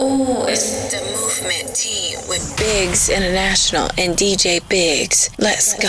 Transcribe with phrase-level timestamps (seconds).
[0.00, 5.30] Ooh, it's the movement team with Biggs International and DJ Biggs.
[5.38, 5.88] Let's go.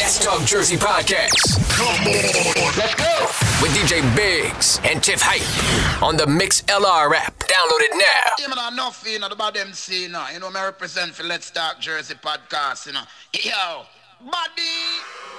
[0.00, 1.38] Let's Talk Jersey Podcast.
[1.70, 3.26] Come on, let's go.
[3.62, 7.38] With DJ Biggs and Tiff Hype on the Mix LR app.
[7.38, 8.32] Download it now.
[8.40, 11.22] Yeah, man, enough, you know, about them see, you know, you know, I represent for
[11.22, 13.02] Let's Talk Jersey Podcast, you know.
[13.32, 13.84] Yo,
[14.24, 15.30] buddy.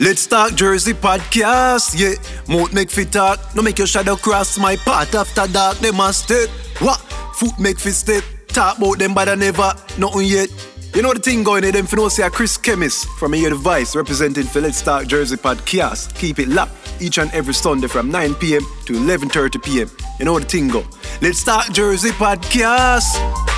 [0.00, 2.14] Let's Talk Jersey podcast, yeah.
[2.54, 5.78] Mouth make fit talk, no make your shadow cross my path after dark.
[5.78, 6.48] They must step,
[6.80, 6.98] what?
[7.34, 8.24] Foot make fit step.
[8.48, 10.48] Talk about them, but I never, nothing yet.
[10.94, 13.94] You know the thing going in them for no say Chris Chemist from a device
[13.94, 16.14] representing for Let's Talk Jersey podcast.
[16.16, 18.62] Keep it locked each and every Sunday from 9 p.m.
[18.86, 19.90] to 11:30 p.m.
[20.18, 20.84] You know the thing go.
[21.20, 23.57] Let's Talk Jersey podcast.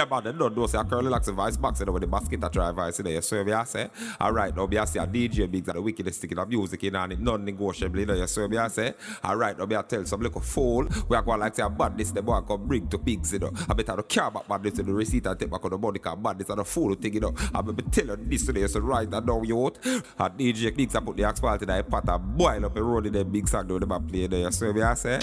[0.00, 0.66] Yeah, but they don't know.
[0.66, 3.20] Say a curly locks a vice box, you know, the basket that drive vice there.
[3.20, 6.38] So, you say, all right, now, I say a DJ Biggs are the wickedest thing
[6.38, 8.24] of music in and it non negotiable, you know.
[8.24, 11.40] So, I say, all right, now, be I tell some little fool, we are going
[11.40, 13.52] like say, bad this, the boy can bring to pigs, you know.
[13.68, 15.98] I better not care about bad this, the receipt I take back on the body,
[15.98, 17.34] because bad this, and the fool take it up.
[17.54, 19.76] I be tell you this today, so right now, you out.
[20.18, 23.04] A DJ Biggs, I put the asphalt in the pot, I boil up a road
[23.04, 24.50] in the big song, do the play there.
[24.50, 25.18] So, I say,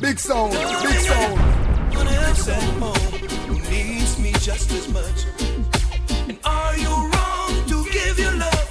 [0.00, 1.75] Big sound, big sound.
[1.96, 3.00] Wanna have someone
[3.48, 5.18] who needs me just as much.
[6.28, 8.68] And are you wrong to give your love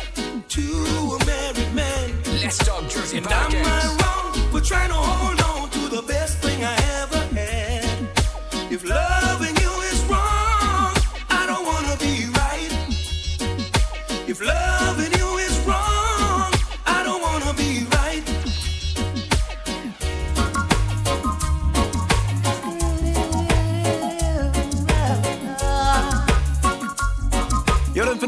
[0.49, 2.11] to a married man?
[2.41, 5.44] Let's talk Jersey And am I wrong for trying to hold on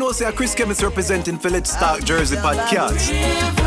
[0.08, 3.67] know, say, Chris is representing Let's Start Jersey podcast.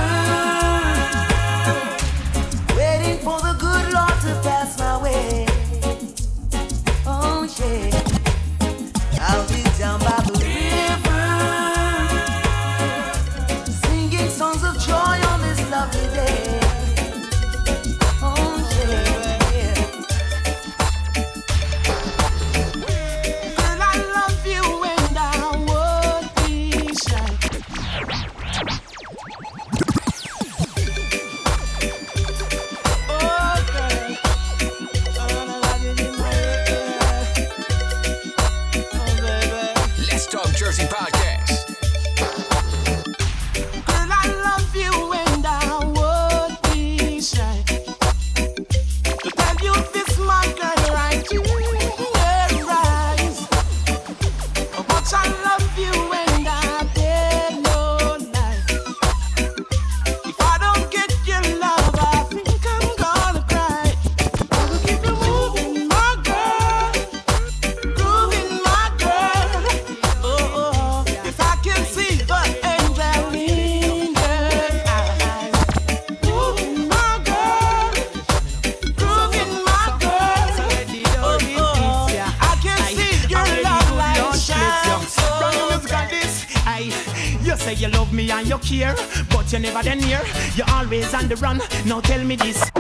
[87.81, 88.95] You love me and you care,
[89.31, 90.21] but you're never then near.
[90.55, 91.61] You're always on the run.
[91.87, 92.71] Now tell me this.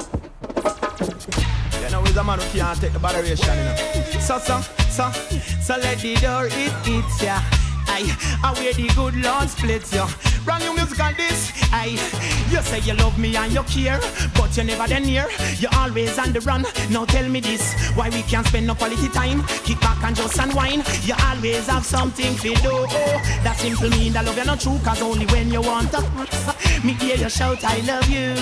[1.82, 4.20] You know, he's a man who can't take the botheration, you know.
[4.20, 4.61] So, so,
[4.91, 5.11] so,
[5.62, 7.41] so let the door it hits ya.
[7.88, 8.14] Aye,
[8.44, 10.06] I where the good Lord splits ya.
[10.44, 11.52] Brand new music on this.
[11.72, 11.98] Aye,
[12.50, 14.00] you say you love me and you care,
[14.34, 15.28] but you're never then near.
[15.58, 16.64] You're always on the run.
[16.90, 19.42] Now tell me this, why we can't spend no quality time?
[19.64, 20.84] Kick back and just unwind.
[21.04, 22.87] You always have something to do.
[23.44, 26.69] That simple mean that love you not true, cause only when you want to.
[26.82, 28.35] Me hear you shout, I love you.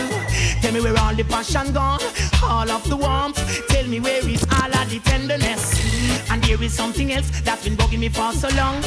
[0.61, 2.01] Tell me where all the passion gone,
[2.45, 3.41] all of the warmth.
[3.69, 6.31] Tell me where is all of the tenderness.
[6.31, 8.81] And there is something else that's been bugging me for so long.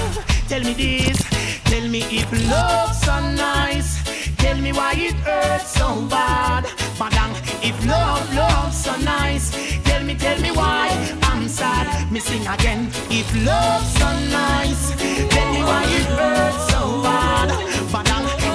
[0.48, 1.22] Tell me this,
[1.66, 4.02] tell me if love's so nice.
[4.38, 6.64] Tell me why it hurts so bad.
[6.98, 9.52] Madang, if love, love's so nice.
[9.84, 10.88] Tell me, tell me why
[11.24, 12.10] I'm sad.
[12.10, 12.88] Me sing again.
[13.10, 14.96] If love's so nice,
[15.30, 17.61] tell me why it hurts so bad.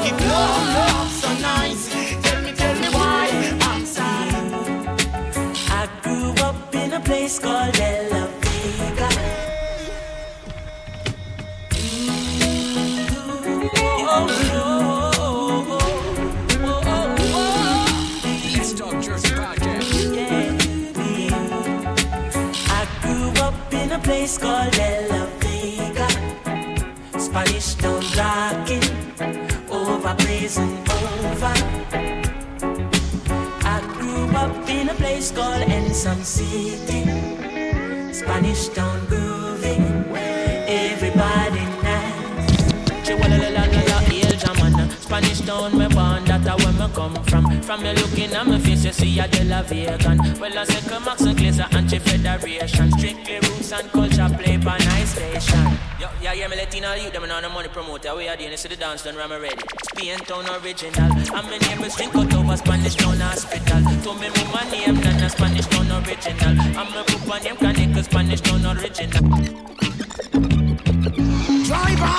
[0.06, 1.88] Madang, if love, so nice.
[2.22, 3.28] Tell me, tell me why
[3.62, 4.44] I'm sad.
[5.70, 7.76] I grew up in a place called
[23.96, 26.08] a place called Ella Vega.
[27.18, 28.85] Spanish town rocking,
[30.06, 31.54] over blazing over.
[33.64, 37.02] I grew up in a place called Ensom City.
[38.12, 39.82] Spanish town grooving,
[40.68, 42.16] everybody nice.
[45.00, 47.62] Spanish town, me born, a where me come from.
[47.62, 50.18] From me looking at my face, you see a de vegan.
[50.38, 52.90] Well, I say come Max and Glazer, anti-federation.
[52.92, 55.78] Strictly roots and culture play by nice station.
[56.00, 58.14] Yo, yeah, yeah, me Latino youth, them on the money promoter.
[58.16, 59.56] We are doing this to the dance, done, I'm ready.
[59.84, 61.12] Spain town original.
[61.12, 63.82] And my neighbors drink out over Spanish town hospital.
[64.02, 66.60] To me, me my name, not a Spanish town original.
[66.78, 69.26] I'm a group of name, connect Spanish town original.
[71.66, 72.16] Driver,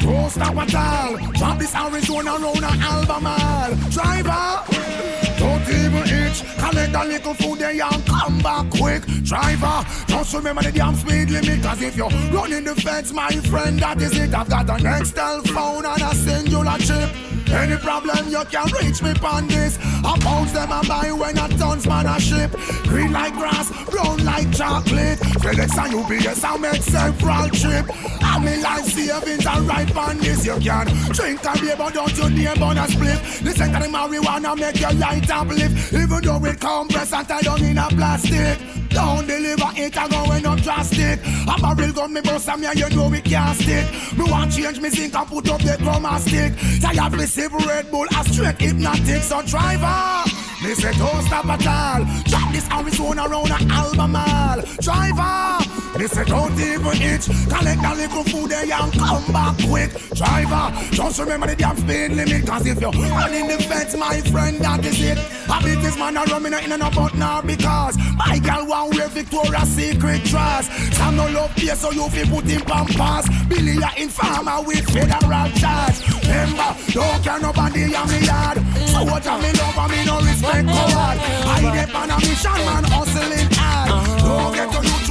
[0.00, 1.16] don't stop at all.
[1.32, 3.74] Drop this Arizona round an album all.
[3.90, 5.27] Driver,
[5.70, 6.42] even itch.
[6.58, 9.02] Collect a little food there and come back quick.
[9.24, 11.62] Driver, just remember the damn speed limit.
[11.62, 14.34] Cause if you're running the fence, my friend, that is it.
[14.34, 17.28] I've got an Nextel phone and a Cingular chip.
[17.50, 19.78] Any problem you can reach me on this.
[20.04, 22.52] I bounce them and buy when a tons man a ship.
[22.84, 25.18] Green like grass, brown like chocolate.
[25.40, 27.86] FedEx and UPS I make several trip.
[28.22, 30.44] And me life savings are right on this.
[30.44, 33.20] You can drink and beer, but don't you name on a split.
[33.42, 35.92] Listen to the marijuana make your light uplift.
[35.92, 38.58] Even though it compress and tie down in a plastic.
[38.90, 41.20] Don't deliver it and going up drastic.
[41.46, 43.86] A barrel gun me bust and me and you know we can't stick.
[44.16, 46.52] Me want change me zinc and put up the chroma stick.
[46.80, 49.22] Tired receive Red Bull a straight hypnotic.
[49.22, 50.30] So driver,
[50.62, 52.04] me say don't stop at all.
[52.24, 54.62] Drop this Arizona around a Albemarle.
[54.80, 55.57] Driver,
[55.98, 57.26] me say don't even itch.
[57.50, 59.90] Collect a little food there and come back quick.
[60.14, 62.46] Driver, just remember the damn speed limit.
[62.46, 65.18] Cause if you're running the fence, my friend, that is it.
[65.50, 69.08] I beat this man a rumming in and about now because my girl want wear
[69.08, 70.68] Victoria's Secret dress.
[70.96, 73.26] Some no love here, so you feel put in pampas.
[73.48, 75.98] Billy a informer with federal charge.
[76.22, 78.58] Remember, don't care nobody on me yard.
[78.92, 81.18] So what I me love and me no respect God.
[81.18, 84.18] I dep on mission, man, hustling hard.
[84.20, 85.07] Don't get to you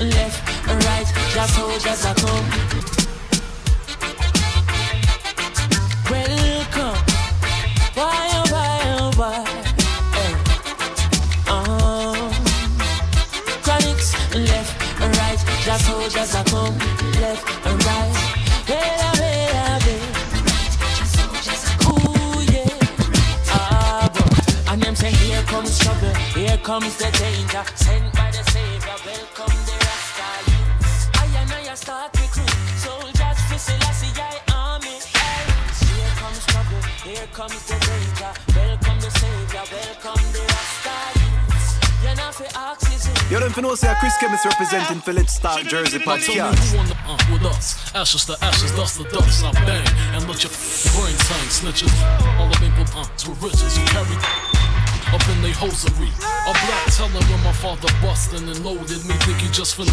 [0.00, 0.40] left,
[0.86, 2.46] right, just soldiers at home.
[6.10, 6.98] Welcome,
[7.94, 9.44] why, oh, why, oh, why?
[10.16, 10.32] Hey.
[11.48, 12.14] Uh,
[13.62, 16.76] Chronics, left, right, just soldiers at home.
[17.20, 17.44] Left,
[17.86, 18.30] right,
[25.40, 27.64] here comes trouble, here comes the danger.
[27.74, 28.19] Sent
[37.40, 38.32] here comes the danger.
[38.54, 42.02] Welcome the Savior, welcome the Rasta youths.
[42.02, 43.14] You're not for oxygen.
[43.30, 46.72] You don't know say Chris Chemist representing for Let's Jersey Now tell podcast.
[46.72, 47.94] who on the uh, with us?
[47.94, 49.44] Ashes to ashes, dust to dust.
[49.44, 50.52] I bang and let your
[50.92, 51.92] brain tank snitches.
[52.38, 54.59] All the people uh, to riches who carry
[55.12, 56.10] up in they hosiery.
[56.22, 59.14] A black teller when my father bustin' and loaded me.
[59.26, 59.90] Think he just finna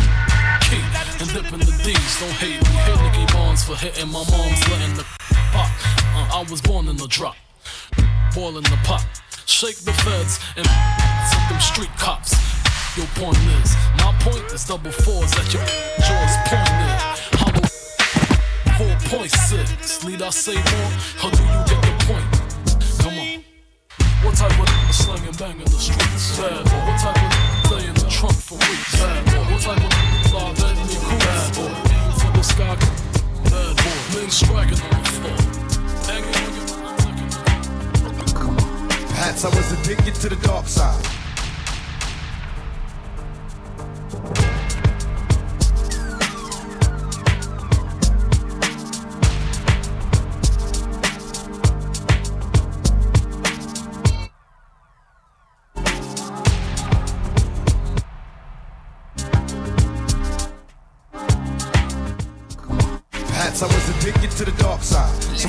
[0.62, 0.82] key
[1.20, 2.14] and dip in the D's.
[2.20, 2.76] Don't hate me.
[2.86, 5.06] Hit Nicky Barnes for hitting my mom's letting the
[5.54, 5.70] pop.
[6.14, 7.36] Uh, I was born in the drop,
[8.34, 9.06] boiling the pot.
[9.46, 12.36] Shake the feds and set them street cops.
[12.98, 15.66] Your point is, my point is double fours at your
[16.06, 16.98] jaws pointed.
[17.40, 17.68] Hollow
[18.78, 20.10] 4.6.
[20.10, 20.92] Need I say more?
[21.24, 21.97] Or do you get the.
[24.24, 26.38] What type of slang and bang in the streets?
[26.40, 26.72] Bad boy.
[26.90, 27.32] What type of
[27.66, 28.98] play in the trunk for weeks?
[29.00, 29.46] Bad boy.
[29.54, 31.20] What type of law that me cool?
[31.20, 31.70] Bad boy.
[31.94, 32.76] Aim for the sky.
[33.46, 33.98] Bad boy.
[34.18, 35.38] Men striking on the floor.
[36.10, 36.66] Hanging on your
[39.08, 41.27] Perhaps I was addicted to the dark side.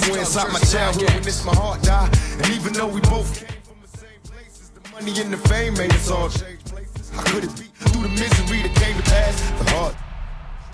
[0.01, 2.09] Somewhere inside my childhood, witnessed my heart die.
[2.39, 5.75] And even though we both came from the same places, the money and the fame
[5.75, 7.11] made us all change places.
[7.27, 9.41] Could it be through the misery that came to pass?
[9.63, 9.97] The heart,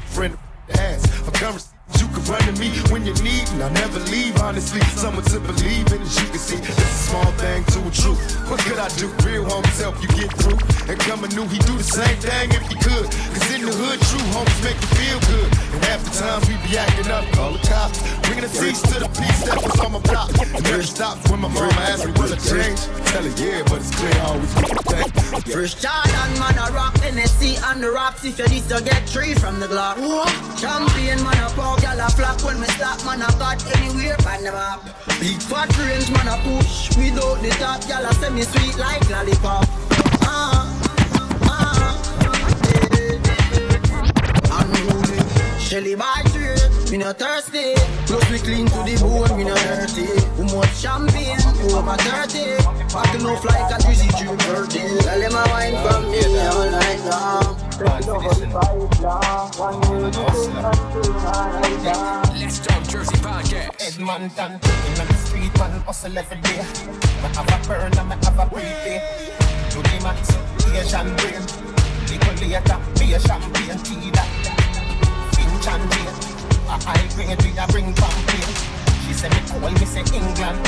[0.06, 0.36] friend,
[0.68, 1.06] the ass.
[1.06, 4.36] For conversations you can run to me when you need, and I never leave.
[4.40, 7.90] Honestly, someone to believe in, as you can see, it's a small thing to a
[7.90, 8.20] truth.
[8.50, 9.08] What could I do?
[9.26, 10.58] Real homies help you get through.
[10.90, 13.06] And coming new, he do the same thing if he could.
[13.10, 15.48] Cause in the hood, true homies make you feel good.
[15.74, 18.00] And half the times we be acting up, call the cops.
[18.26, 20.30] Bringing a cease to the peace that was on my block.
[20.40, 22.80] And never stops when my mama asked me, will I change?
[23.12, 25.52] Tell her, yeah, but it's clear I always get the thing.
[25.52, 28.24] Fresh Jordan, man, a rock NSC on the rocks.
[28.24, 29.96] If you this, you get three from the Glock.
[30.60, 34.42] Champion, man, a power, gal a flap when me stop, man, I got anywhere on
[34.42, 34.80] the map.
[35.20, 39.08] Big fat range, man, a push without the top, gal a send me sweet like
[39.10, 39.66] lollipop.
[40.22, 40.64] Ah,
[41.42, 42.00] ah,
[42.72, 43.20] eh.
[44.58, 45.20] Unruly,
[45.60, 46.22] Shelly by
[46.94, 47.74] trade, me no thirsty.
[48.06, 50.06] Plus we clean to the bone, me no dirty.
[50.36, 51.38] Who much champagne,
[51.72, 52.62] over 30.
[52.92, 54.98] Back enough like a drizzy June birthday.
[54.98, 57.56] Tell them I wine from me all night long.
[57.70, 59.50] Take it over the five long.
[59.58, 59.80] One
[61.82, 61.98] day,
[62.40, 63.70] Let's Talk Jersey podcast.
[63.80, 66.58] Edmonton, in the street, man, hustle every day.
[66.58, 69.00] Me have a burn and me have a prepay.
[69.70, 70.30] To the max,
[70.72, 71.42] Asian brain.
[72.06, 73.83] Little later, be a champagne
[77.64, 78.54] a bring champagne.
[79.06, 80.58] She say me cool, me say England.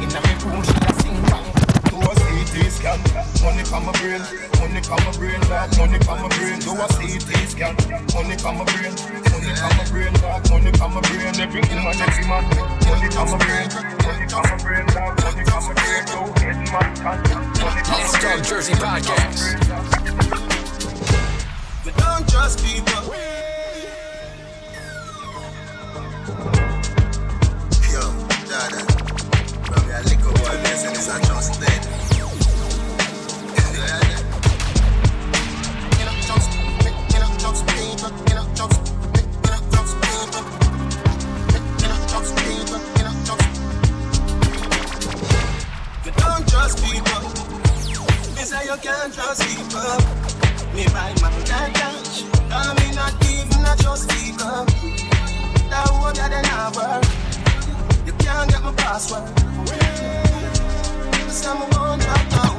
[0.00, 1.46] In a me room, she a sing bang.
[1.90, 2.20] Those
[2.56, 3.00] eight scan.
[3.42, 4.20] Money from my brain,
[4.60, 5.70] money from my brain, dog.
[5.78, 6.58] Money from my brain.
[6.60, 7.74] Do a CT scan.
[8.12, 8.92] Money from my brain,
[9.32, 10.50] money from my brain, dog.
[10.50, 11.34] Money from my brain.
[11.40, 12.44] Everything man, every man.
[12.84, 13.68] Money from my brain,
[14.04, 15.12] money from my brain, dog.
[15.24, 16.04] Money from my brain.
[16.10, 16.90] Do head man.
[17.00, 18.44] Money from my brain.
[18.44, 19.40] Jersey Podcast.
[21.84, 23.39] We don't trust people.
[31.10, 31.86] A trust dead.
[48.70, 49.98] You can't trust people.
[50.74, 52.24] Me buy my can't.
[52.52, 53.20] I me not
[53.62, 54.08] not trust.
[54.08, 54.20] That.
[58.06, 59.39] You can't get my password.
[61.40, 62.52] This time I won't drop down.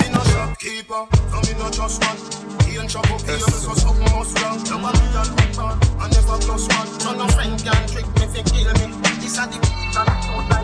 [0.00, 2.16] Me no shopkeeper, so me no trust one.
[2.64, 4.64] He ain't shop up here, so something must wrong.
[4.64, 5.68] Now I be a looper,
[6.00, 6.88] I never plus one.
[7.00, 8.96] So no friend can trick me, fi kill me.
[9.20, 9.60] This a the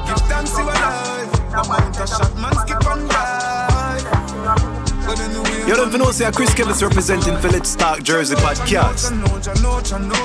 [0.06, 1.28] Give thanks you alive.
[1.52, 4.00] About a shot, man, skip and die.
[5.04, 9.12] But anyway, You don't even know, say Chris Kevins representing for Let's Talk Jersey podcast.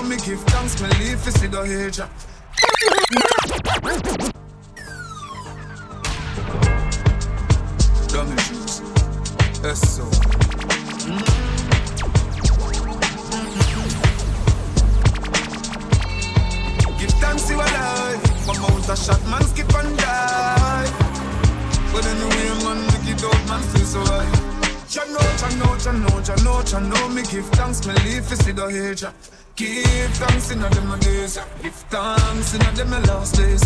[0.08, 2.08] Me give thanks, me leave see the
[9.64, 10.04] Yes, so.
[16.98, 18.24] Give thanks you alive.
[18.46, 20.90] Come out a shot, man, skip and die.
[21.94, 24.52] But anyway, man, make it out, man, still survive.
[24.90, 27.10] Cha know, cha know, cha know, cha know, cha know.
[27.10, 29.06] Me give thanks, me leave for see the age.
[29.56, 31.38] Give thanks in a them days.
[31.62, 33.62] Give thanks in a them last days.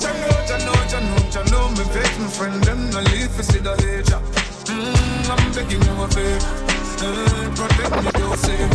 [0.00, 1.68] Cha know, cha know, cha know, cha know.
[1.70, 4.51] Me vex my friend, them no leave for see the age.
[4.72, 6.72] Mm, I'm begging you a favor.
[7.04, 8.70] Uh, protect me, don't save.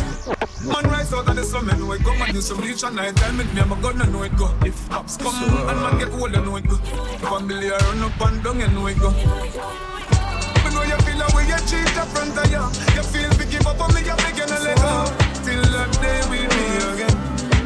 [0.67, 2.13] Man rise out of the man, know it go.
[2.17, 4.35] Man do some reach at night time, with me, I'm a gun, I know it
[4.35, 4.53] go.
[4.65, 6.75] If cops come and man get old, I know it go.
[6.75, 9.09] Family I run up and down, I know it go.
[9.11, 12.63] Me know you feel the way you cheat the front of you.
[12.95, 15.07] You feel we give up on me, you're begging to let go.
[15.47, 17.15] Till that day we meet again.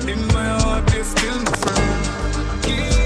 [0.07, 2.63] In my heart, you're still my friend.
[2.63, 3.00] Keep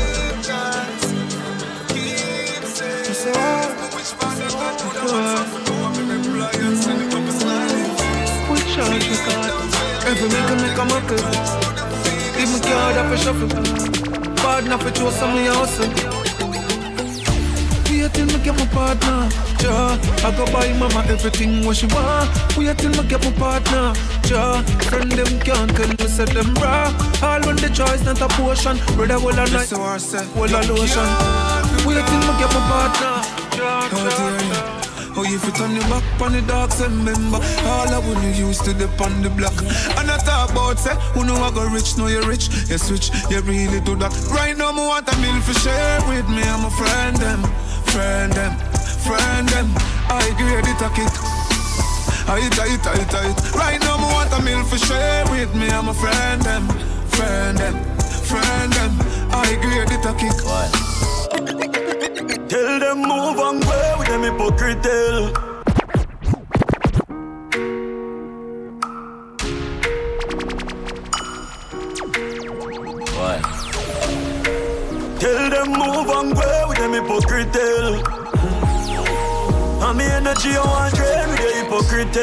[5.05, 5.11] We
[8.73, 9.05] charge.
[10.05, 11.23] Every week make a muckle.
[12.35, 13.49] Give me card up a shuffle.
[14.35, 16.25] Bad enough for show some of your hustle.
[18.05, 19.29] Wait till me get my partner.
[19.61, 22.29] Ja, I go buy mama everything what she want.
[22.55, 23.93] Wait till me get my partner.
[24.29, 25.95] Ja, friend them can't tell me
[26.33, 26.93] them raw.
[27.23, 28.77] All when the choice not a potion.
[28.95, 31.09] Brother will a night, will a lotion.
[31.85, 33.35] Wait till me get my partner.
[33.57, 34.64] Ja, dear, yeah.
[35.33, 38.87] If you turn your back on the dogs, remember all I wanna use to the
[39.03, 39.55] on the block.
[39.97, 43.09] And I talk about say, who know I go rich, know you rich, you switch,
[43.29, 44.13] you really do that.
[44.29, 47.41] Right now, me want a meal for share with me, I'm a friend them,
[47.91, 48.53] friend them,
[49.05, 49.67] friend them.
[50.09, 51.13] I grade it a kick.
[52.27, 53.35] I tight, tight, tight.
[53.55, 56.67] Right now, me want a meal for share with me, I'm a friend them,
[57.09, 57.75] friend them,
[58.29, 58.93] friend them.
[59.31, 60.37] I grade it a kick.
[62.49, 63.65] Tell them move and
[64.17, 65.31] go hypocrite tell.
[75.49, 77.93] Them move and go with them hypocrite tell.
[79.83, 82.17] And me energy I want drain with the hypocrite.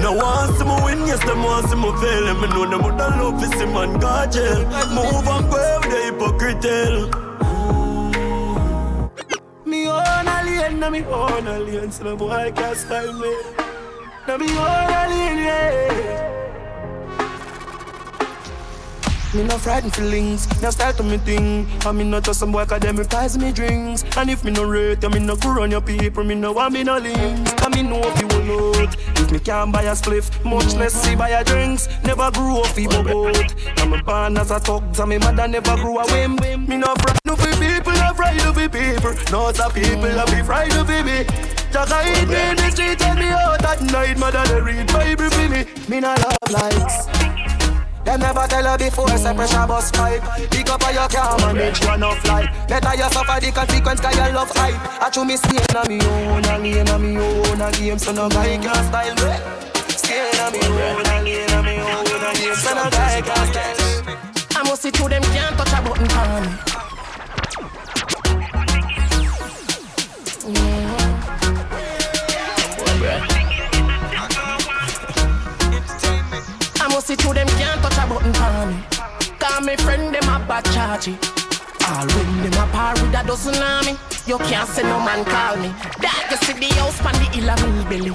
[0.00, 2.28] No one see me win, yes, them want see me fail.
[2.28, 4.64] And me know them would love to see man go jail.
[4.94, 7.27] Move and go with the hypocrite
[10.88, 13.32] na me own alien, so no boy can't style me.
[14.26, 16.47] Na me own alien, yeah.
[19.34, 21.68] Me no frightened feelings, no style to me thing.
[21.84, 24.02] I me not just some boy cause them reprise me drinks.
[24.16, 26.72] And if me no rate, you me no go run your people, me no want
[26.72, 27.52] me no links.
[27.52, 28.96] Cause me know if you will load.
[29.16, 31.88] If me can't buy a spliff, much less see buy a drinks.
[32.04, 33.54] Never grew up feeble boat.
[33.78, 36.36] And me born as a thugs, and me mother never grew a whim.
[36.66, 39.12] Me no frightened of people, no frightened of people.
[39.30, 41.24] No some people, I be frightened of me.
[41.68, 44.16] Jaga hit me in the street, tell me out at night.
[44.16, 45.66] Mother they read Bible for me.
[45.86, 47.17] Me no love likes.
[48.08, 50.22] Them never tell her before, say pressure bus pipe.
[50.50, 54.16] Pick up on your car, manage you enough life Better you suffer the consequence, cause
[54.16, 54.80] you love hype.
[55.02, 58.12] I chew me stay na me own, a lane na me own a game So
[58.12, 59.36] no guy can style me.
[59.92, 63.44] Stay na me own, a lane na me own a game So no guy can
[63.52, 64.16] style me.
[64.56, 66.48] I must see through them can't touch a button for me
[77.08, 77.16] me
[79.38, 81.08] Call me friend them a bad charge.
[81.88, 85.56] All when them a par with a dozen army, you can't say no man call
[85.56, 85.68] me.
[86.04, 88.12] That you see the house pan the hill of me belly,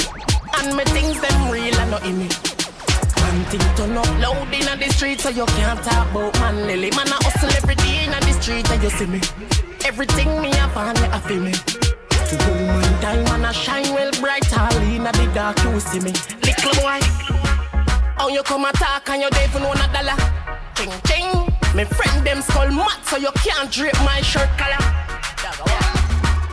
[0.58, 2.29] and me things them real and not in me.
[3.17, 6.91] One thing turn up loud in the street, so you can't talk about man Lily.
[6.91, 9.21] Man I hustle every day in the street, and you see me.
[9.86, 11.53] Everything me up on I feel me.
[11.53, 16.13] To woman time and I shine well bright, all in the dark, you see me.
[16.45, 17.01] Little boy,
[18.17, 20.17] how you come attack and you don't even want a dollar?
[20.76, 21.54] Ching ching.
[21.76, 24.78] My friend them skull mad, so you can't drape my shirt collar.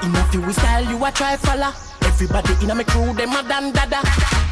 [0.02, 1.72] Enough you style, you a try follow.
[2.02, 4.00] Everybody in a me crew, them mad and dada.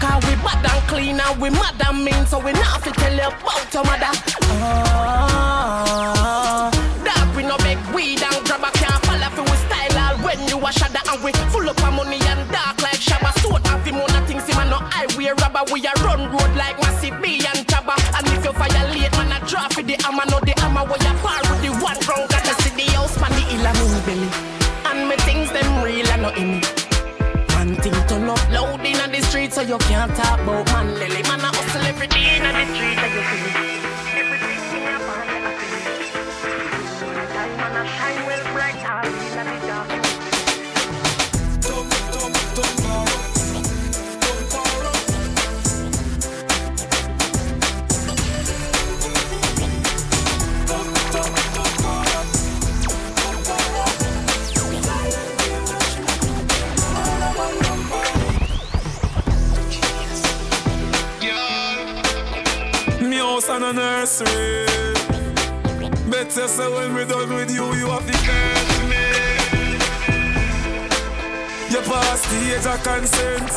[0.01, 3.15] Cause we bad and clean and we mad and mean, so we not fi tell
[3.15, 4.13] you about your mother.
[5.41, 6.71] Ah,
[7.05, 10.41] that we no beg weed and grab a can't follow fi we style all when
[10.49, 13.33] you a shada and we full up of money and dark like Shabba.
[13.41, 15.65] Stone have him on a him a no highway robber.
[15.73, 16.77] We a run road like
[18.49, 21.61] you violate, man a draw for the hammer, no the hammer where you par with
[21.63, 22.29] the one ground.
[22.31, 24.29] Got to see the house man the hill and me belly.
[24.89, 26.61] And me things them real and not in me.
[27.59, 31.23] One thing turn up loud in the street so you can't talk about man lily.
[31.25, 32.98] Man a hustle every day in the street
[63.39, 64.67] house and a nursery.
[66.11, 69.05] Better say when we done with you, you have to curse me.
[71.71, 73.53] You pass the age of consent.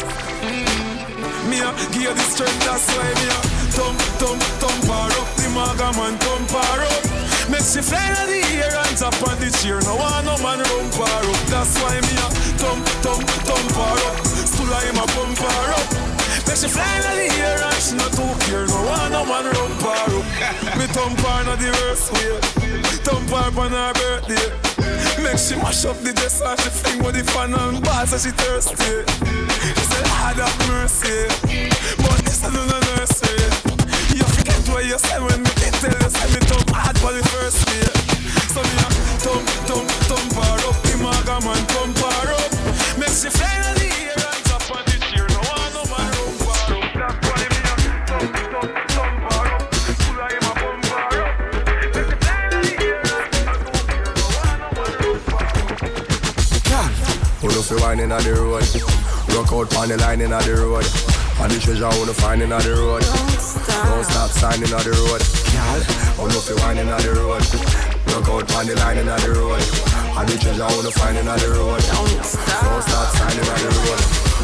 [1.50, 3.40] Me a give you the strength, that's why me a
[3.74, 5.30] thump, thump, thump her up.
[5.40, 7.04] The maga man thump her up.
[7.50, 9.82] Make she fly in the air and tap on the chair.
[9.82, 11.42] No one no man rump her up.
[11.50, 12.28] That's why me a
[12.62, 14.26] thump, thump, thump her up.
[14.28, 16.11] Still I am a pump her up.
[16.52, 18.68] Make she fly in the air and she not too care.
[18.68, 20.76] No one no man rump her up.
[20.76, 22.44] me thump her not the worst way.
[23.08, 24.52] Thump her on her birthday.
[25.24, 28.20] Make she mash up the dress and she fling with the fan and bars and
[28.20, 28.76] she thirsty.
[28.76, 31.24] She said, Lord have mercy.
[32.04, 33.48] But this is no nursery.
[34.12, 37.16] You forget what you said when me did tell you say me thump hard for
[37.16, 37.88] the first day.
[38.52, 38.88] So me a
[39.24, 40.76] thump, thump, thump her up.
[40.84, 42.52] The maga man thump her up.
[43.00, 43.81] Make she fly in the
[57.72, 58.68] fi wine inna the road?
[59.32, 60.88] Rock out on the line inna the road.
[61.40, 63.04] All the treasure who no find inna the road.
[63.04, 65.24] Don't stop signing inna the road.
[65.56, 65.80] Girl,
[66.20, 67.44] who know fi wine inna the road?
[68.12, 69.64] Rock out on the line inna the road.
[70.18, 71.80] All the treasure who no find inna the road.
[71.80, 74.02] Don't stop signing inna the road.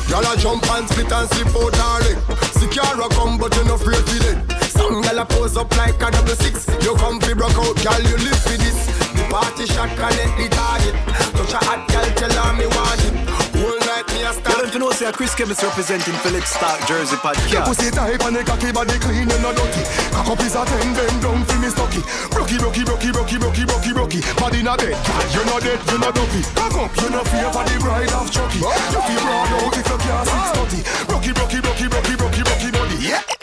[0.08, 2.16] Y'all a jump and split and slip out her leg
[2.56, 6.02] Secure a come but you no afraid for it Some y'all a pose up like
[6.02, 6.68] a double six.
[6.86, 8.78] You come fi broke out, girl you live for this.
[9.18, 10.96] The party shot connect the target.
[11.36, 13.14] Touch a hot girl tell her me want it.
[13.58, 17.18] Whole night me a You start don't know say Chris Chemist representing Philip Stark Jersey
[17.18, 17.66] Your podcast.
[17.66, 19.82] pussy tight and the cocky body clean and no dirty
[20.14, 22.02] Cock up is a ten, bend down fi me stocky.
[22.38, 24.20] Rocky, rocky, rocky, rocky, rocky, rocky, rocky.
[24.38, 24.94] Body not dead,
[25.34, 28.30] you not dead, you not dopey Cock up, you not fear for the bride of
[28.30, 28.62] Chucky.
[28.62, 32.70] You feel broad out if you can't six thirty Rocky, rocky, rocky, rocky, rocky, rocky
[32.72, 32.98] body.
[33.02, 33.37] Yeah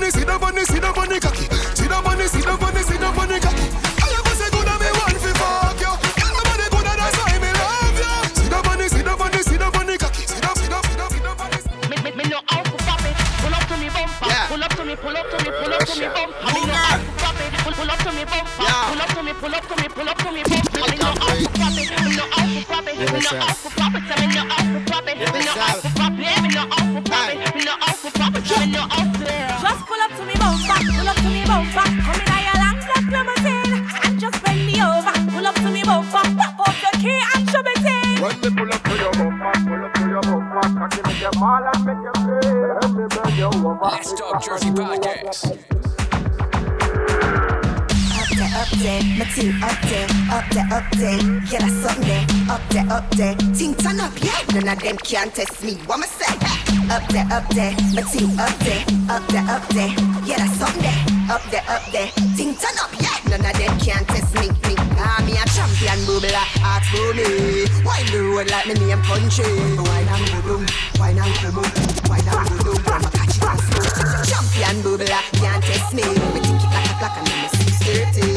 [0.00, 2.56] See the funny, see the funny, see the funny cocky See the funny, see the
[2.56, 3.66] funny, see the funny cocky
[4.00, 6.98] All your pussy good and me want fi fuck you All your body good and
[6.98, 10.24] that's why me love you See the funny, see the funny, see the funny cocky
[10.26, 12.74] See the, see the, see the, see the funny Me, me, me know how to
[12.82, 13.14] pop it.
[13.44, 14.34] Pull up to me bumper.
[14.50, 16.48] Pull up to me, pull up to me, pull up to me bumper.
[16.48, 17.52] Me know how to pop it.
[17.60, 18.66] Pull, pull up to me bumper.
[18.90, 20.80] Pull up to me, pull up to me, pull up to me bumper.
[20.80, 21.92] Me know how to pop it.
[21.92, 22.98] Me know how to pop it.
[22.98, 24.10] Me know how to pop it.
[24.10, 25.16] Me know how to pop it.
[25.20, 26.34] Me know how to pop it.
[26.40, 27.44] Me know how to pop it.
[27.52, 28.48] Me know how to pop it.
[28.56, 29.09] Me know how to.
[29.09, 29.09] Just
[31.50, 31.86] bumper.
[32.06, 35.14] Come in your long black limousine and just bend me over.
[35.34, 38.22] Pull up to me bumper, pop off the key and shove it in.
[38.22, 41.32] When me pull up to your bumper, pull up to your bumper, cocky make you
[41.40, 42.50] fall and make you pay.
[42.78, 45.79] When me bend you over, Let's Talk Jersey Podcast.
[48.80, 51.20] There, my team up there, up there, up there.
[51.52, 52.24] Yeah, that's something there.
[52.48, 54.40] Up there, up there, team turn up, yeah.
[54.54, 55.74] None of them can test me.
[55.86, 56.32] What me say?
[56.88, 59.92] Up there, up there, my team up there, up there.
[60.24, 60.98] Yeah, that's something there.
[61.30, 63.16] Up there, up there, team turn up, yeah.
[63.28, 64.48] None of them can test me.
[64.48, 64.74] me.
[64.96, 67.68] Ah, me a champion, bubble, ask for me.
[67.84, 69.44] Wine the road like me name and go
[69.76, 70.64] down,
[70.98, 73.00] wine and go down, wine and go down.
[73.00, 74.28] I'ma catch it.
[74.28, 76.02] Champion bubble, can't test me.
[76.02, 78.29] Me tick it like a clock and then me six thirty.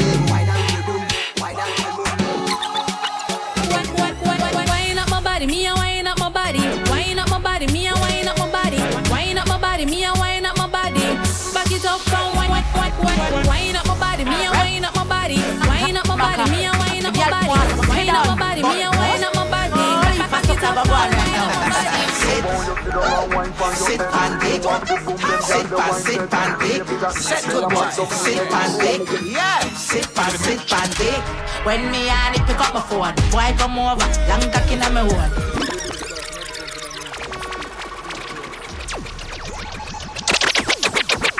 [23.74, 26.82] Sit and big, sit and sit and big.
[27.12, 29.32] Set good boy, sit and big.
[29.32, 31.22] Yeah, sit and sit and big.
[31.64, 35.02] When me and it pick up my phone, boy come over, long cock inna me
[35.12, 35.30] one.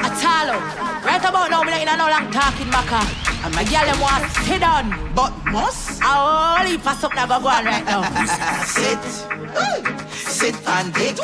[0.05, 0.57] Atalo,
[1.05, 3.01] right about now me inna no long talking maka.
[3.45, 6.01] And my girl them want sit down, but must.
[6.03, 8.03] I only pass up go go on right now.
[8.65, 10.04] sit,
[10.35, 11.17] sit and big.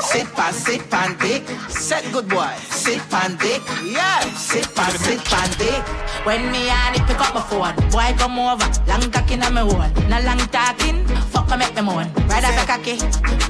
[0.00, 1.42] Sit pan, sit pan big.
[1.68, 2.52] Set good boy.
[2.70, 3.60] Sit pan big.
[3.84, 5.82] Yeah, sit pan, sit pan big.
[6.24, 9.62] When me and it pick up my phone, boy come over, long cock inna me
[9.62, 9.92] one.
[10.08, 12.08] No long talking, fuck me make me moan.
[12.28, 12.96] Right up a cocky,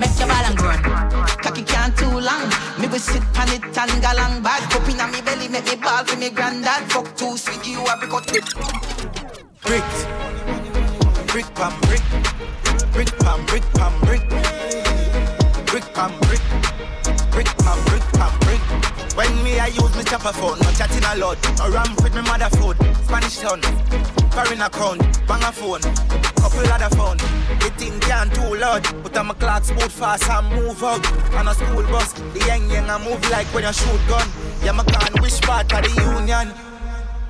[0.00, 0.81] make your ball and grown.
[1.42, 2.46] Cocky can't too long.
[2.79, 4.62] Me will sit pan it and go long bad.
[4.70, 6.83] Cup inna me belly, make me ball for me granddad.
[6.92, 8.46] Fuck too sweet, you a brick out brick.
[9.66, 9.88] Brick,
[11.31, 12.05] brick pam brick,
[12.92, 14.39] brick pam brick pam brick, brick
[17.42, 18.61] brick pam brick pam brick.
[19.16, 21.38] When me I use me chopper phone, no chatting a lot.
[21.59, 23.62] No ramp with me mother food, Spanish town,
[24.31, 25.81] foreign account, bang a phone,
[26.37, 27.16] couple other phone.
[27.61, 31.05] The thing can't too loud, but I'm a clock boot fast and move out.
[31.35, 34.26] On a school bus, the young young I move like when you shoot gun.
[34.62, 36.53] Yeah, my gun, which part of the union?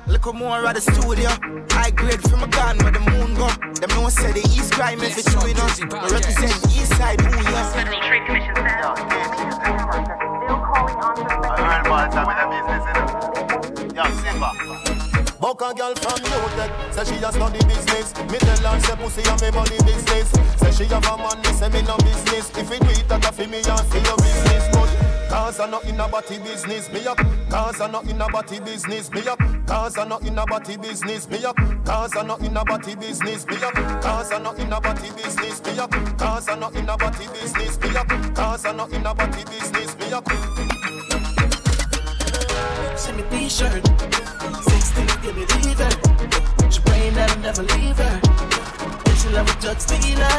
[0.07, 1.29] Look more at the studio.
[1.71, 3.47] High grade from a gun where the moon go.
[3.79, 5.79] Them no say the east crime is between us.
[5.79, 7.73] We represent the east side, who yes.
[7.73, 9.80] Federal Trade Commission
[15.41, 18.13] Buck a girl from UTech, say she a study business.
[18.29, 20.29] Me tell her say pussy a me money business.
[20.61, 22.55] Say she have a man, me say me no business.
[22.55, 24.69] If it do that a fi me and fi your business.
[24.71, 24.89] But
[25.31, 27.17] cause I not in a body business, me up.
[27.49, 29.39] Cause I not in a body business, me up.
[29.65, 31.55] Cause I not in a body business, me up.
[31.83, 33.73] Cause I not in a body business, me up.
[34.01, 35.91] Cause I not in a body business, me up.
[36.19, 38.07] Cause I not in a body business, me up.
[38.35, 40.80] Cause I not in a body business, me up.
[43.01, 45.89] See me t-shirt, 16, give me leave her.
[46.69, 48.21] She praying that I'll never leave her.
[49.09, 50.29] And she love a drug stealer.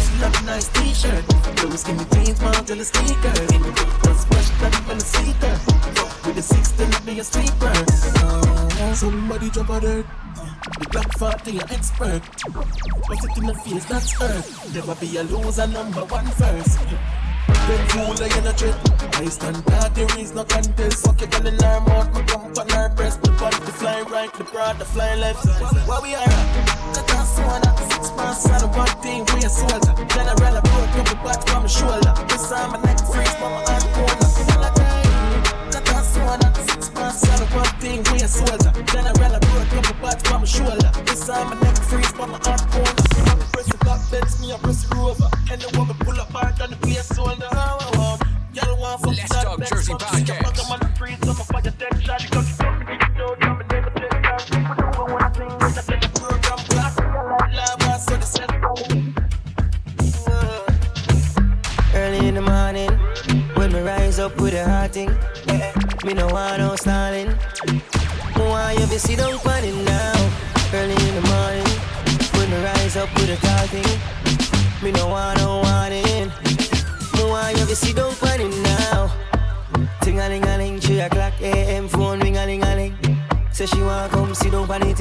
[0.00, 1.26] She love a nice t-shirt.
[1.60, 3.36] Blue skinny jeans, mom till the sneaker.
[3.52, 5.54] In the big bus, fresh nothing when the seeker.
[6.24, 7.74] With the 16, be a sleeper.
[8.24, 10.06] Uh, somebody drop a dirt.
[10.80, 12.22] The black 40 an expert.
[13.08, 14.42] What's it in the face, that's her.
[14.72, 16.78] Never be a loser, number one first.
[17.68, 18.74] Them fool I in a trip.
[19.20, 21.04] I stand that there is no contest.
[21.04, 23.20] Fuck your girl in her mouth, my bump on her breast.
[23.20, 25.44] The body the fly right, the broad the fly left.
[25.84, 26.24] Where we are?
[26.96, 29.92] Cut off soda, six months on the one thing we a soldier.
[30.08, 32.14] General I broke up the bat from my shoulder.
[32.32, 34.28] This time my neck freeze, but my hand corner.
[35.68, 38.72] Cut off soda, six months on the one thing we a soldier.
[38.88, 40.90] General I broke up the bat from my shoulder.
[41.04, 42.97] This time my neck freeze, but my hand corner.
[43.58, 45.28] Press the black bends, me I press the rover.
[45.50, 47.48] And the woman pull up hard on the place shoulder.
[48.54, 50.46] Let's talk Jersey podcast.
[61.94, 62.92] Early in the morning,
[63.56, 65.10] when me rise up with a hot thing,
[66.06, 67.26] me no want no stalling.
[67.26, 70.30] Me want you to sit down on now.
[70.72, 71.67] Early in the morning, when me
[72.88, 76.28] rise up with a tall thing, me no want no warning.
[77.14, 79.12] Me want you to sit down on it now.
[80.00, 81.88] Ting a ling a ling, three o'clock a.m.
[81.88, 82.96] phone ring a ling a ling.
[83.52, 84.96] Say she want come sit down on it.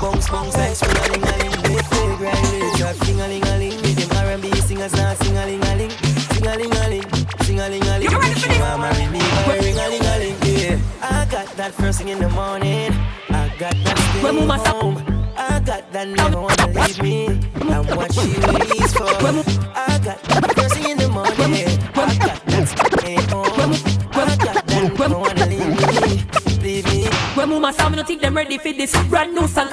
[0.00, 1.62] Bounce bounce like spring a ling a ling.
[1.62, 3.76] Big big right with the trap, ting a ling a ling.
[3.82, 7.06] With them R&B singers now sing a ling a ling, sing a ling a ling,
[7.42, 8.34] sing a ling a ling.
[8.38, 10.36] She want marry me, but ring a ling a ling.
[10.46, 12.92] Yeah, I got that first thing in the morning.
[13.30, 15.20] I got that stay home.
[15.36, 16.59] I got that never wanna
[16.98, 17.26] leave me.
[17.26, 19.04] And what she waits for.
[19.04, 21.68] I got that first in the morning.
[21.94, 23.72] I got that stay home.
[24.12, 26.62] I got that never wanna leave me.
[26.62, 27.06] Leave me.
[27.34, 29.68] When mama saw me, no think them ready for this brand new song.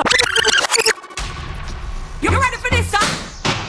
[2.22, 3.10] You ready for this song?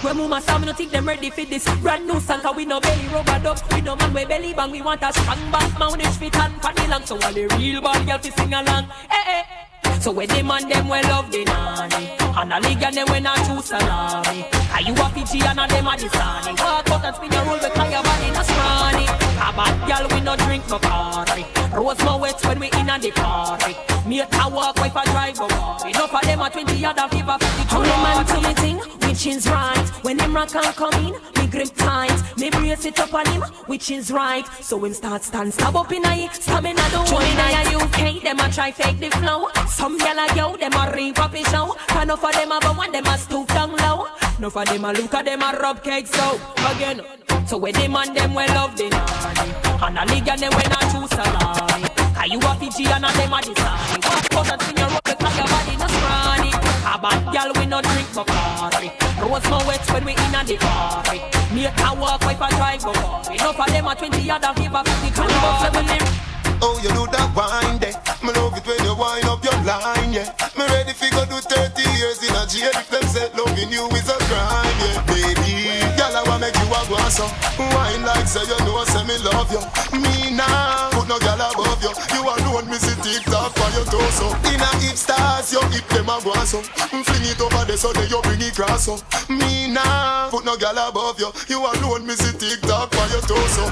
[0.02, 2.40] When mama saw me, no think them ready for this brand new song.
[2.40, 4.70] Cause we no belly rubber duck, we no man we belly bang.
[4.70, 7.04] We want a strong back, mount fit and funny long.
[7.04, 8.84] So all the real bad girl fi sing along.
[9.11, 9.67] Eh eh.
[10.00, 12.11] So when them and them well love the nanny.
[12.20, 14.46] And a league and them when I choose salami.
[14.72, 16.52] Are you a Fiji and a them a the sunny?
[16.62, 19.27] Walk out and spin your roll because your body not scrawny.
[19.38, 21.46] A bad girl we no drink no party.
[21.72, 23.77] Rose more wet when we in a the party.
[24.09, 25.88] Me a walk wife a drive over.
[25.88, 29.27] Enough of them a 20 other fever 52 How the man to me thing, which
[29.27, 29.88] is right.
[30.03, 32.22] When him rock and come in, me grip tight.
[32.37, 34.46] Me brace it up on him, which is right.
[34.61, 38.40] So him start stand, stab up in a stamina do one in a UK, them
[38.40, 39.48] a try fake the flow.
[39.68, 41.77] Some gyal a yo, them a ring pop it show.
[42.01, 44.07] Enough of them a but one, them a stoop down low.
[44.38, 46.40] Enough of them a look at them a rub cake so
[46.74, 47.27] again.
[47.48, 49.56] So when them and them well love the nanny.
[49.80, 51.88] And a and them when I choose salami.
[52.20, 54.04] Are you a Fiji and a them a the sunny?
[54.04, 56.52] Walk out and spin your because your body not scrawny.
[56.52, 58.92] A bad girl we no drink Bacardi.
[59.16, 61.24] Rose more wet when we in a the party.
[61.48, 63.32] Me a walk wife a drive over.
[63.32, 66.28] Enough of them a 20 other fever 50 can party.
[66.61, 67.94] Oh, you do that wine there.
[68.20, 70.26] Me love it when you wind up your line, yeah.
[70.58, 73.87] Me ready fi go do 30 years in a jail if them say loving you
[73.94, 74.98] is a crime, yeah.
[75.06, 77.26] Baby, girl, I wanna make you a go so.
[77.59, 79.62] Wine like say you know, say me love you.
[79.98, 81.92] Me nah, put no girl above you.
[82.14, 84.28] You alone, me see TikTok for your torso.
[84.52, 86.62] In a hip stars, you hip them a go so.
[86.62, 88.96] Fling it over there so you bring it cross so.
[89.33, 91.31] Me nah, put no girl above you.
[91.48, 93.64] You alone, me see TikTok for your torso.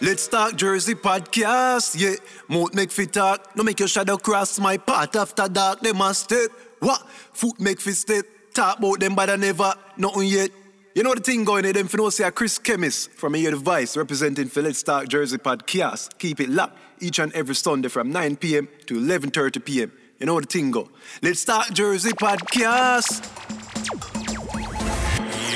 [0.00, 2.16] Let's talk Jersey podcast, yeah.
[2.48, 5.80] Mouth make fit talk, no make your shadow cross my path after dark.
[5.80, 6.50] They must step.
[6.84, 7.00] What?
[7.32, 8.26] Foot make fit step.
[8.52, 10.50] Talk about them, but I never, nothing yet.
[10.94, 13.50] You know the thing going there, them for no say a Chris Chemist from here
[13.50, 16.18] device representing for Let's Talk Jersey podcast.
[16.18, 18.68] Keep it locked each and every Sunday from 9 p.m.
[18.84, 19.92] to 11:30 p.m.
[20.20, 20.90] You know the thing go.
[21.22, 23.24] Let's Talk Jersey podcast.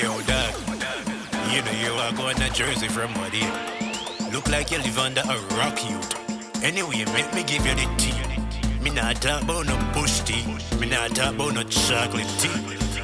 [0.01, 0.55] Yo, dog.
[1.53, 3.53] You know you are going to Jersey from what here.
[4.33, 6.65] Look like you live under a rock, youth.
[6.65, 8.28] Anyway, make me give you the tea.
[8.89, 10.47] Me not about no bush tea.
[10.81, 12.49] Me not talk about no chocolate tea.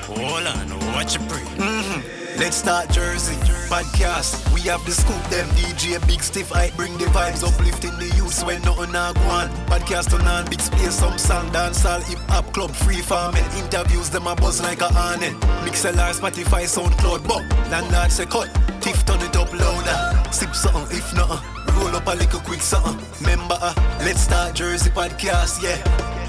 [0.09, 1.45] Hold on, watch your breathe.
[1.61, 2.41] Mm-hmm.
[2.41, 3.35] Let's start Jersey
[3.69, 4.51] podcast.
[4.55, 6.55] We have the scoop, them DJ Big Stiff.
[6.55, 9.51] I bring the vibes, uplifting the youths when nothing a go on.
[9.67, 14.09] Podcast on on big space, some song, dancehall, hip hop club, free farm and interviews.
[14.09, 15.39] Them a buzz like a awning.
[15.67, 18.49] Mixlr, Spotify, SoundCloud, but landlord say cut.
[18.81, 20.33] Tiff turn it up louder.
[20.33, 21.64] Sip something if not.
[21.77, 22.99] Roll up a little quick something.
[23.21, 25.79] Remember, uh, let's start Jersey podcast, yeah.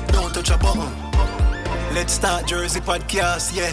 [0.08, 0.92] Don't touch a button.
[1.94, 3.72] Let's start Jersey podcast, yeah.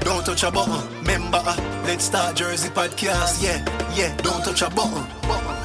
[0.00, 0.82] Don't touch a button.
[1.00, 1.56] Remember, uh,
[1.86, 4.16] let's start Jersey podcast, yeah, yeah.
[4.18, 5.04] Don't touch a button.
[5.22, 5.59] Check,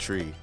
[0.00, 0.34] Feed.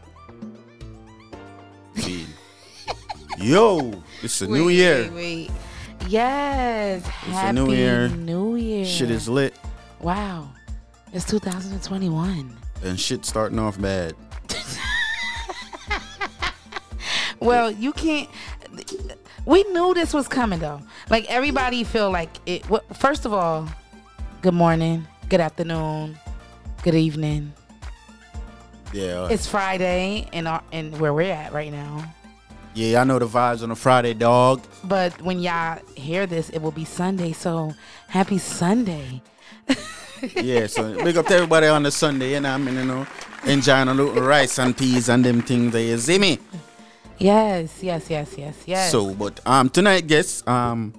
[3.39, 3.91] Yo,
[4.23, 5.03] it's a new year.
[5.03, 5.51] Wait, wait.
[6.07, 6.99] Yes.
[7.05, 8.07] It's Happy a new year.
[8.09, 8.85] New Year.
[8.85, 9.53] Shit is lit
[9.99, 10.49] Wow.
[11.11, 12.55] It's 2021.
[12.83, 14.13] and shit starting off bad.
[17.39, 18.27] Well, you can't.
[19.45, 20.81] We knew this was coming though.
[21.09, 22.67] Like everybody feel like it.
[22.69, 23.69] Well, first of all,
[24.41, 26.17] good morning, good afternoon,
[26.83, 27.53] good evening.
[28.97, 29.27] Yeah.
[29.29, 32.03] It's Friday, and our, and where we're at right now.
[32.73, 34.63] yeah, I know the vibes on a Friday, dog.
[34.83, 37.31] But when y'all hear this, it will be Sunday.
[37.31, 37.75] So
[38.07, 39.21] happy Sunday.
[40.35, 43.05] yeah, so big up to everybody on the Sunday, you know, I mean, you know,
[43.45, 46.39] enjoying a little rice and peas and them things there, you see me?
[47.19, 48.91] Yes, yes, yes, yes, yes.
[48.91, 50.91] So, but um, tonight, guess um,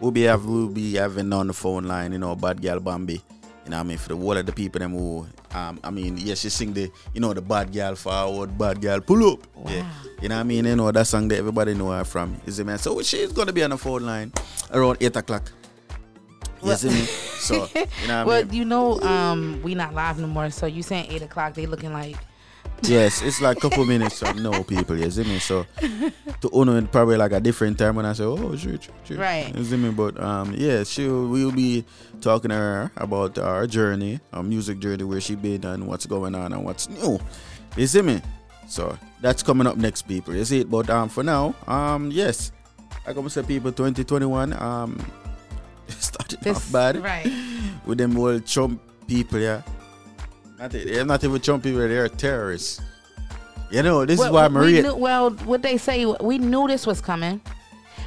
[0.00, 3.22] we'll be have we'll be having on the phone line, you know, bad girl Bambi,
[3.66, 3.98] You know what I mean?
[3.98, 6.88] For the whole of the people them who um I mean, yes, she sing the
[7.12, 9.40] you know the bad girl forward, bad girl pull up.
[9.66, 9.84] Yeah.
[10.22, 10.64] You know what I mean?
[10.66, 12.40] You know that song that everybody know her from.
[12.46, 12.78] Is see man?
[12.78, 14.32] So she's gonna be on the phone line
[14.70, 15.50] around eight o'clock.
[16.62, 17.04] You see me?
[17.40, 18.54] So you know what well, I mean?
[18.54, 20.48] you know, um, we not live no more.
[20.50, 21.54] So you saying eight o'clock?
[21.54, 22.16] They looking like
[22.82, 25.38] Yes, it's like a couple minutes from no people, you see me?
[25.38, 28.94] So to Uno it probably like a different time when I say, Oh sure, sure,
[29.04, 29.16] sure.
[29.16, 29.52] Right.
[29.56, 29.90] You see me?
[29.90, 31.84] But um yeah, she we'll be
[32.20, 36.34] talking to her about our journey, our music journey, where she been and what's going
[36.34, 37.18] on and what's new.
[37.76, 38.20] You see me?
[38.68, 40.34] So that's coming up next people.
[40.34, 40.70] You see it?
[40.70, 42.52] But um for now, um yes.
[43.06, 45.00] I come to say people twenty twenty one, um
[45.88, 47.02] started This- off bad.
[47.02, 47.26] right.
[47.86, 49.62] With them old Trump people, yeah.
[50.58, 52.80] Not, they're not even Trump people, they're terrorists.
[53.70, 54.82] You know, this is Well, why we Maria.
[54.82, 57.40] knew- well, what they say, we knew this was coming.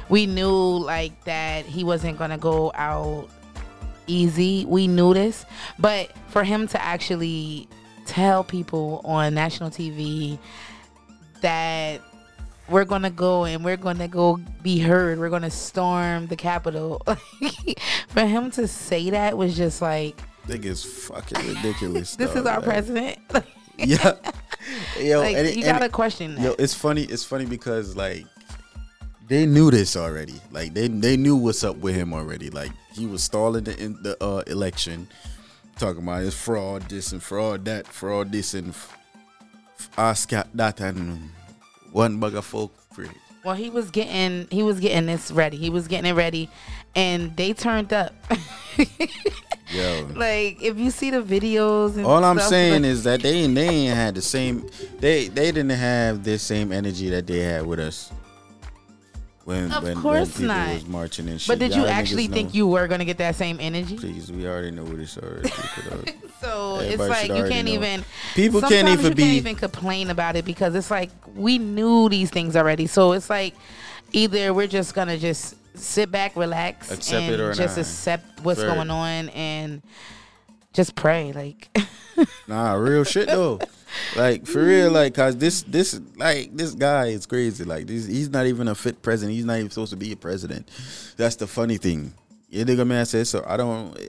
[0.08, 3.28] We knew like that he wasn't gonna go out
[4.06, 4.64] easy.
[4.66, 5.44] We knew this,
[5.78, 7.68] but for him to actually
[8.06, 10.38] tell people on national TV
[11.42, 12.00] that
[12.68, 17.02] we're gonna go and we're gonna go be heard, we're gonna storm the Capitol.
[18.08, 22.16] for him to say that was just like, think it's fucking ridiculous.
[22.16, 23.18] this is our Like, president.
[23.78, 24.12] Yeah.
[25.00, 26.42] Yo, Like, it- you gotta it- question that.
[26.42, 27.04] Yo, it's funny.
[27.04, 28.26] It's funny because like
[29.26, 30.34] they knew this already.
[30.50, 32.50] Like they they knew what's up with him already.
[32.50, 35.08] Like he was stalling the in the uh, election,
[35.78, 38.98] talking about his fraud this and fraud that, fraud this and f-
[39.96, 41.30] ask that and
[41.92, 43.08] one of folk free.
[43.44, 45.56] Well, he was getting he was getting this ready.
[45.56, 46.50] He was getting it ready,
[46.94, 48.12] and they turned up.
[49.72, 50.08] Yo.
[50.14, 53.46] like if you see the videos, and All I'm stuff, saying like- is that they
[53.46, 54.68] they ain't had the same
[54.98, 58.10] they they didn't have the same energy that they had with us.
[59.44, 60.74] When Of when, course when not.
[60.74, 61.48] was marching and shit.
[61.48, 62.54] But did you Y'all actually niggas think know.
[62.56, 63.96] you were gonna get that same energy?
[63.96, 65.50] Please, we already know what it's already.
[66.40, 67.74] So Everybody it's like you can't know.
[67.74, 68.04] even.
[68.34, 72.08] People can't even you be- Can't even complain about it because it's like we knew
[72.08, 72.86] these things already.
[72.86, 73.54] So it's like
[74.12, 77.82] either we're just gonna just sit back, relax, Accept and it or just not.
[77.82, 79.82] accept what's going on and
[80.72, 81.32] just pray.
[81.32, 81.68] Like
[82.48, 83.58] Nah, real shit though.
[84.16, 87.64] Like for real, like cause this this like this guy is crazy.
[87.64, 89.34] Like this, he's not even a fit president.
[89.34, 90.68] He's not even supposed to be a president.
[91.16, 92.12] That's the funny thing.
[92.50, 93.28] Dig what man says?
[93.30, 93.96] So I don't.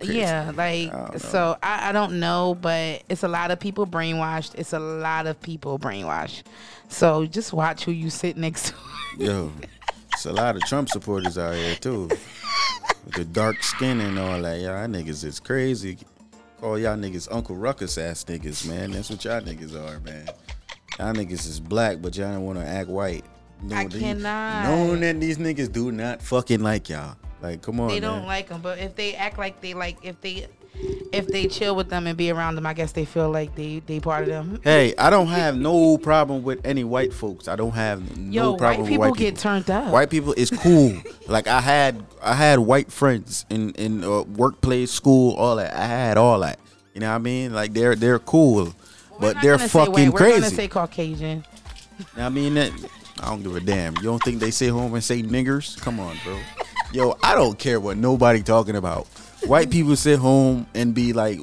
[0.00, 4.54] Yeah, like so I, I don't know, but it's a lot of people brainwashed.
[4.54, 6.44] It's a lot of people brainwashed.
[6.88, 8.74] So just watch who you sit next to.
[9.18, 9.52] Yo,
[10.14, 12.08] it's a lot of Trump supporters out here too.
[13.04, 14.60] With the dark skin and all that.
[14.60, 15.98] Y'all niggas is crazy.
[16.60, 18.92] Call y'all niggas Uncle Ruckus ass niggas, man.
[18.92, 20.26] That's what y'all niggas are, man.
[20.98, 23.24] Y'all niggas is black, but y'all don't want to act white.
[23.70, 24.64] I that cannot.
[24.64, 27.16] Knowing that these niggas do not fucking like y'all.
[27.42, 30.18] Like, come on, they don't like them, but if they act like they like, if
[30.20, 30.46] they
[31.12, 33.80] if they chill with them and be around them, I guess they feel like they
[33.86, 34.60] they part of them.
[34.64, 37.48] Hey, I don't have no problem with any white folks.
[37.48, 39.30] I don't have no Yo, problem white people with white people.
[39.32, 39.92] get turned up.
[39.92, 40.94] White people is cool.
[41.28, 45.74] like I had I had white friends in in uh, workplace, school, all that.
[45.74, 46.58] I had all that.
[46.94, 47.52] You know what I mean?
[47.52, 48.74] Like they're they're cool,
[49.20, 50.54] but they're Gonna say white, fucking We're gonna crazy.
[50.56, 51.44] say Caucasian.
[51.98, 52.72] You know what I mean, that,
[53.20, 53.96] I don't give a damn.
[53.96, 55.80] You don't think they sit home and say niggers?
[55.80, 56.38] Come on, bro.
[56.92, 59.06] Yo, I don't care what nobody talking about.
[59.46, 61.38] White people sit home and be like,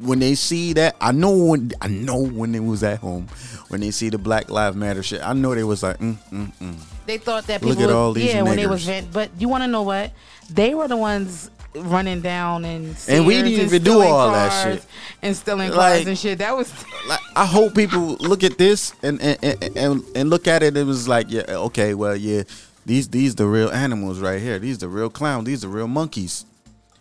[0.00, 3.28] when they see that, I know when I know when they was at home,
[3.68, 6.52] when they see the Black Lives Matter shit, I know they was like, mm, mm,
[6.60, 6.76] mm.
[7.06, 8.70] They thought that people Look at all these yeah when they niggers.
[8.70, 10.12] was vent, but you want to know what?
[10.50, 14.84] They were the ones running down and And we didn't even do all that shit.
[15.22, 16.38] and stealing Like- cars and shit.
[16.38, 16.72] That was
[17.08, 20.76] like I hope people look at this and and, and, and and look at it.
[20.76, 22.42] It was like, yeah, okay, well, yeah,
[22.84, 24.58] these these the real animals right here.
[24.58, 25.46] These the real clowns.
[25.46, 26.44] These the real monkeys.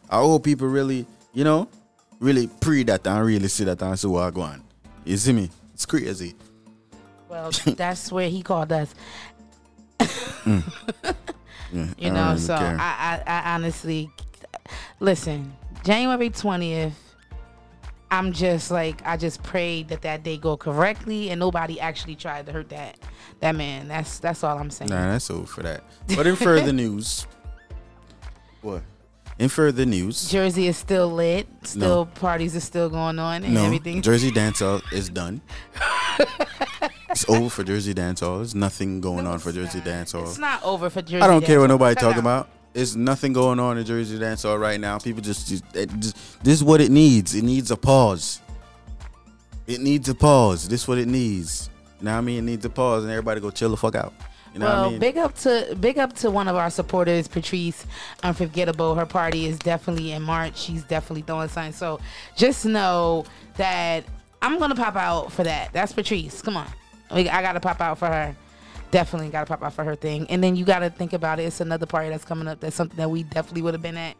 [0.10, 1.68] I hope people really, you know,
[2.20, 3.98] really pre that down, really see that down.
[3.98, 4.64] So what I go on?
[5.04, 5.50] You see me?
[5.74, 6.36] It's crazy.
[7.30, 7.52] well.
[7.76, 8.94] that's where he called us.
[10.00, 10.64] Mm.
[11.74, 12.78] Yeah, You I know, don't so I.
[12.80, 14.10] I, I honestly
[15.00, 15.52] listen.
[15.84, 16.94] January twentieth.
[18.12, 22.46] I'm just like I just prayed that that day go correctly and nobody actually tried
[22.46, 22.98] to hurt that
[23.40, 23.88] that man.
[23.88, 24.90] That's that's all I'm saying.
[24.92, 25.84] Nah, that's over for that.
[26.16, 27.26] But in further news,
[28.62, 28.84] what?
[29.38, 31.46] In further news, Jersey is still lit.
[31.64, 34.02] Still parties are still going on and no, everything.
[34.02, 35.42] Jersey Dancehall is done.
[37.10, 38.38] it's over for Jersey Dancehall.
[38.38, 40.24] There's nothing going on for Jersey Dancehall.
[40.24, 41.22] It's not over for Jersey.
[41.22, 42.46] I don't care what nobody talking out.
[42.46, 42.50] about.
[42.74, 45.00] It's nothing going on in Jersey Dancehall right now.
[45.00, 47.36] People just, just, just this is what it needs.
[47.36, 48.40] It needs a pause.
[49.68, 50.70] It needs a pause.
[50.70, 51.70] This what it needs.
[52.00, 54.14] Now I mean, it needs a pause, and everybody go chill the fuck out.
[54.56, 55.00] You know well, I mean?
[55.00, 57.86] big up to big up to one of our supporters, Patrice.
[58.24, 58.96] Unforgettable.
[58.96, 60.58] Her party is definitely in March.
[60.58, 61.74] She's definitely throwing something.
[61.74, 62.00] So
[62.38, 63.26] just know
[63.58, 64.06] that
[64.42, 65.74] I'm gonna pop out for that.
[65.74, 66.42] That's Patrice.
[66.42, 66.68] Come on,
[67.14, 68.34] we, I gotta pop out for her.
[68.92, 70.26] Definitely gotta pop out for her thing.
[70.30, 71.44] And then you gotta think about it.
[71.44, 72.62] It's another party that's coming up.
[72.62, 74.16] That's something that we definitely would have been at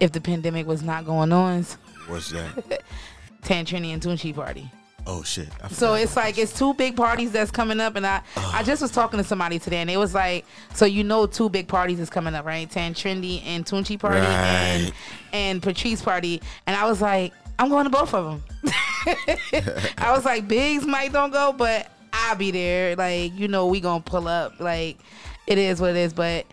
[0.00, 1.64] if the pandemic was not going on.
[2.08, 2.82] What's that?
[3.42, 4.70] Tantrini and Tunchi party.
[5.10, 5.48] Oh shit.
[5.70, 8.90] So it's like it's two big parties that's coming up, and I I just was
[8.90, 10.44] talking to somebody today, and it was like,
[10.74, 12.70] so you know, two big parties is coming up, right?
[12.70, 14.92] Tan Trendy and Tunchi party, and Right.
[15.32, 18.44] and Patrice party, and I was like, I'm going to both of them.
[19.98, 22.94] I was like, Biggs might don't go, but I'll be there.
[22.94, 24.60] Like you know, we gonna pull up.
[24.60, 24.98] Like
[25.46, 26.44] it is what it is, but.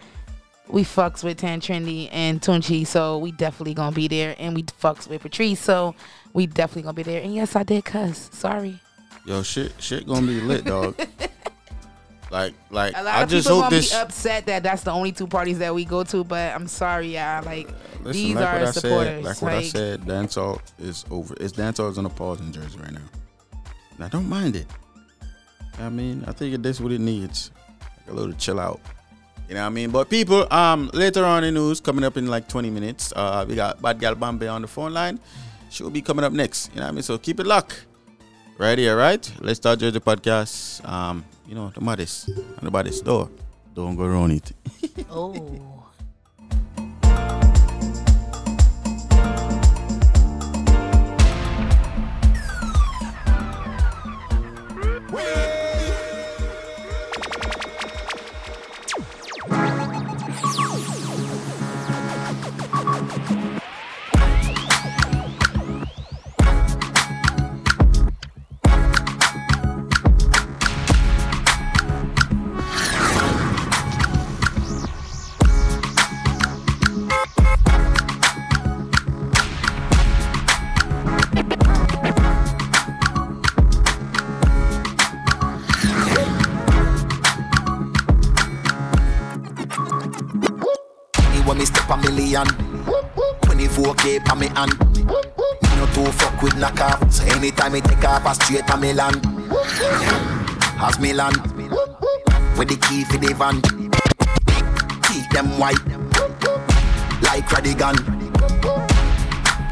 [0.67, 4.35] We fucks with Tan Trendy and Tunchi, so we definitely gonna be there.
[4.39, 5.93] And we fucks with Patrice, so
[6.33, 7.21] we definitely gonna be there.
[7.21, 8.29] And yes, I did cuss.
[8.33, 8.79] Sorry.
[9.25, 10.95] Yo, shit, shit gonna be lit, dog.
[12.31, 13.91] like, like A lot I of just people hope gonna this.
[13.91, 17.13] be upset that that's the only two parties that we go to, but I'm sorry,
[17.15, 17.43] y'all.
[17.45, 19.07] Like uh, Listen, these like are what supporters.
[19.07, 21.35] said, like what I Like, said, dancehall is over.
[21.39, 23.01] It's dancehall is on a pause in Jersey right now.
[23.95, 24.67] And I don't mind it.
[25.79, 27.51] I mean, I think that's what it needs,
[28.07, 28.79] like a little chill out.
[29.47, 29.91] You know what I mean?
[29.91, 33.45] But people, um, later on in the news, coming up in like 20 minutes, uh,
[33.47, 35.19] we got Bad Gal Bambi on the phone line.
[35.69, 36.69] She will be coming up next.
[36.73, 37.03] You know what I mean?
[37.03, 37.85] So keep it locked.
[38.57, 39.31] Right here, right?
[39.41, 40.87] Let's start the podcast.
[40.87, 43.29] Um, you know, the maddest and the baddest door.
[43.73, 44.51] Don't go around it.
[45.11, 45.61] oh.
[55.11, 55.44] Me
[94.55, 94.73] 24k pa me hand
[95.61, 99.21] Me no too fuck with knockoff So anytime me take off a straight me land
[100.81, 101.55] As me land
[102.57, 103.61] With the key for the van.
[105.03, 105.75] Keep them white.
[107.21, 107.99] Like Radigan.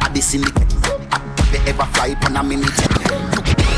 [0.03, 0.73] At the syndicate
[1.53, 2.69] you ever fly on a minute.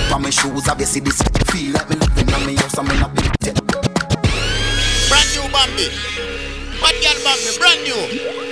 [0.10, 1.22] For my shoes you see this.
[1.52, 3.30] Feel like me living on me house I'm in a big
[5.10, 5.88] Brand new Bambi.
[6.82, 8.45] Bad girl Bambi, brand new.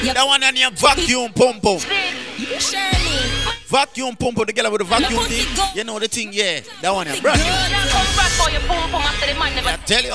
[0.00, 0.14] Hello?
[0.14, 1.80] That one on your vacuum pump pump.
[1.80, 3.20] Shirley.
[3.68, 5.46] Vacuum pump pump, the girl with the vacuum thing.
[5.76, 6.60] You know the thing, yeah.
[6.80, 7.20] That one, yeah, new.
[9.68, 10.12] I tell you.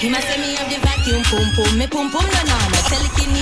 [0.00, 1.76] He must say me have the vacuum pum pum.
[1.76, 2.82] Me pum pum no normal.
[2.88, 3.36] Tell it in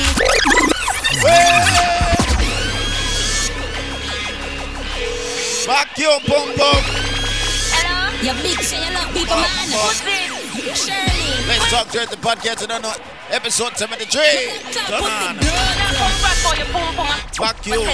[5.71, 6.83] Vacuum pump pump.
[7.71, 8.11] Hello?
[8.27, 9.71] You big shit, you love people, man.
[9.71, 10.30] What's this?
[10.51, 11.47] Shirley.
[11.47, 12.63] Let's talk Jersey podcast.
[12.63, 12.93] You don't know
[13.31, 14.11] episode 73.
[14.91, 15.37] Come on.
[17.39, 17.87] Vacuum.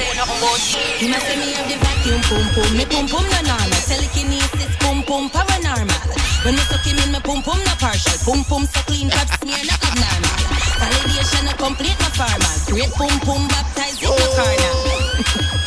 [0.96, 2.76] He must say me have the vacuum pum pum.
[2.76, 3.80] Me pum pum no normal.
[3.84, 6.00] Telekinesis pum pum paranormal.
[6.44, 8.16] When me suck him in, me pum pum no partial.
[8.24, 10.36] Pum pum so clean, pap smear no abnormal.
[10.80, 12.56] Validation no complete no formal.
[12.72, 14.34] Great pum pum baptized in no oh.
[14.36, 15.62] carnal.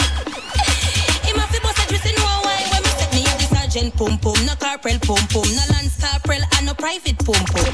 [3.69, 4.33] sergeant pum pum.
[4.45, 5.43] No corporal pum pum.
[5.55, 7.73] No lance corporal and no private pum pum.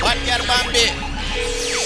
[0.00, 1.83] Bad girl Bambi.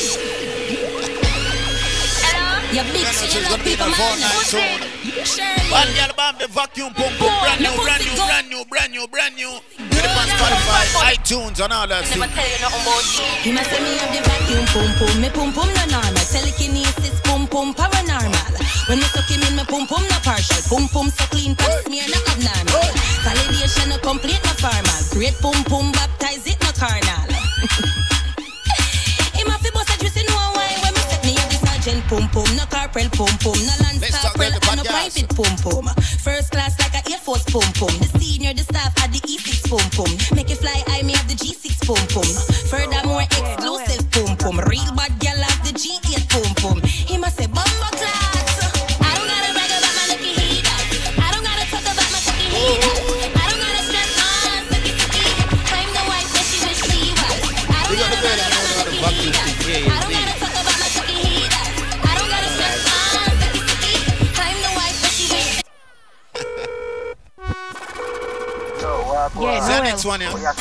[2.68, 4.20] You big Brand new, shit, she's you gonna love be in people, the man.
[4.20, 4.80] line soon.
[5.24, 5.72] Shirley.
[6.12, 7.32] Bad vacuum pump pump.
[7.40, 9.52] Brand new, brand new, brand new, brand new, brand new.
[9.88, 10.84] Get it on Spotify,
[11.16, 12.20] iTunes, and all that shit.
[13.40, 15.16] He must say me have the vacuum pum pum.
[15.16, 16.24] Me pum pum no normal.
[16.28, 18.52] Telekinesis pum pum paranormal.
[18.92, 20.60] When me suck him in, me pum pum no partial.
[20.68, 22.84] Pum pum so clean, pap smear no abnormal.
[23.24, 25.00] Validation no complete no formal.
[25.16, 26.27] Great pum pum baptize
[32.98, 33.54] No pum pum.
[33.54, 35.86] No lance Let's talk corporal about the and no private pum pum.
[36.18, 37.94] First class like a Air Force pum pum.
[38.02, 40.10] The senior, the staff at the E6 pum pum.
[40.34, 42.26] Make it fly, I me have the G6 pum pum.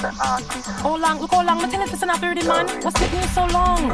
[0.01, 0.73] One, yeah.
[0.83, 1.19] How long?
[1.19, 1.57] Look how long.
[1.61, 2.67] Me tell you, listen, after redeem, man.
[2.83, 3.89] What's taking you so long?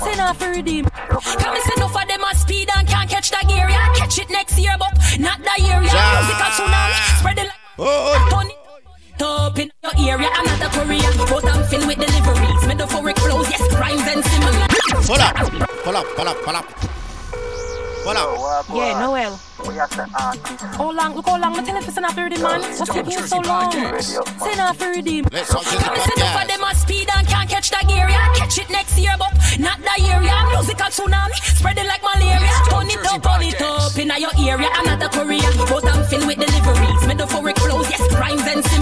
[0.00, 0.84] Say not for redeem.
[0.86, 3.68] Come and say no for them at speed and can't catch that gear.
[3.68, 5.80] Yeah, catch it next year, but not that year.
[5.82, 7.60] Yeah, musical tsunami, spread it like.
[7.78, 11.08] Oh, Turn it up in your area, another Korea.
[11.28, 14.66] But I'm filled with deliveries, metaphoric flows, yes, rhymes and similar.
[15.06, 15.36] Pull up,
[15.84, 16.66] pull up, pull up, pull up.
[18.04, 18.66] Pull up.
[18.74, 19.38] Yeah, Noel.
[19.64, 21.14] How long?
[21.14, 21.52] Look how long.
[21.52, 22.60] Me tell you, listen, after redeem, man.
[22.62, 23.70] What's taking you so long?
[24.02, 25.24] Say not for redeem.
[25.32, 27.70] Let's talk to the Come and say no for them at speed and can't catch
[27.70, 28.08] that gear.
[28.08, 30.20] Yeah, catch it next year, but not that year.
[30.22, 32.50] Yeah, musical tsunami, spread it like malaria.
[32.70, 35.46] Turn it up, turn it up in your area, another Korea.
[35.70, 38.81] But I'm filled with deliveries, metaphoric flows, yes, rhymes and similar.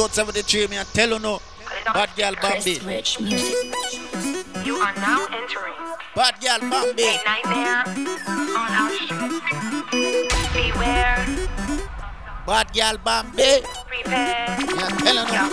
[0.00, 1.42] Episode 73, me I tell you no.
[1.92, 2.78] Bad girl Bambi.
[2.86, 3.76] Rich music.
[4.64, 5.74] You are now entering
[6.16, 7.04] Bad girl Bambi.
[7.04, 7.84] a nightmare
[8.56, 10.32] on our street.
[10.56, 11.20] Beware,
[12.46, 13.60] Bad girl Bambi.
[13.92, 15.44] prepare, Me I tell you no.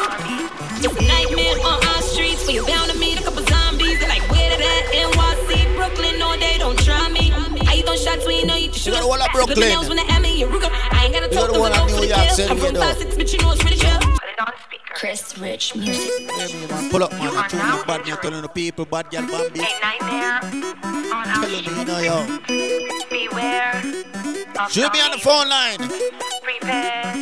[0.80, 4.00] It's a nightmare on our streets where you're bound to meet a couple zombies.
[4.00, 5.12] They're like, where they at?
[5.12, 7.34] NYC, Brooklyn, no, they don't try me.
[7.68, 8.86] I eat those shots when you know you shoot.
[8.86, 9.58] You got the one at Brooklyn.
[9.90, 11.96] When they at me, you I ain't gotta You got the one to at go
[11.96, 12.36] for New the York kill.
[12.36, 14.17] City, I'm from you five six, but you know it's for the chill.
[14.98, 16.10] Chris Rich music.
[16.22, 16.90] Yeah.
[16.90, 17.30] Pull up, man.
[17.38, 18.04] I tune you bad.
[18.04, 18.84] Me I tell you no people.
[18.84, 19.60] Bad girl Bambi.
[19.60, 20.40] A nightmare
[21.14, 22.26] on our Tell you me, you know yo.
[23.08, 23.78] Beware,
[24.60, 25.78] of Shoot me on the phone line.
[26.42, 27.14] prepare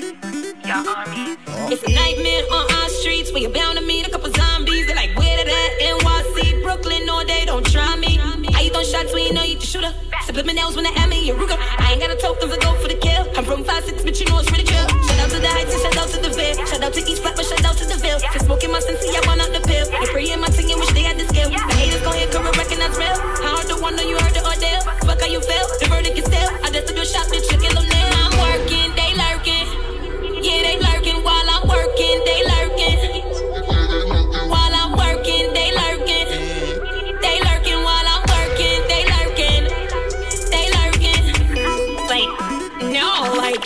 [0.64, 1.36] your armies.
[1.48, 1.68] Oh.
[1.70, 4.88] It's a nightmare on our streets where you're bound to meet a couple zombies.
[4.88, 6.00] They're like, where they at?
[6.00, 8.20] NYC, Brooklyn, no, they don't try me.
[8.56, 9.94] I eat those shots when you know you the shooter.
[10.24, 11.58] Subliminals when they at me, you Ruger.
[11.60, 13.15] I ain't got a tokens, I go for the kill.
[13.36, 14.88] I'm from 5'6, but you know it's really chill.
[14.88, 16.56] Shout out to the heights and shout out to the veil.
[16.66, 18.18] Shout out to each but shout out to the veil.
[18.32, 19.86] For smoking my sense, I want out the pill.
[19.92, 21.50] They praying my singing, wish they had the skill.
[21.52, 23.18] The haters gon' hear, could recognize real.
[23.44, 24.80] How hard to wonder you heard the ordeal.
[25.04, 26.50] Fuck how you feel, the verdict is still.
[26.64, 27.95] I just do a shot, bitch, you kill them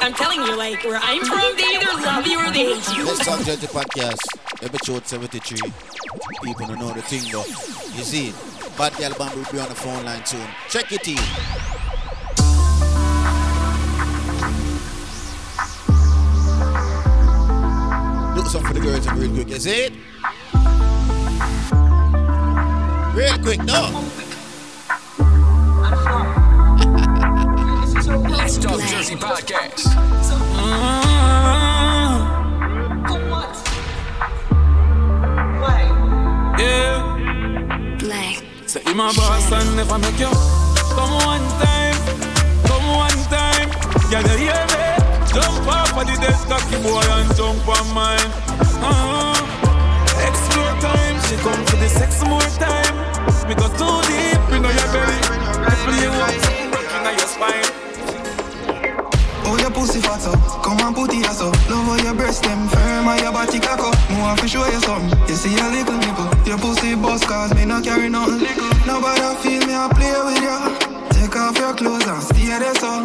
[0.10, 3.06] I'm telling you, like, where I'm from, they either love you or they hate you.
[3.06, 4.18] Let's talk to the podcast.
[4.64, 5.72] Episode 73.
[6.44, 7.46] People don't know the thing though.
[7.96, 8.34] You see,
[8.76, 10.48] Bad girl Bambi will be on the phone line soon.
[10.68, 11.16] Check it in.
[18.34, 19.62] Do something for the girls real quick.
[19.62, 19.94] See it?
[23.16, 24.29] Real quick, no.
[28.60, 29.86] Let's Talk Jersey Podcast.
[36.60, 37.96] Yeah.
[38.00, 38.44] Black.
[38.68, 40.28] Say you my boss and never make you
[40.92, 41.96] come one time,
[42.68, 43.72] come one time.
[44.12, 44.84] Yeah, you hear me?
[45.32, 48.20] Jump off of the desk, cocky boy, and jump on mine.
[48.84, 49.40] Uh-huh.
[50.28, 52.92] Explore time, she come for the sex more time.
[53.48, 55.20] We go too deep in your belly.
[55.64, 56.12] I play you
[56.72, 57.79] broken on your spine.
[59.50, 60.30] Oh, your pussy fat so
[60.62, 61.58] Come and put it up.
[61.74, 63.98] Love how your breast them firm and your body cock up.
[64.22, 65.10] Want to show you something.
[65.26, 66.30] You see a little nipple.
[66.46, 68.70] Your pussy bust cause me not carry nothing little.
[68.86, 70.90] Nobody feel me I play with ya.
[71.18, 73.04] Take off your clothes and stay there so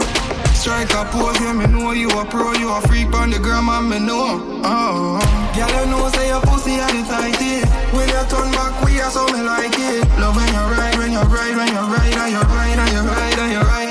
[0.52, 3.68] Strike a pose, yeah, me know you a pro You a freak on the gram
[3.68, 4.60] and me know.
[4.64, 5.18] Oh,
[5.56, 7.64] girl, you know say your pussy are the tighty
[7.96, 10.04] When you turn back, we are so me like it.
[10.20, 13.00] Love when you ride, when you ride, when you ride And you ride, and you
[13.00, 13.83] ride, and you ride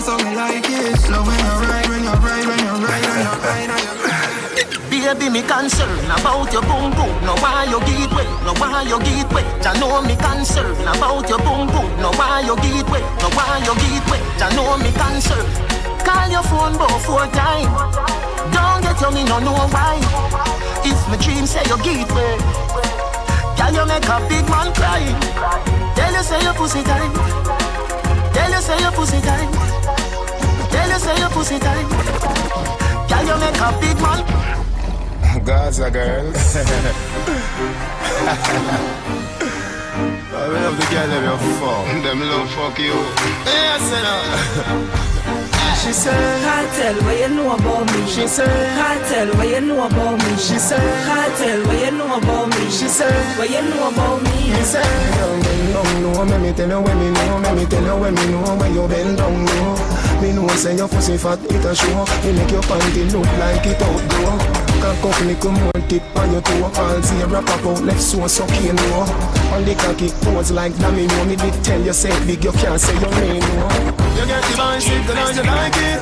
[0.00, 3.04] back, we me like it Love when you ride, when you ride, when you ride,
[3.04, 4.28] and you ride, and you ride
[4.90, 7.12] Baby, me concern about your boom boom.
[7.24, 9.44] No why you get wet, no why you get wet.
[9.64, 11.88] Ya know me concern about your boom boom.
[12.00, 14.20] No why you get wet, no why you get wet.
[14.40, 15.46] Ya know me concern.
[16.04, 17.72] Call your phone both four time.
[18.52, 19.96] Don't get young, me no know why.
[20.84, 22.40] If my dream say you get wet,
[23.56, 25.04] can you make a big man cry?
[25.94, 28.27] Tell you say your pussy time.
[28.38, 29.50] Tell you say your pussy time.
[30.70, 31.88] Tell you say your pussy time.
[33.10, 34.20] Can you make a big man?
[35.44, 36.56] Gaza girls.
[40.30, 41.86] I love the girl them you fuck.
[42.04, 42.96] Them love fuck you.
[43.44, 45.04] Yes, you know.
[45.88, 48.06] She said, Can't tell what you know about me.
[48.06, 48.44] She said,
[48.76, 50.36] Can't tell what you know about me.
[50.36, 52.68] She said, Can't tell what you know about me.
[52.68, 54.52] She said, What you know about me.
[54.52, 54.84] He said,
[55.16, 58.02] Young bend down low, let me tell you when me know, let me tell you
[58.02, 60.20] when me know when you bend down low.
[60.20, 62.04] Me know say your pussy fat, it a show.
[62.22, 64.67] Me make your panty look like it outdoor.
[64.80, 66.70] Cock up little more tip on your toe.
[66.76, 69.06] All zebra pop out left so suck you know.
[69.52, 71.24] On the cocky pose like dummy know.
[71.24, 73.68] Me did tell you say big, you can't say your name no.
[74.14, 76.00] You get the bicycle and you like it.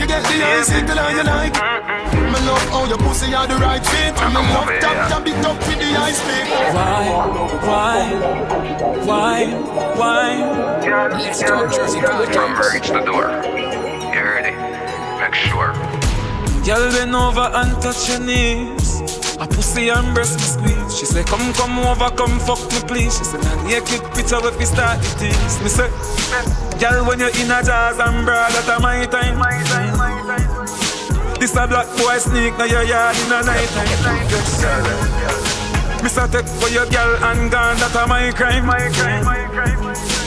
[0.00, 1.88] You get the icicle and you like it.
[2.28, 4.14] Me love how your pussy are the right fit.
[4.14, 6.48] Me love tap tap it up with the ice pick.
[6.74, 7.08] Why,
[7.64, 8.14] why,
[9.04, 9.46] why,
[9.96, 10.68] why?
[11.18, 13.28] Let's talk Jersey Remember, reach the door.
[14.12, 15.20] You heard it.
[15.20, 15.97] Make sure.
[16.64, 19.00] Girl, bend over and touch your knees.
[19.40, 20.98] A pussy and breast me squeeze.
[20.98, 23.16] She say, come, come over, come fuck me please.
[23.16, 25.56] She say, nah, naked picture if we start the tease.
[25.62, 25.88] Me say,
[26.80, 29.38] girl, when you're in a jazz and broad, that my time.
[29.38, 31.38] My time, my time.
[31.38, 33.86] This a black boy sneak now your yard in a night time.
[34.28, 35.58] Yes.
[36.08, 38.66] Say take for your girl and gone, that a my crime.
[38.66, 40.17] My crime, my crime.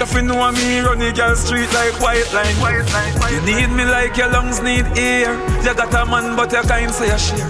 [0.00, 2.54] If you know me, run the girl street like white line.
[2.62, 5.34] White line white You need me like your lungs need air.
[5.64, 7.48] You got a man, but you can't say a share.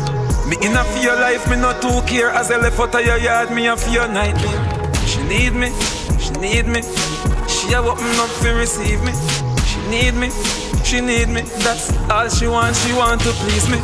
[0.49, 2.31] Me in a fear life, me not too care.
[2.31, 4.65] As I left out of your yard, me a fear nightmare.
[5.07, 5.69] She need me,
[6.19, 6.81] she need me.
[7.47, 9.13] She a open up to receive me.
[9.69, 10.31] She need me,
[10.85, 11.43] she need me.
[11.61, 13.79] That's all she want, she want to please me.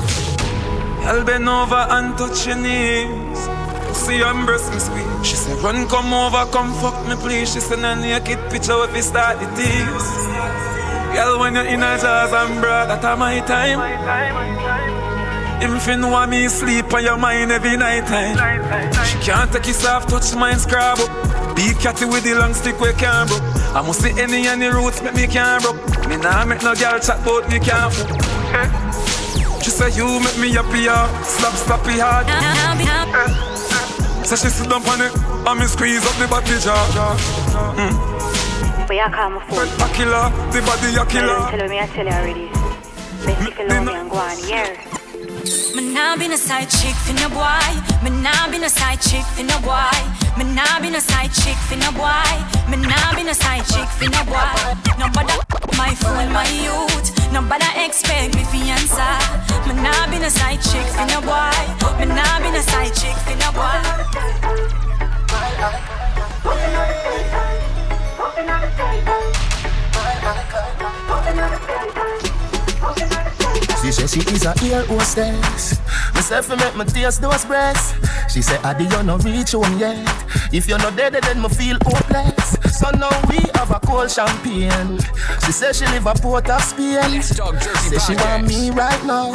[1.04, 3.38] I'll bend over and touch your knees.
[3.92, 5.13] See and breast me sweet.
[5.24, 7.52] She said, run, come over, come fuck me, please.
[7.52, 10.08] She said, a naked picture if you start the tease.
[11.14, 13.80] Girl, when you're in a jazz and broad, that a my time.
[15.62, 18.36] Him fin want me sleep on your mind every night time.
[19.06, 21.56] She can't take his soft touch mine scrub up.
[21.56, 23.42] Be catty with the long stick we can't broke.
[23.74, 26.08] I must see any any roots make me can't broke.
[26.08, 27.94] Me nah make no girl chat about me can't.
[29.62, 30.84] She say you make me happy.
[31.24, 33.53] Slap, slappy hard.
[34.24, 35.12] So she sit down on it,
[35.46, 36.74] and me squeeze up the body jaw.
[37.76, 38.88] Mm.
[38.88, 39.68] But you call my phone.
[39.80, 41.38] A killer, the body a killer.
[41.50, 42.48] Tell me I tell you already.
[43.24, 44.76] Best if you love me and go on, yeah.
[45.76, 47.68] Me nah be no side chick for no boy.
[48.02, 49.92] Me nah be no side chick for no boy.
[50.38, 52.32] Me nah be no side chick for no boy.
[52.68, 54.74] Me nah be no side chick for no boy.
[54.98, 55.36] Nobody
[55.76, 57.10] my phone, my youth.
[57.32, 59.10] Nobody expect me fiance.
[59.66, 61.50] Me nah be no side chick for no boy.
[61.98, 63.80] Me nah be no side chick for no boy.
[73.84, 75.78] She said she is a ear hostess.
[76.14, 77.92] Me say fi make me taste those breasts.
[78.32, 80.08] She said, Adi, you no reach home yet.
[80.52, 82.56] If you're not dead, then me feel hopeless.
[82.78, 84.98] So now we have a cold champagne.
[85.44, 87.22] She said she live a port of Spain.
[87.22, 89.32] Say she want me right now.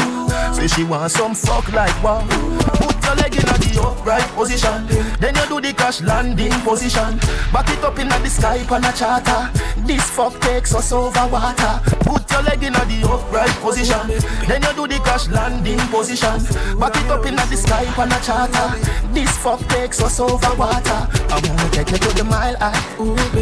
[0.54, 2.26] Say she want some fuck like wow.
[2.74, 4.88] Put your leg in the upright position.
[5.20, 7.18] Then you do the crash landing position.
[7.54, 9.50] Back it up in the sky on a charter.
[9.86, 11.80] This fuck takes us over water.
[12.02, 14.10] Put your leg in the upright position.
[14.48, 16.44] Then you do the crash landing position.
[16.80, 18.68] Back it up in the sky on a charter.
[19.14, 21.08] This fuck takes us over water.
[21.30, 22.78] I wanna take you to the mile high.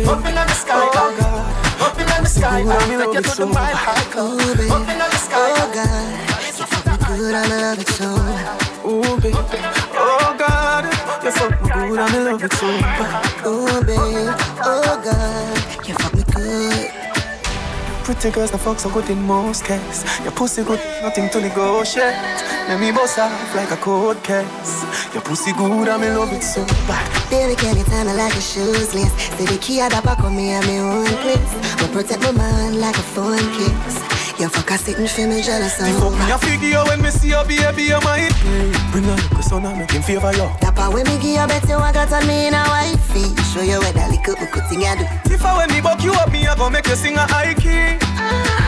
[0.07, 3.75] Up in the sky, oh Up in the sky, I'll take you to the mile
[3.75, 4.07] high.
[4.75, 6.37] Up in the sky, oh God.
[6.57, 8.09] You fuck me good, I love it so.
[8.87, 9.37] Ooh, baby.
[9.93, 10.85] Oh God,
[11.23, 12.67] you fuck me good, I love it so.
[13.47, 14.33] Ooh, babe.
[14.63, 17.16] Oh God, you fuck me good.
[18.07, 20.05] Pretty girls, the fuck so good in most cases.
[20.23, 22.15] Your pussy good, nothing to negotiate.
[22.69, 25.11] Let me boss off like a cold case.
[25.13, 27.03] Your pussy good, I me love it so bad.
[27.29, 29.11] Baby, can you tell me like a shoes lace?
[29.35, 31.53] Say the key at the back of me and me one place.
[31.81, 34.16] But protect my mind like a phone case.
[34.39, 35.87] You fuck a sitting for me jealous of.
[35.87, 38.29] You fuck me a figure when me see your baby, you might
[38.91, 40.47] Bring her little son and make him favor you.
[40.61, 43.33] Dapper when me give you bet you I got me in a wifey.
[43.49, 45.33] Show you where that little buckle thing I do.
[45.33, 47.55] If I when me buck you up, me I go make you sing a high
[47.55, 47.97] key.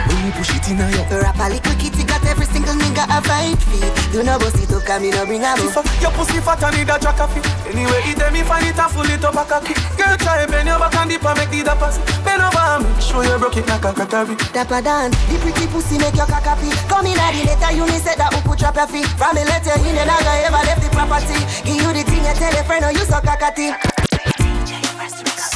[0.07, 1.03] When me push it in a you.
[1.10, 3.86] The rapper little kitty got every single nigga a vibe fee.
[4.12, 6.78] Do no bust it up, come me no bring a If your pussy fat and
[6.78, 7.45] need a jack of it.
[7.70, 9.74] Anyway, it me find it and full it up a cocky.
[9.97, 12.01] Girl, try bend your back and dip and make the dapper see.
[12.26, 14.36] Bend over and make sure you broke it like a crockery.
[14.53, 16.70] Dapper Dan, the pretty pussy make your cock happy.
[16.89, 19.10] Come in at the letter, you me said that who could drop your feet.
[19.18, 21.38] From the letter, you never gonna ever left the property.
[21.66, 23.74] Give you the thing, you tell a friend, oh you so cockatty.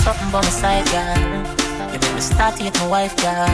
[0.03, 1.62] Something by my side, girl.
[2.23, 3.47] Start to my wife, girl.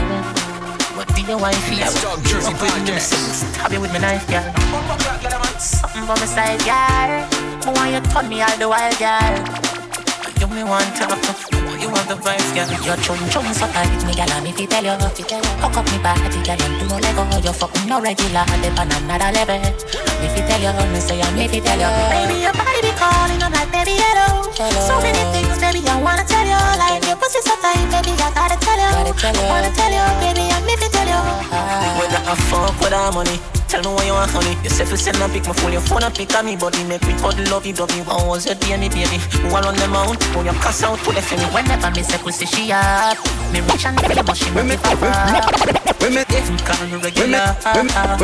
[0.96, 1.90] But be your wife, yeah.
[1.90, 3.14] Talk Jersey Podcast.
[3.56, 4.46] Stab you with my knife, girl.
[5.58, 7.10] Something by my side, girl.
[7.66, 10.40] I want you turn me all the while, girl.
[10.40, 12.68] You me want to You have the vibes, girl.
[12.84, 14.96] Your chum chum so tight, me gal, me fi tell you.
[15.64, 17.24] Hook up me body, gal, and do no lego.
[17.40, 19.64] You fucking no regular, dip on another level.
[20.20, 21.88] Me fi tell you, no, me say I'm me fi tell you.
[22.12, 24.52] Baby, your body be calling, I'm like, baby, hello.
[24.60, 26.60] So many things, baby, I wanna tell you.
[26.76, 29.16] Like your pussy so tight, baby, I gotta tell you.
[29.16, 31.22] Gotta tell I wanna tell you, baby, I'm me fi tell you.
[31.96, 34.58] Whether I fuck with our money Tell me what you want, honey.
[34.64, 36.84] You say you send a pic, my phone, your phone a pic of me, body
[36.86, 37.94] make me cuddle love you, love
[38.26, 39.22] was your day, me baby?
[39.46, 40.18] Who are on them out?
[40.34, 41.46] Who you cuss out, it for me.
[41.54, 43.22] Whenever me say pussy, she up.
[43.54, 46.02] Me rich and pretty, but she not give a fuck.
[46.02, 48.18] Women, if you call me regular, turn uh,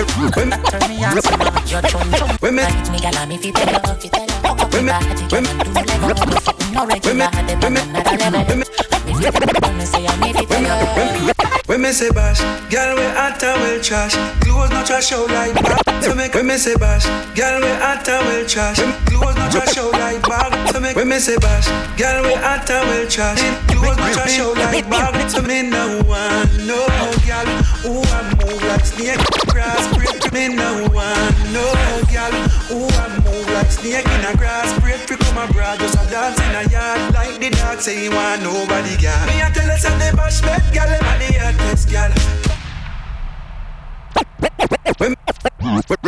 [0.90, 1.38] me on, so
[1.70, 2.30] you're chum chum.
[2.42, 4.42] Women, me gal, me fi tell you, fi tell you.
[4.42, 4.98] Fuck up me body,
[5.30, 5.94] girl, and do me.
[6.10, 8.58] You fucking no regular, they another level.
[8.58, 11.35] Me fi tell you, me say I me fi tell you.
[11.76, 12.40] When me say bash,
[12.72, 14.16] girl we hot and well trash.
[14.40, 16.04] Clothes not trash out like bag.
[16.06, 17.04] So make when me say bash,
[17.36, 18.80] girl we hot and well trash.
[19.04, 20.70] Clothes not trash out like bag.
[20.72, 21.68] So make when me say bash,
[22.00, 23.42] girl we hot and well trash.
[23.68, 25.30] Clothes not trash out like bag.
[25.30, 26.80] So me no want no
[27.28, 27.50] girl
[27.84, 29.20] who a move like snake
[29.52, 29.84] grass.
[30.32, 31.66] Me no want no
[32.08, 32.32] girl
[32.72, 33.15] who move
[33.56, 34.68] like snake in a grass.
[34.82, 38.10] Break free come abroad just a dance in a yard like the dog say he
[38.10, 39.26] want nobody girl.
[39.28, 42.45] Me a tell us that they bash me, girl, and the hottest girl.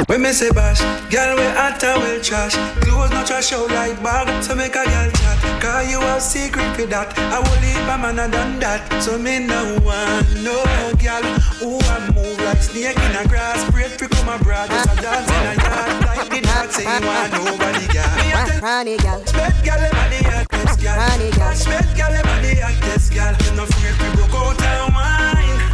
[0.07, 0.79] When, me say bash,
[1.11, 2.55] girl we hot and well trash.
[2.79, 5.61] Clothes not trash out like bag, so make a girl chat.
[5.61, 9.03] Cause you have secret for that, I will leave a man a done that.
[9.03, 10.63] So me no want no
[11.03, 11.23] girl
[11.59, 13.69] who a move like snake in a grass.
[13.71, 16.05] Break free come abroad, just a dance in a yard.
[16.07, 18.15] Like the dog say you want nobody girl.
[18.15, 20.95] Me a tell Ronnie gal, Spet girl, them a the hottest girl.
[20.95, 23.35] Ronnie gal, Spet girl, them a the hottest girl.
[23.59, 25.66] No afraid we broke out and wine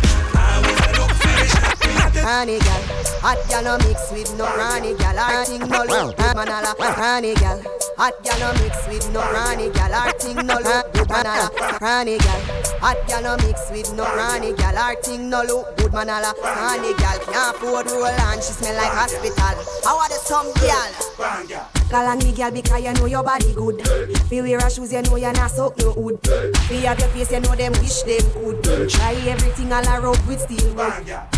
[2.24, 2.82] Ronnie gal,
[3.20, 5.20] hot gal no mix with no Ronnie gal.
[5.20, 6.74] Our thing no look good man ala.
[6.80, 7.62] Ronnie gal,
[7.98, 9.94] hot gal no mix with no Ronnie gal.
[9.94, 11.50] Our thing no look good man ala.
[11.82, 12.42] Ronnie gal,
[12.80, 14.78] hot gal no mix with no Ronnie gal.
[14.78, 16.34] Our thing no look good man ala.
[16.42, 19.56] Ronnie gal can't afford roll and she smell like hospital.
[19.84, 21.83] How are the some gal?
[21.94, 23.88] Call on me gal because you know your body good.
[24.28, 26.18] Fi wear a shoes you know you not suck no wood.
[26.26, 28.90] Fi have your face you know them wish them could.
[28.90, 30.74] Try everything all around with steel.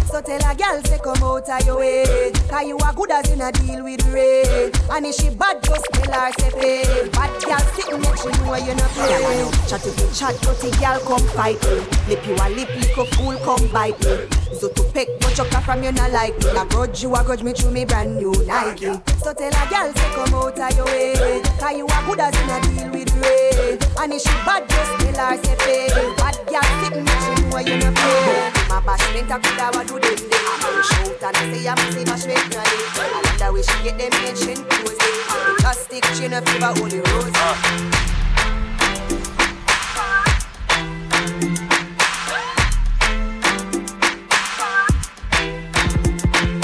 [0.05, 3.29] So tell a gal say come out of your way Cause you are good as
[3.31, 7.41] in a deal with rain And if she bad just tell her say pay Bad
[7.41, 11.59] gal sitting she know you not play Chat to the chat dirty gal come fight
[11.63, 15.37] me Lip you a lip lick a fool come bite me So to pick but
[15.37, 18.15] you from you not like me A grudge you a grudge me through me brand
[18.15, 21.41] new Nike So tell a gal say come out of your way.
[21.59, 24.91] Cause you are good as in a deal with rain And if she bad just
[24.99, 25.87] tell her say pay
[26.17, 30.15] Bad gal sitting she know you not play My bashment a coulda what do them
[30.15, 30.29] day.
[30.29, 32.85] I shout and I say I'm see bashment na day.
[32.93, 35.15] I wonder where she get them ancient clothes day
[35.59, 37.31] Plastic chain of fever only rose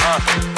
[0.04, 0.51] uh.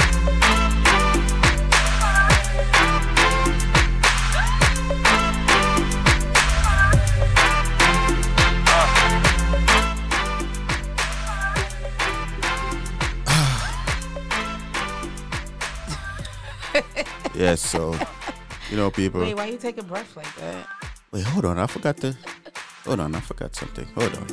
[17.36, 17.96] Yes, so
[18.70, 19.22] you know people.
[19.22, 20.68] Wait, why you take a breath like that?
[21.12, 21.58] Wait, hold on.
[21.58, 22.16] I forgot to.
[22.86, 23.88] Hold on, I forgot something.
[23.96, 24.28] Hold on.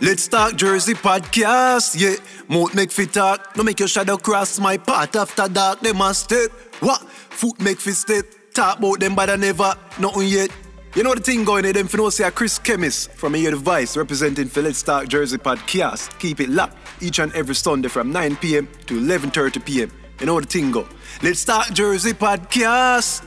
[0.00, 2.16] Let's talk Jersey podcast, yeah.
[2.48, 5.80] Mouth make fit talk, no make your shadow cross my path after dark.
[5.80, 6.50] They must step.
[6.80, 7.02] What?
[7.02, 8.24] Foot make fit step.
[8.54, 10.50] Talk about them, but I never nothing yet.
[10.94, 13.96] You know the thing going in them for no say Chris Chemist from here device
[13.96, 16.18] representing for Let's Talk Jersey podcast.
[16.18, 18.68] Keep it locked each and every Sunday from 9 p.m.
[18.86, 19.92] to 11:30 p.m.
[20.20, 20.86] You know the thing go.
[21.22, 23.24] Let's Talk Jersey podcast.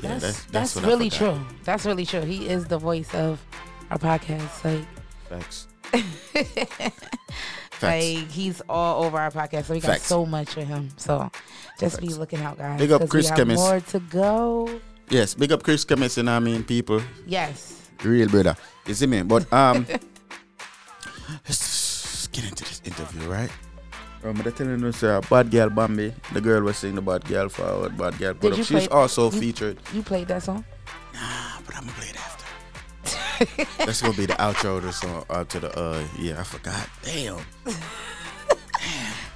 [0.00, 1.34] Yeah, That's, that's, that's, what really forgot.
[1.36, 1.46] true.
[1.64, 2.22] That's really true.
[2.22, 3.38] He is the voice of
[3.90, 4.64] our podcast.
[4.64, 4.86] Like,
[5.28, 5.66] Facts.
[7.82, 9.64] like he's all over our podcast.
[9.66, 10.06] So we got Facts.
[10.06, 10.88] so much for him.
[10.96, 11.30] So
[11.78, 12.78] just be looking out, guys.
[12.78, 13.62] Big up Chris we have Chemist.
[13.62, 14.80] More to go.
[15.10, 17.02] Yes, big up Chris Chemist, you know what I mean, people.
[17.26, 17.90] Yes.
[18.02, 18.56] Real brother.
[18.86, 19.22] You see me?
[19.22, 19.86] But um
[21.46, 23.50] let's get into this interview, right?
[24.26, 27.48] Um, they're telling us uh, Bad Girl Bambi, the girl was singing the Bad Girl
[27.48, 28.54] forward, Bad Girl up.
[28.54, 29.78] She's play- also you- featured.
[29.94, 30.64] You played that song?
[31.14, 32.44] Nah, but I'm gonna play it after.
[33.84, 36.88] That's gonna be the outro to the song uh, to the uh yeah, I forgot.
[37.02, 37.38] Damn.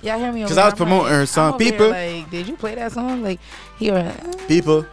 [0.02, 0.42] Y'all hear me?
[0.42, 1.48] Because I was promoting like- her song.
[1.48, 3.22] I'm over here People- like, did you play that song?
[3.22, 3.38] Like,
[3.78, 3.94] here.
[3.94, 4.86] uh, People,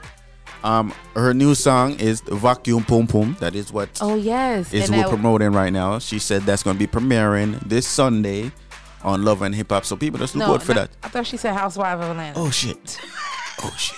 [0.64, 3.38] um, her new song is Vacuum Pum Pum.
[3.40, 4.74] That is what Oh yes.
[4.74, 6.00] is And we're that- promoting right now.
[6.00, 8.52] She said that's gonna be premiering this Sunday
[9.04, 9.86] on Love and Hip Hop.
[9.86, 10.98] So people just look no, out for not- that.
[11.06, 12.40] I thought she said Housewife of Atlanta.
[12.40, 13.00] Oh shit.
[13.64, 13.98] Oh shit.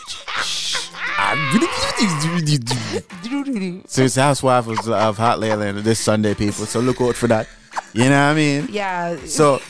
[3.87, 6.65] So it's Housewife of, of Hot Atlanta this Sunday, people.
[6.65, 7.47] So look out for that.
[7.93, 8.67] You know what I mean?
[8.71, 9.17] Yeah.
[9.25, 9.61] So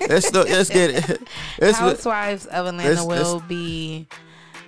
[0.00, 1.22] let's let's get it.
[1.60, 4.06] Let's, Housewives of Atlanta let's- will let's- be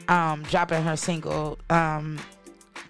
[0.09, 1.59] um, dropping her single.
[1.71, 2.19] Um,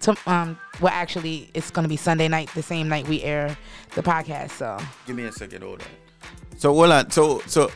[0.01, 3.57] to, um, well, actually, it's gonna be Sunday night, the same night we air
[3.95, 4.51] the podcast.
[4.51, 5.87] So Give me a second, hold on.
[6.59, 7.09] So hold on.
[7.09, 7.71] So so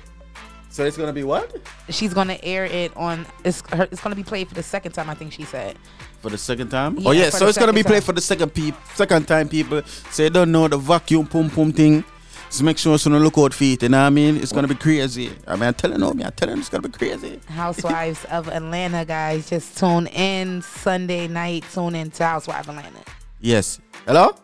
[0.70, 1.56] so it's gonna be what
[1.90, 3.26] she's gonna air it on.
[3.46, 5.10] It's her, it's gonna be played for the second time.
[5.10, 5.78] I think she said.
[6.20, 6.98] for the second time?
[6.98, 7.30] Yeah, oh yeah.
[7.30, 8.06] So it's gonna be second played time.
[8.06, 9.48] for the second peop second time.
[9.48, 12.04] People say don't know the vacuum pum pum thing.
[12.50, 13.82] Just make sure so no look out for it.
[13.84, 14.36] You know what I mean?
[14.36, 15.32] It's gonna be crazy.
[15.48, 17.40] I mean, I'm telling you, me, I'm telling you, it's gonna be crazy.
[17.48, 21.64] Housewives of Atlanta, guys, just tune in Sunday night.
[21.74, 23.00] Tune in to Housewives of Atlanta.
[23.40, 23.80] Yes.
[24.06, 24.36] Hello.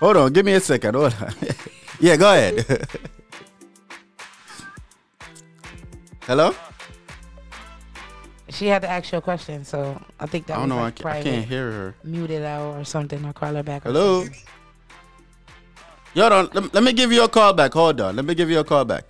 [0.00, 0.94] Hold on, give me a second.
[0.94, 1.32] Hold on.
[2.00, 2.86] yeah, go ahead.
[6.22, 6.54] Hello?
[8.48, 10.82] She had to ask you a question, so I think that I was don't know,
[10.82, 11.94] like I ca- I can't hear her.
[12.04, 13.24] Muted out or something.
[13.24, 13.82] I'll call her back.
[13.84, 14.24] Hello?
[16.14, 16.48] Hold on.
[16.54, 17.72] Let, let me give you a call back.
[17.74, 18.16] Hold on.
[18.16, 19.04] Let me give you a call back.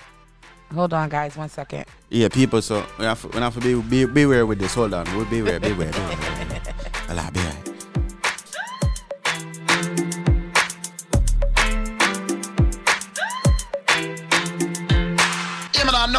[0.74, 1.36] Hold on, guys.
[1.36, 1.84] One second.
[2.10, 2.60] Yeah, people.
[2.60, 4.74] So we have to, we have to be, be beware with this.
[4.74, 5.04] Hold on.
[5.16, 5.60] We'll beware.
[5.60, 5.92] Beware.
[5.92, 6.60] Beware.
[7.08, 7.45] Allah, beware.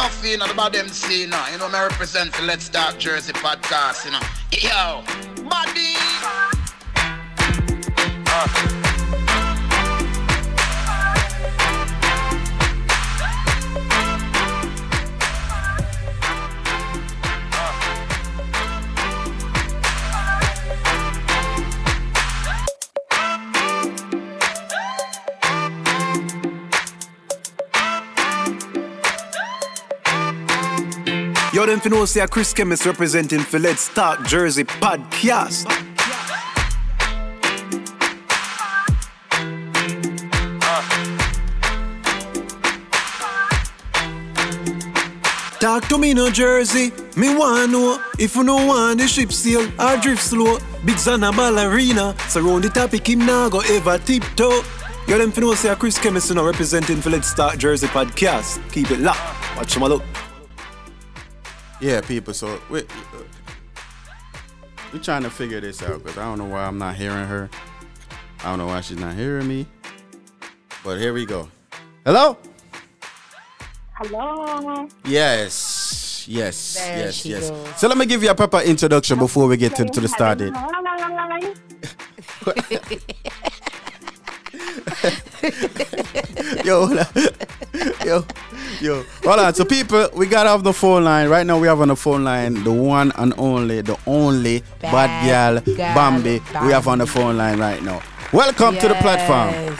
[0.08, 2.98] Enough, you know, about them say, you know, you know, me represent the Let's Talk
[2.98, 4.20] Jersey podcast, you know.
[4.50, 5.04] Yo,
[5.44, 5.96] buddy.
[8.26, 8.67] Uh.
[31.58, 35.64] Yo, them fi know say a Chris Chemist representing for Let's Talk Jersey podcast.
[45.58, 46.92] Talk to me, no Jersey.
[47.16, 50.60] Me wanna know if you no want the ship sail or drift slow.
[50.84, 52.14] Big Zana ballerina.
[52.28, 54.62] Surround the topic, him nah go ever tiptoe.
[55.08, 58.60] Yo, them fi know say a Chris Chemist now representing for Let's Talk Jersey podcast.
[58.70, 59.56] Keep it locked.
[59.56, 60.04] Watch him look.
[61.80, 62.34] Yeah, people.
[62.34, 62.82] So we
[64.92, 67.48] we trying to figure this out because I don't know why I'm not hearing her.
[68.40, 69.66] I don't know why she's not hearing me.
[70.84, 71.48] But here we go.
[72.04, 72.36] Hello.
[73.94, 74.88] Hello.
[75.04, 76.24] Yes.
[76.28, 76.76] Yes.
[76.76, 77.26] There yes.
[77.26, 77.50] yes.
[77.50, 77.76] goes.
[77.76, 80.38] So let me give you a proper introduction before we get to, to the start
[80.38, 80.52] date.
[86.64, 86.88] yo,
[88.04, 88.24] yo,
[88.80, 89.04] yo.
[89.24, 89.54] Hold on.
[89.54, 91.28] So people, we got off the phone line.
[91.28, 94.92] Right now we have on the phone line the one and only, the only bad,
[94.92, 96.42] Bad girl, girl Bambi.
[96.64, 98.02] We have on the phone line right now.
[98.32, 99.76] Welcome to the platform.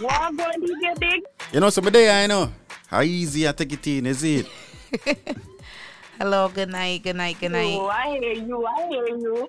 [0.00, 1.22] What going to get big?
[1.52, 2.52] You know, somebody I know.
[2.88, 4.46] How easy I take it in, is it?
[6.18, 6.48] Hello.
[6.48, 7.02] Good night.
[7.02, 7.36] Good night.
[7.40, 7.78] Good night.
[7.80, 8.66] Oh, I hear you.
[8.66, 9.48] I hear you.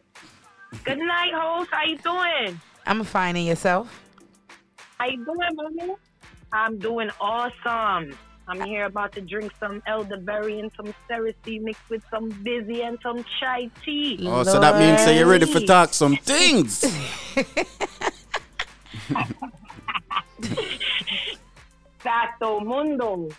[0.83, 1.69] Good night, host.
[1.71, 2.59] How you doing?
[2.85, 3.35] I'm fine.
[3.35, 4.01] And yourself?
[4.97, 5.95] How you doing, mommy?
[6.51, 8.17] I'm doing awesome.
[8.47, 12.97] I'm here about to drink some elderberry and some cerasee mixed with some bissy and
[13.01, 14.19] some chai tea.
[14.21, 16.83] Oh, so that means that you're ready for talk some things.
[22.05, 23.29] Mundo.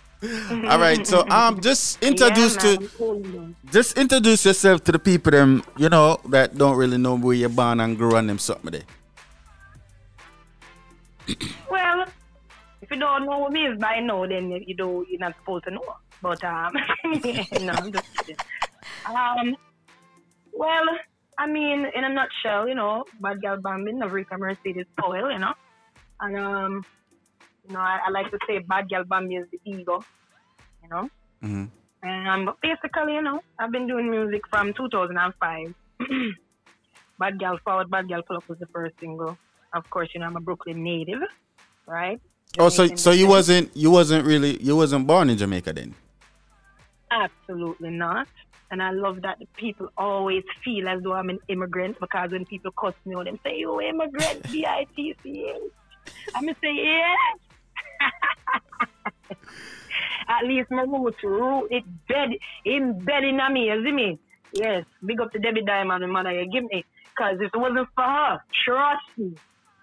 [0.68, 3.54] All right, so um, just introduce Yeah, to man, I'm cool.
[3.70, 7.48] just introduce yourself to the people them you know that don't really know where you're
[7.48, 8.88] born and grew and them something there.
[11.70, 12.04] Well,
[12.82, 15.64] if you don't know what me is by now, then you, don't, you're not supposed
[15.64, 15.82] to know.
[16.22, 16.72] But um,
[17.04, 18.36] no, I'm just kidding.
[19.06, 19.56] Um,
[20.52, 20.84] well,
[21.38, 25.38] I mean, in a nutshell, you know, Bad girl Gal Bambin, Avrika Mercedes Powell, you
[25.38, 25.54] know,
[26.20, 26.84] and um,
[27.66, 30.04] you know, I, I like to say Bad Gal Bambi is the ego,
[30.82, 31.08] you know.
[31.42, 32.28] Mm-hmm.
[32.28, 35.74] Um, basically, you know, I've been doing music from 2005.
[37.18, 39.38] Bad Gal Forward, Bad Gal Pull Up was the first single.
[39.72, 41.20] Of course, you know, I'm a Brooklyn native,
[41.86, 42.20] right?
[42.58, 45.94] Oh, so Jamaican so you wasn't you wasn't really you wasn't born in Jamaica then?
[47.10, 48.28] Absolutely not.
[48.70, 52.72] And I love that people always feel as though I'm an immigrant because when people
[52.72, 55.72] cuss me out, them say, you immigrant, B-I-T-C-H.
[56.34, 57.38] I'm going to say, yes.
[60.28, 62.30] At least my roots, root, it bed,
[62.64, 64.18] embedded in me, you see me?
[64.52, 66.84] Yes, big up to Debbie Diamond and mother you give me.
[67.10, 69.34] Because if it wasn't for her, trust me,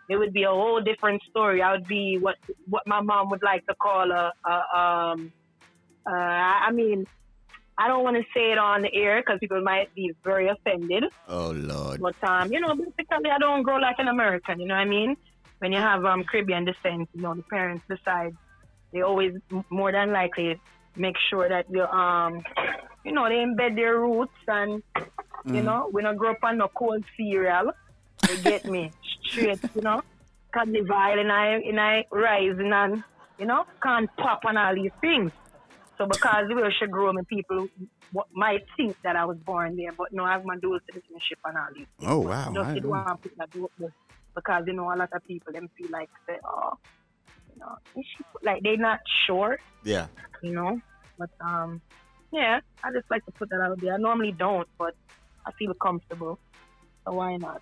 [0.10, 1.62] it would be a whole different story.
[1.62, 2.36] I would be what
[2.68, 5.32] what my mom would like to call a, a um
[6.06, 7.06] uh I mean
[7.78, 11.06] I don't want to say it on the air because people might be very offended.
[11.28, 12.02] Oh Lord.
[12.02, 14.60] But um, you know, basically, I don't grow like an American.
[14.60, 15.18] You know what I mean?
[15.62, 18.34] When you have um Caribbean descent, you know, the parents decide
[18.92, 19.34] they always
[19.70, 20.60] more than likely
[20.96, 22.42] make sure that you um,
[23.06, 24.82] you know, they embed their roots and
[25.46, 25.64] you Mm.
[25.64, 27.72] know, we don't grow up on no cold cereal.
[28.28, 28.92] They get me
[29.32, 30.02] straight, you know,
[30.54, 33.04] carnival and I and I rising and
[33.40, 35.32] you know can't pop on all these things.
[35.98, 37.68] So because the way she grew me, people
[38.34, 41.56] might think that I was born there, but no, I have my dual citizenship and
[41.58, 41.88] all these.
[42.00, 42.12] Things.
[42.12, 42.52] Oh wow.
[42.54, 43.50] Just I- did want to put that
[44.36, 46.74] because you know a lot of people them feel like say, oh,
[47.54, 50.08] you know, is she, like they're not sure, Yeah.
[50.42, 50.80] you know.
[51.18, 51.82] But um,
[52.32, 53.94] yeah, I just like to put that out there.
[53.94, 54.96] I normally don't, but
[55.46, 56.40] I feel comfortable,
[57.06, 57.62] so why not?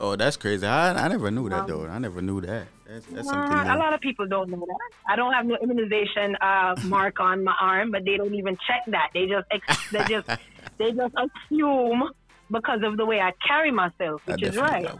[0.00, 0.64] Oh, that's crazy.
[0.64, 1.86] I, I never knew that Um, though.
[1.88, 2.68] I never knew that.
[2.86, 3.58] That's, that's something.
[3.58, 4.90] a lot of people don't know that.
[5.08, 8.82] I don't have no immunization uh, mark on my arm, but they don't even check
[8.88, 9.08] that.
[9.12, 10.28] They just ex- they just
[10.78, 11.14] they just
[11.50, 12.10] assume
[12.50, 14.98] because of the way I carry myself, I which is definitely right.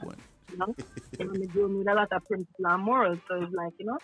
[0.59, 0.75] Got one.
[1.19, 3.73] You know, and I'm doing with a lot of principle and morals, so it's like
[3.79, 3.99] you know,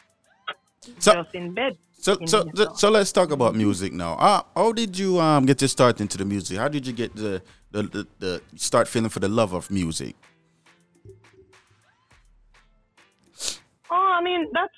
[0.98, 1.76] So- just in bed.
[1.92, 4.14] So in so so, so let's talk about music now.
[4.14, 6.58] Uh, how did you um get your start into the music?
[6.58, 10.14] How did you get the the, the, the start feeling for the love of music?
[13.90, 14.74] Oh, I mean that's,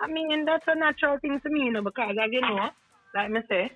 [0.00, 2.70] I mean that's a natural thing to me, you know, because like you know,
[3.14, 3.70] like me say,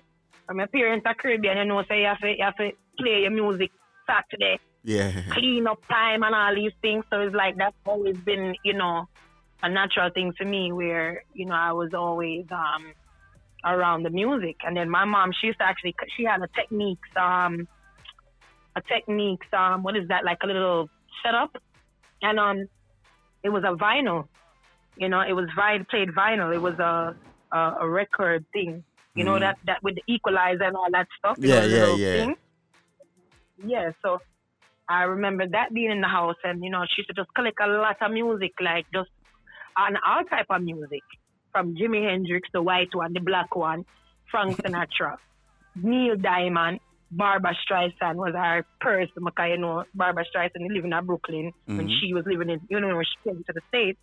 [0.53, 3.31] your parents are Caribbean, you know, say you have to you have to play your
[3.31, 3.71] music
[4.07, 5.11] Saturday, Yeah.
[5.31, 7.03] clean up time and all these things.
[7.11, 9.05] So it's like that's always been, you know,
[9.63, 12.93] a natural thing for me where, you know, I was always um
[13.65, 14.57] around the music.
[14.63, 17.67] And then my mom, she used to actually she had a Technics, um
[18.75, 20.87] a Technics, um, what is that, like a little
[21.25, 21.51] setup.
[22.21, 22.65] And um
[23.43, 24.27] it was a vinyl.
[24.97, 25.49] You know, it was
[25.89, 26.53] played vinyl.
[26.55, 27.15] It was a
[27.55, 28.83] a, a record thing.
[29.15, 29.39] You know Mhm.
[29.41, 31.37] that that with the equalizer and all that stuff.
[31.39, 32.13] Yeah, yeah, yeah.
[32.13, 32.35] thing.
[33.65, 34.19] Yeah, so
[34.89, 37.57] I remember that being in the house, and you know, she used to just collect
[37.61, 39.09] a lot of music, like just
[39.77, 41.03] on all type of music,
[41.51, 43.83] from Jimi Hendrix, the white one, the black one,
[44.31, 45.15] Frank Sinatra,
[45.75, 46.79] Neil Diamond,
[47.11, 51.99] Barbra Streisand was our person because you know Barbra Streisand living in Brooklyn when Mhm.
[51.99, 53.99] she was living in, you know, when she came to the States,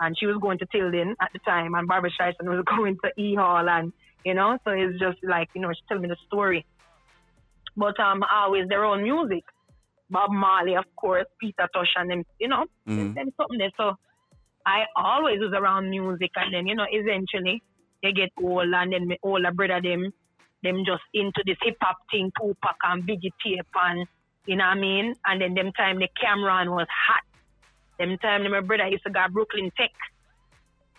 [0.00, 3.12] and she was going to Tilden at the time, and Barbra Streisand was going to
[3.20, 3.92] E Hall, and
[4.24, 6.64] you know, so it's just like you know, she telling me the story
[7.76, 9.44] but um always their own music.
[10.10, 13.14] Bob Marley, of course, Peter Tosh and them, you know, Mhm.
[13.14, 13.72] them something there.
[13.76, 13.96] So
[14.64, 17.62] I always was around music and then, you know, eventually
[18.02, 20.12] they get old and then my older brother them
[20.62, 24.06] them just into this hip hop thing, Tupac and Biggie tape and
[24.46, 25.14] you know what I mean?
[25.26, 27.22] And then them time the Cameron was hot.
[27.98, 29.90] Them time my brother used to go Brooklyn Tech.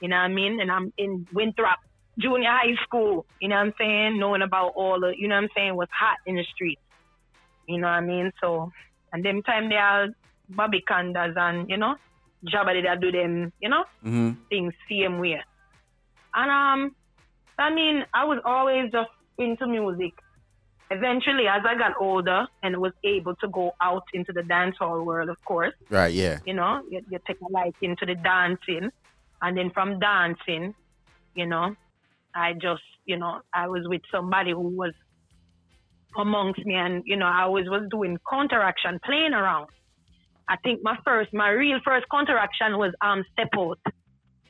[0.02, 0.60] You know what I mean?
[0.62, 1.80] And I'm in Winthrop
[2.20, 4.20] junior high school, you know what I'm saying?
[4.20, 6.82] Knowing about all the, you know what I'm saying, was hot in the streets.
[7.68, 8.32] You know what I mean?
[8.42, 8.72] So,
[9.14, 10.08] and them time they are
[10.50, 11.96] Bobby Konders and, you know,
[12.46, 14.32] Jabba I do them, you know, Mm-hmm.
[14.50, 15.42] things same way.
[16.34, 16.96] And, um,
[17.58, 20.14] I mean, I was always just into music.
[20.90, 25.30] Eventually, as I got older and was able to go out into the dancehall world,
[25.30, 26.14] of course, Right.
[26.14, 26.40] Yeah.
[26.46, 28.90] you know, you, you take a liking to the dancing.
[29.42, 30.74] And then from dancing,
[31.36, 31.76] you know,
[32.34, 34.94] I just, you know, I was with somebody who was
[36.18, 39.68] amongst me and, you know, I always was doing counteraction, playing around.
[40.48, 43.80] I think my first, my real first counteraction was um Step Out.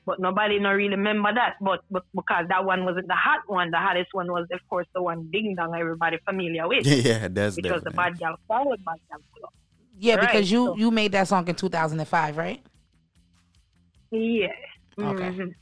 [0.05, 1.55] But nobody no really remember that.
[1.59, 4.87] But, but because that one wasn't the hot one, the hottest one was of course
[4.93, 6.85] the one Ding Dong everybody familiar with.
[7.05, 9.51] Yeah, that's which was the definitely- Bad Gal Forward Bad Gal Club.
[9.99, 12.61] Yeah, Right, because you so- you made that song in 2005, right?
[14.11, 14.47] Yeah.
[14.99, 15.23] Okay.
[15.29, 15.53] Mhm.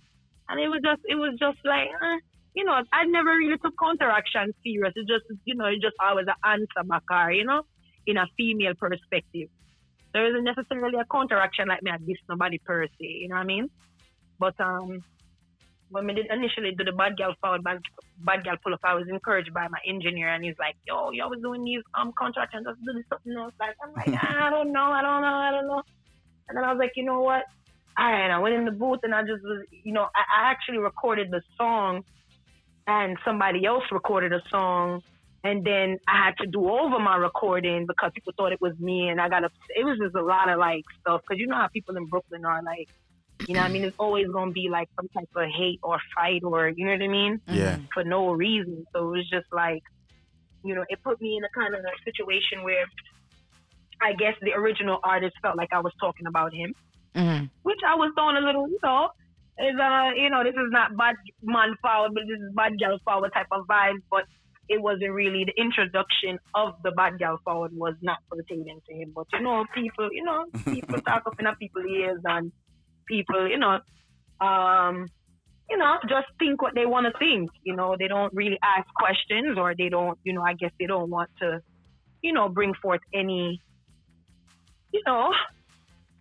[0.50, 2.18] And it was just, it was just like, uh,
[2.56, 4.94] you know, I never really took counteraction serious.
[4.96, 7.64] It just, you know, it just always an answer back or, you know,
[8.08, 9.50] in a female perspective.
[10.14, 13.46] There isn't necessarily a counteraction like me at nobody per se, you know what I
[13.46, 13.70] mean?
[14.40, 15.04] But um,
[15.90, 17.80] when we did initially do the bad girl forward, bad,
[18.20, 21.24] bad girl pull up, I was encouraged by my engineer, and he's like, "Yo, you
[21.24, 24.72] always doing these um contractions, just do this something else." Like I'm like, I don't
[24.72, 25.84] know, I don't know, I don't know.
[26.48, 27.44] And then I was like, you know what?
[27.98, 30.52] All right, I went in the booth and I just was, you know, I, I
[30.52, 32.04] actually recorded the song,
[32.88, 35.02] and somebody else recorded a song,
[35.44, 39.10] and then I had to do over my recording because people thought it was me,
[39.10, 39.60] and I got upset.
[39.76, 42.46] It was just a lot of like stuff because you know how people in Brooklyn
[42.46, 42.90] are like.
[43.48, 43.84] You know what I mean?
[43.84, 47.02] It's always gonna be like some type of hate or fight or you know what
[47.02, 47.42] I mean?
[47.48, 47.80] Yeah.
[47.94, 48.86] For no reason.
[48.94, 49.84] So it was just like,
[50.64, 52.86] you know, it put me in a kind of a situation where
[54.02, 56.74] I guess the original artist felt like I was talking about him.
[57.14, 57.50] Mhm.
[57.64, 59.10] which I was doing a little, you know,
[59.60, 63.00] is uh, you know, this is not bad man power but this is bad girl
[63.08, 64.02] power type of vibe.
[64.10, 64.26] But
[64.68, 69.12] it wasn't really the introduction of the bad girl forward was not pertaining to him.
[69.16, 72.52] But you know, people, you know, people talk up in people's ears and
[73.08, 73.80] people, you know,
[74.42, 75.08] um,
[75.70, 77.50] you know, just think what they want to think.
[77.64, 80.86] You know, they don't really ask questions or they don't, you know, I guess they
[80.86, 81.62] don't want to,
[82.22, 83.62] you know, bring forth any,
[84.92, 85.32] you know,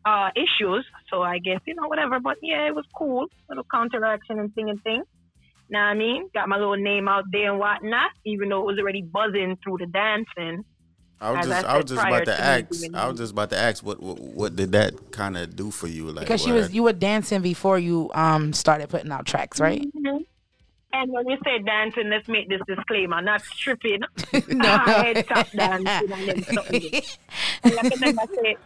[0.05, 0.85] uh, issues.
[1.11, 2.21] So I guess, you know, whatever.
[2.21, 3.27] But yeah, it was cool.
[3.49, 5.03] Little counteraction and thing and thing.
[5.71, 6.29] Know what I mean?
[6.35, 9.79] Got my little name out there and whatnot, even though it was already buzzing through
[9.79, 10.65] the dancing.
[11.21, 12.95] I was As just, I I, was just about to to ask.
[12.95, 15.87] I was just about to ask, what, what, what did that kind of do for
[15.87, 16.11] you?
[16.11, 19.81] Like, Because she was you were dancing before you um started putting out tracks, right?
[19.97, 20.27] Mhm.
[20.93, 24.01] And when you say dancing, let's make this disclaimer: not stripping,
[24.49, 24.79] No.
[24.79, 26.83] head top dancing, and then something.
[27.65, 28.57] And I can remember say,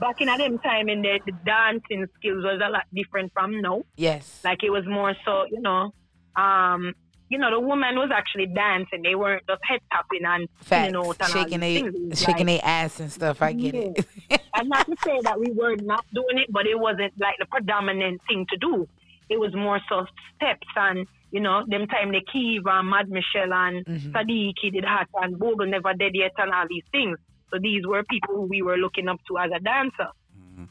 [0.00, 3.82] back in them time, in the, the dancing skills was a lot different from now.
[3.96, 4.40] Yes.
[4.44, 5.92] Like it was more so, you know,
[6.36, 6.94] um,
[7.30, 9.02] you know, the woman was actually dancing.
[9.02, 10.86] They weren't just head tapping and Facts.
[10.86, 13.42] you know, shaking their shaking they ass and stuff.
[13.42, 14.06] I get it.
[14.54, 17.46] and not to say that we were not doing it, but it wasn't like the
[17.46, 18.88] predominant thing to do.
[19.28, 20.06] It was more so
[20.36, 24.12] steps and you know, them time the Kiva Mad Michelle and Mhm.
[24.12, 27.18] Sadiki did hot and Bogle never did yet and all these things.
[27.50, 30.10] So these were people who we were looking up to as a dancer.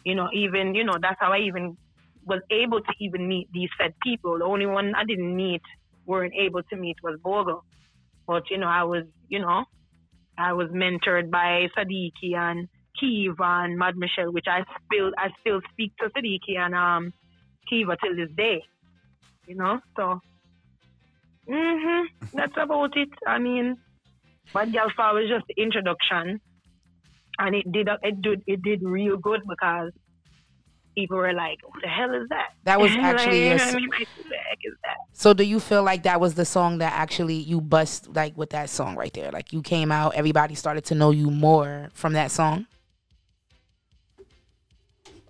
[0.04, 1.78] You know, even you know, that's how I even
[2.26, 4.40] was able to even meet these said people.
[4.40, 5.62] The only one I didn't meet,
[6.06, 7.64] weren't able to meet was Bogle.
[8.26, 9.66] But you know, I was, you know,
[10.38, 12.68] I was mentored by Sadiki and
[13.00, 17.14] Kiva and Mad Michelle, which I still I still speak to Sadiki and um
[17.70, 18.64] Kiva till this day.
[19.48, 20.20] You know, so
[21.50, 23.10] mm mhm, that's about it.
[23.26, 23.78] I mean,
[24.54, 26.42] Bad Girl was just the introduction,
[27.40, 29.92] and it did it did it did real good because
[30.96, 33.66] people were like, "What the hell is that?" That was Like, actually you your know
[33.66, 33.90] what I mean?
[33.90, 34.98] Like, what the heck is that?
[35.14, 38.52] So do you feel like that was the song that actually you bust like with
[38.52, 39.32] that song right there?
[39.32, 42.66] Like you came out, everybody started to know you more from that song.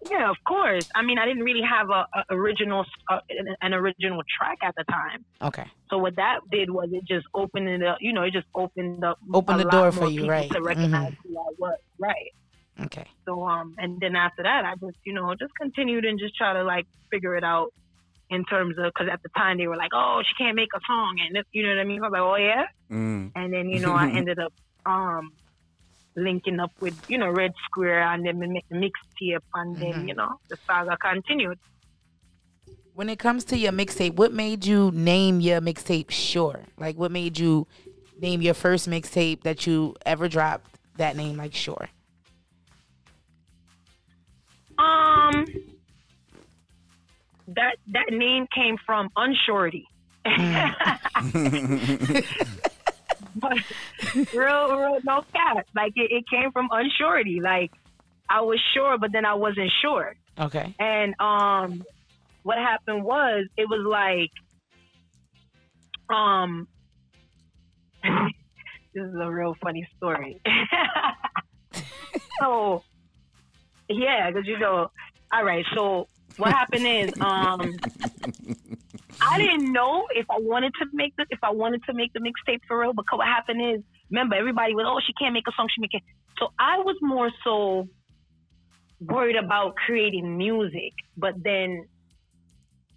[0.10, 0.88] Yeah, of course.
[0.96, 4.74] I mean, I didn't really have a, a original uh, an, an original track at
[4.76, 5.26] the time.
[5.42, 5.66] Okay.
[5.90, 7.98] So what that did was it just opened it up.
[8.02, 10.50] You know, it just opened up Opened a the lot door for you, right.
[10.52, 11.18] To recognize Mhm.
[11.24, 12.32] who I was, right?
[12.86, 13.06] Okay.
[13.26, 16.54] So um, and then after that, I just you know just continued and just try
[16.54, 17.74] to like figure it out
[18.30, 20.80] in terms of because at the time they were like, oh, she can't make a
[20.86, 22.00] song, and it- you know what I mean.
[22.04, 23.32] I was like, oh yeah, Mm.
[23.36, 24.54] and then you know I ended up
[24.86, 25.32] um
[26.18, 29.94] linking up with you know Red Square, and then we make the mixtape, and then
[30.04, 30.08] Mhm.
[30.10, 31.58] you know the saga continued.
[32.94, 36.62] When it comes to your mixtape, what made you name your mixtape Sure?
[36.78, 37.68] Like what made you
[38.20, 41.88] name your first mixtape that you ever dropped that name like Sure?
[44.80, 45.46] Um,
[47.48, 49.84] that that name came from unsurety.
[50.24, 50.34] but
[54.34, 55.68] real, real, no cap.
[55.76, 57.42] Like it, it came from unsurety.
[57.42, 57.72] Like
[58.30, 60.16] I was sure, but then I wasn't sure.
[60.40, 60.76] Okay.
[60.80, 61.84] And um,
[62.44, 64.32] what happened was it was like,
[66.16, 66.68] um,
[68.94, 70.42] this is a real funny story.
[72.42, 72.84] so,
[73.90, 74.92] yeah, because you know,
[75.32, 75.66] all right.
[75.76, 76.08] So
[76.38, 77.76] what happened is, um,
[79.22, 82.20] I didn't know if I wanted to make the if I wanted to make the
[82.20, 82.94] mixtape for real.
[82.94, 85.94] Because what happened is, remember everybody was, oh, she can't make a song, she make
[85.94, 86.04] it.
[86.40, 87.88] So I was more so
[89.00, 91.86] worried about creating music, but then,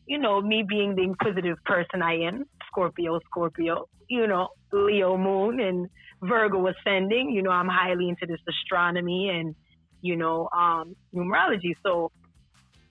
[0.07, 5.61] you know, me being the inquisitive person I am, Scorpio, Scorpio, you know, Leo Moon
[5.61, 5.89] and
[6.23, 7.31] Virgo ascending.
[7.31, 9.55] You know, I'm highly into this astronomy and,
[10.03, 11.75] you know, um, numerology.
[11.83, 12.11] So,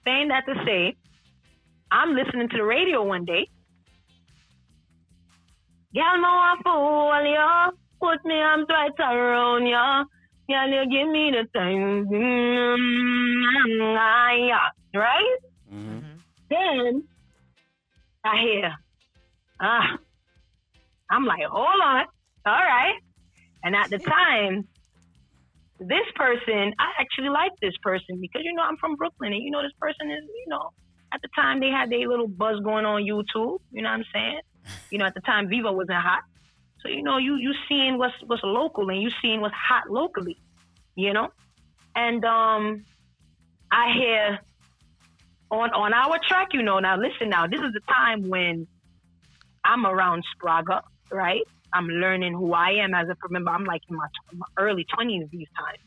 [0.06, 0.96] saying that to say,
[1.92, 3.50] I'm listening to the radio one day.
[5.94, 7.72] No I fool ya.
[8.00, 10.04] Put me arms right around ya.
[10.48, 12.08] Girl, you give me the time.
[12.08, 14.72] Mm, ah.
[14.96, 15.40] Right?
[16.50, 17.04] Then
[18.24, 18.76] I hear,
[19.62, 19.98] ah,
[21.12, 22.06] I'm like, hold on.
[22.46, 22.96] All right.
[23.64, 24.68] And at the time,
[25.80, 29.52] this person, I actually like this person because, you know, I'm from Brooklyn and, you
[29.52, 30.72] know, this person is, you know,
[31.14, 33.60] at the time they had their little buzz going on YouTube.
[33.72, 34.40] You know what I'm saying?
[34.92, 36.24] You know, at the time Viva wasn't hot.
[36.82, 40.38] So, you know, you, you seeing what's, what's local and you seeing what's hot locally,
[40.96, 41.30] you know?
[41.96, 42.86] And, um,
[43.72, 44.40] I hear
[45.52, 48.68] on, on our track, you know, now listen now, this is the time when
[49.64, 50.82] I'm around Spraga,
[51.12, 51.42] right?
[51.74, 53.52] I'm learning who I am as a member.
[53.52, 55.80] I'm like in my, my early 20s these times,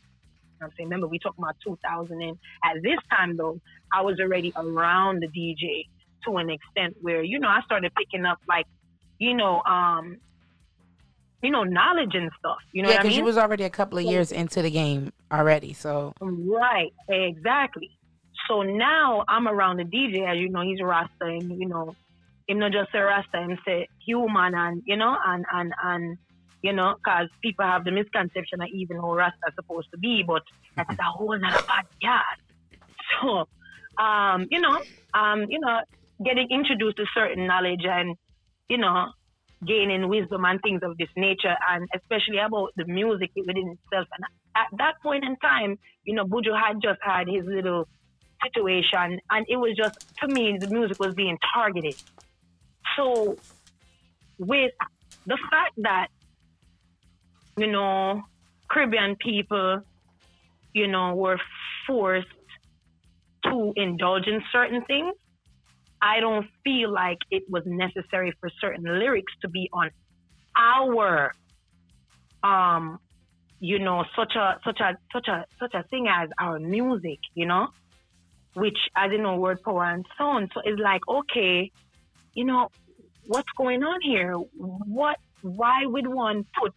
[0.63, 3.59] I'm saying, remember we talking about 2000, and at this time though,
[3.91, 5.87] I was already around the DJ
[6.25, 8.65] to an extent where you know I started picking up like,
[9.19, 10.17] you know, um,
[11.41, 12.57] you know, knowledge and stuff.
[12.71, 13.19] You know yeah, what I because mean?
[13.19, 15.73] you was already a couple of years into the game already.
[15.73, 17.91] So Right, exactly.
[18.47, 21.95] So now I'm around the DJ, as you know, he's a Rasta, and you know,
[22.47, 26.17] him not just a Rasta, him say human, and you know, and and and
[26.63, 30.23] you know, cause people have the misconception of even how Rasta is supposed to be,
[30.25, 30.41] but
[30.75, 32.41] that's a whole nother podcast.
[33.21, 33.47] So,
[34.03, 34.81] um, you know,
[35.13, 35.81] um, you know,
[36.25, 38.17] getting introduced to certain knowledge and
[38.69, 39.11] you know,
[39.65, 44.07] gaining wisdom and things of this nature, and especially about the music within itself.
[44.17, 44.25] And
[44.55, 47.87] at that point in time, you know, Buju had just had his little
[48.43, 51.95] situation, and it was just to me the music was being targeted.
[52.97, 53.37] So,
[54.37, 54.71] with
[55.25, 56.07] the fact that
[57.57, 58.23] you know
[58.69, 59.81] Caribbean people,
[60.73, 61.39] you know, were
[61.85, 62.27] forced
[63.45, 65.13] to indulge in certain things,
[66.01, 69.89] I don't feel like it was necessary for certain lyrics to be on
[70.55, 71.33] our
[72.43, 72.99] um
[73.59, 77.45] you know such a such a such a such a thing as our music you
[77.45, 77.69] know
[78.53, 81.71] which as you know word power and sound so it's like okay
[82.35, 82.69] you know
[83.27, 84.33] what's going on here?
[84.33, 86.73] What why would one put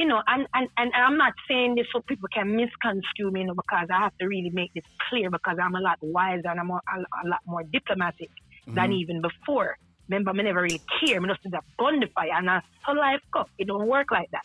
[0.00, 3.46] you know and and, and i'm not saying this so people can misconstrue me you
[3.46, 6.58] know, because i have to really make this clear because i'm a lot wiser and
[6.60, 8.30] i'm a, a, a lot more diplomatic
[8.66, 9.00] than Mhm.
[9.00, 9.76] even before.
[10.08, 11.20] Remember I never really care.
[11.20, 13.44] Me just did a gun fire and that's how life go.
[13.58, 14.42] It don't work like that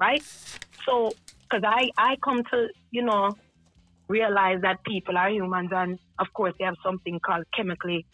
[0.00, 0.22] right?
[0.86, 1.12] So
[1.48, 3.34] because i i come to you know
[4.08, 8.06] realize that people are humans and of course they have something called chemically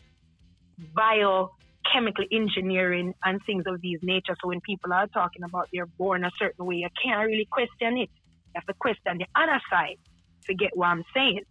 [1.83, 4.37] biochemical engineering and things of these nature.
[4.43, 7.99] So when people are talking about they're born a certain way you can't really question
[7.99, 8.11] it.
[8.55, 9.99] You have to question the other side
[10.47, 11.43] to get what i'm saying.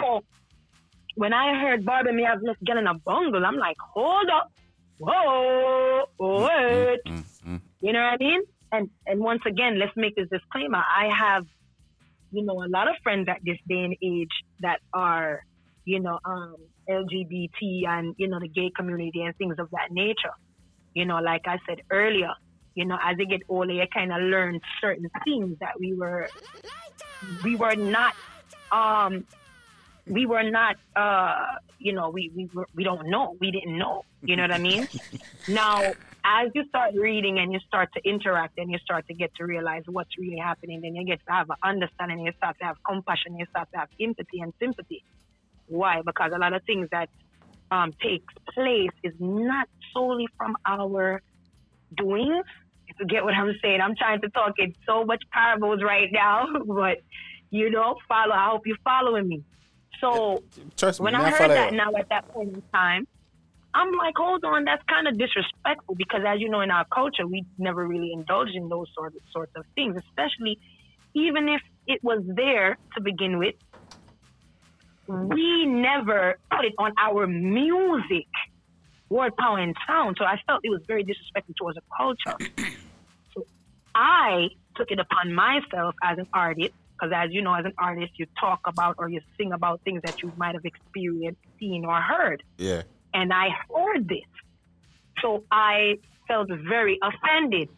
[0.00, 0.24] So
[1.16, 4.50] when i heard barbie me have let's get in a bungle i'm like hold up.
[4.98, 8.40] Whoa mm, mm, wait mm, you know what I mean?
[8.72, 10.78] And and once again, let's make this disclaimer.
[10.78, 11.44] I have,
[12.32, 15.44] you know, a lot of friends at this day and age that are,
[15.84, 16.56] you know, um,
[16.88, 20.34] LGBT and you know the gay community and things of that nature.
[20.94, 22.32] You know, like I said earlier,
[22.74, 26.28] you know, as they get older, you kind of learn certain things that we were,
[27.42, 28.14] we were not,
[28.70, 29.24] um,
[30.06, 31.46] we were not, uh,
[31.78, 34.04] you know, we we were, we don't know, we didn't know.
[34.22, 34.88] You know what I mean?
[35.46, 35.92] Now,
[36.24, 39.44] as you start reading and you start to interact and you start to get to
[39.44, 42.76] realize what's really happening, then you get to have an understanding, you start to have
[42.82, 45.04] compassion, you start to have empathy and sympathy.
[45.68, 46.02] Why?
[46.04, 47.08] Because a lot of things that
[47.70, 51.22] um, takes place is not solely from our
[51.96, 52.42] doing.
[52.88, 56.08] If you get what I'm saying, I'm trying to talk in so much parables right
[56.12, 57.02] now, but
[57.50, 58.32] you know, follow.
[58.32, 59.44] I hope you're following me.
[60.00, 60.42] So
[60.76, 63.06] Trust me, when I heard that now at that point in time,
[63.74, 67.26] I'm like, hold on, that's kind of disrespectful because, as you know, in our culture,
[67.26, 70.58] we never really indulge in those sort of sorts of things, especially
[71.14, 73.54] even if it was there to begin with.
[75.08, 75.34] Mm-hmm.
[75.34, 78.26] We never put it on our music,
[79.10, 80.16] word, power, and sound.
[80.18, 82.36] So I felt it was very disrespectful towards the culture.
[83.34, 83.44] so
[83.94, 88.12] I took it upon myself as an artist, because as you know, as an artist,
[88.18, 92.00] you talk about or you sing about things that you might have experienced, seen, or
[92.00, 92.82] heard Yeah.
[93.12, 94.20] and I heard this.
[95.22, 95.96] So I
[96.28, 97.68] felt very offended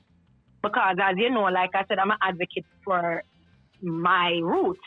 [0.62, 3.22] because, as you know, like I said, I'm an advocate for
[3.82, 4.80] my roots,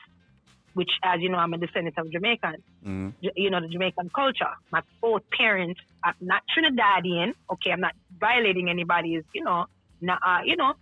[0.74, 2.56] which, as you know, I'm a descendant of Jamaican.
[2.86, 3.28] Mm-hmm.
[3.36, 4.54] You know, the Jamaican culture.
[4.72, 7.34] My both parents are not Trinidadian.
[7.52, 9.66] Okay, I'm not violating anybody's, you know,
[10.02, 10.74] na- uh, you know,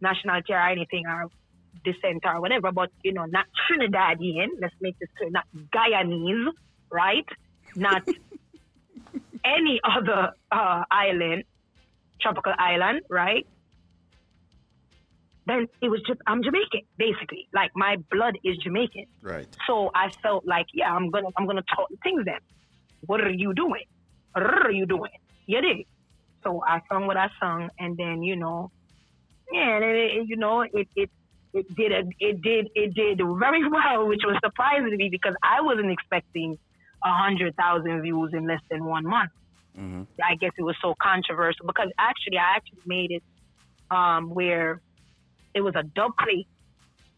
[0.00, 1.26] nationality or anything or
[1.84, 4.48] descent or whatever, but you know, not Trinidadian.
[4.60, 5.30] Let's make this clear.
[5.30, 5.44] Not
[5.74, 6.50] Guyanese,
[6.90, 7.26] right?
[7.76, 8.02] Not
[9.44, 11.44] any other uh, island,
[12.20, 13.46] tropical island, right?
[15.50, 17.48] Then it was just I'm Jamaican, basically.
[17.52, 19.06] Like my blood is Jamaican.
[19.20, 19.48] Right.
[19.66, 22.38] So I felt like, yeah, I'm gonna I'm gonna talk things then.
[23.06, 23.86] What are you doing?
[24.32, 25.10] What are you doing?
[25.46, 25.86] You did.
[26.44, 28.70] So I sung what I sung, and then you know,
[29.52, 31.10] yeah, and it, it- you know, it it
[31.52, 35.34] it did a, it did it did very well, which was surprising to me because
[35.42, 36.58] I wasn't expecting
[37.02, 39.32] a hundred thousand views in less than one month.
[39.76, 40.02] Mm-hmm.
[40.22, 43.24] I guess it was so controversial because actually I actually made it
[43.90, 44.80] um, where
[45.54, 46.46] it was a dub plate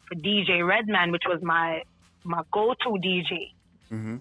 [0.08, 1.82] for DJ Redman, which was my
[2.24, 3.52] my go-to DJ.
[3.92, 4.16] Mm-hmm.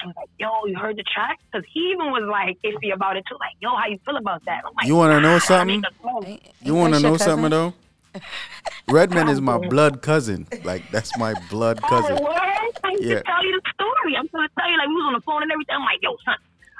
[0.00, 3.16] I was like, "Yo, you heard the track?" Because he even was like iffy about
[3.16, 3.36] it too.
[3.40, 5.80] Like, "Yo, how you feel about that?" I'm like, You wanna know something?
[5.80, 7.74] make a song." You want to that your know something though?
[8.88, 10.46] Redman is my blood cousin.
[10.64, 12.16] Like that's my blood cousin.
[12.18, 12.42] Oh, what?
[12.84, 13.16] I need Yeah.
[13.16, 14.16] to tell you the story.
[14.16, 15.74] I'm gonna tell you like we was on the phone and everything.
[15.76, 16.36] I'm like, yo, son,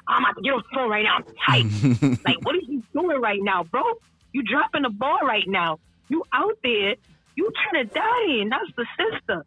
[0.08, 1.16] I'm about to get on the phone right now.
[1.16, 2.18] I'm tight.
[2.24, 3.82] like, what are you doing right now, bro?
[4.32, 5.78] You dropping the ball right now.
[6.08, 6.96] You out there.
[7.36, 8.50] You Trinidadian.
[8.50, 9.44] That's the sister.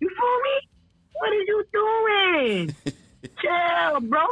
[0.00, 0.68] You feel me?
[1.14, 2.74] What are you doing?
[3.40, 4.26] Chill, bro.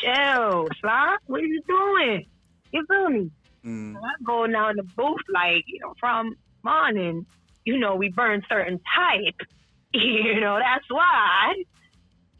[0.00, 1.16] Chill, Sly.
[1.26, 2.26] What are you doing?
[2.72, 3.30] You feel me?
[3.64, 3.96] Mm.
[3.96, 7.26] I go now in the booth, like, you know, from morning,
[7.64, 9.40] you know, we burn certain type.
[9.96, 11.54] You know, that's why.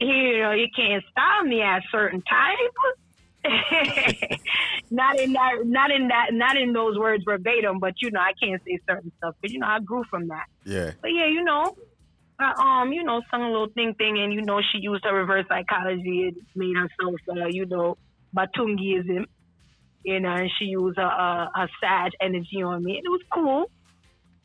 [0.01, 2.97] You know, you can't stop me at certain type.
[4.91, 8.33] Not in that not in that not in those words verbatim, but you know, I
[8.41, 9.35] can't say certain stuff.
[9.41, 10.47] But you know, I grew from that.
[10.65, 10.93] Yeah.
[11.03, 11.77] But yeah, you know,
[12.39, 15.15] I, um, you know, sung a little thing thing, and you know, she used her
[15.15, 17.97] reverse psychology and made herself, uh, you know,
[18.35, 19.27] Batungism,
[20.05, 23.23] you know, and she used her, uh, her Sag energy on me, and it was
[23.33, 23.71] cool,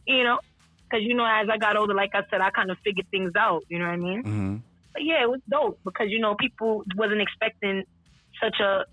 [0.06, 0.40] you know,
[0.84, 3.32] because you know, as I got older, like I said, I kind of figured things
[3.38, 4.24] out, you know what I mean?
[4.24, 4.56] Mm-hmm.
[4.94, 7.84] But yeah, it was dope because you know, people wasn't expecting
[8.42, 8.86] such a,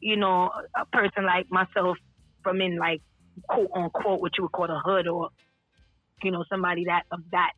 [0.00, 1.96] you know, a person like myself
[2.42, 3.02] from in like
[3.48, 5.30] quote unquote what you would call a hood or,
[6.22, 7.52] you know, somebody that of that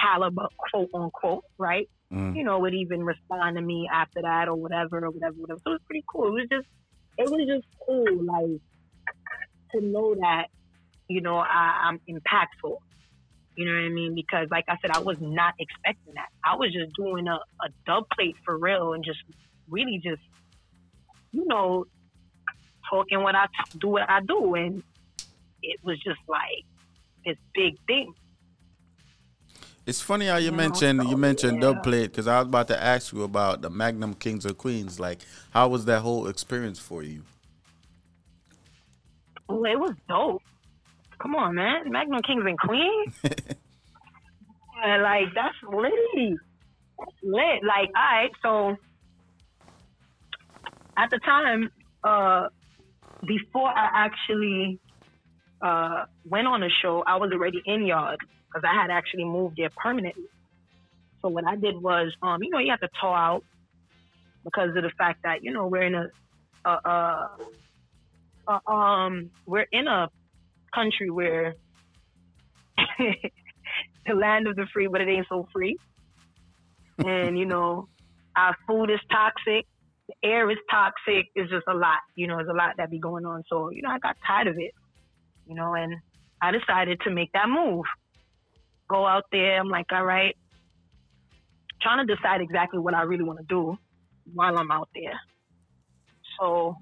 [0.00, 1.88] caliber, quote unquote, right?
[2.12, 2.36] Mm.
[2.36, 5.60] You know, would even respond to me after that or whatever or whatever, whatever.
[5.64, 6.28] So it was pretty cool.
[6.28, 6.66] It was just,
[7.18, 8.60] it was just cool, like
[9.72, 10.48] to know that,
[11.08, 12.76] you know, I, I'm impactful.
[13.54, 14.14] You know what I mean?
[14.14, 16.28] Because, like I said, I was not expecting that.
[16.42, 19.18] I was just doing a, a dub plate for real and just
[19.68, 20.22] really just,
[21.32, 21.86] you know,
[22.88, 24.54] talking what I t- do, what I do.
[24.54, 24.82] And
[25.62, 26.64] it was just like
[27.24, 28.14] this big thing.
[29.84, 31.72] It's funny how you know, mentioned so, you mentioned yeah.
[31.72, 35.00] dub plate because I was about to ask you about the Magnum Kings or Queens.
[35.00, 37.22] Like, how was that whole experience for you?
[39.48, 40.42] Oh, it was dope.
[41.18, 41.90] Come on, man.
[41.90, 43.14] Magnum Kings and Queens.
[43.24, 45.92] yeah, like that's lit.
[46.98, 47.64] That's lit.
[47.64, 48.76] Like, all right, so
[50.96, 51.70] at the time,
[52.04, 52.48] uh,
[53.26, 54.78] before I actually
[55.60, 59.56] uh, went on a show, I was already in yard because I had actually moved
[59.56, 60.24] there permanently.
[61.22, 63.44] So what I did was, um, you know, you have to tow out
[64.44, 66.08] because of the fact that you know we're in a,
[66.64, 67.38] a, a,
[68.48, 70.08] a um, we're in a
[70.74, 71.54] country where
[72.98, 75.76] the land of the free, but it ain't so free.
[76.98, 77.88] and you know,
[78.36, 79.66] our food is toxic,
[80.22, 81.26] air is toxic.
[81.34, 81.98] It's just a lot.
[82.16, 83.44] You know, there's a lot that be going on.
[83.48, 84.74] So you know, I got tired of it.
[85.46, 85.94] You know, and
[86.40, 87.84] I decided to make that move.
[88.88, 89.58] Go out there.
[89.58, 90.36] I'm like, all right,
[91.82, 93.76] trying to decide exactly what I really want to do
[94.32, 95.20] while I'm out there.
[96.38, 96.76] So,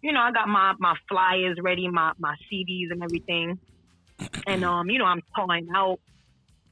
[0.00, 3.58] you know, I got my, my flyers ready, my, my CDs and everything.
[4.46, 5.98] And, um, you know, I'm calling out,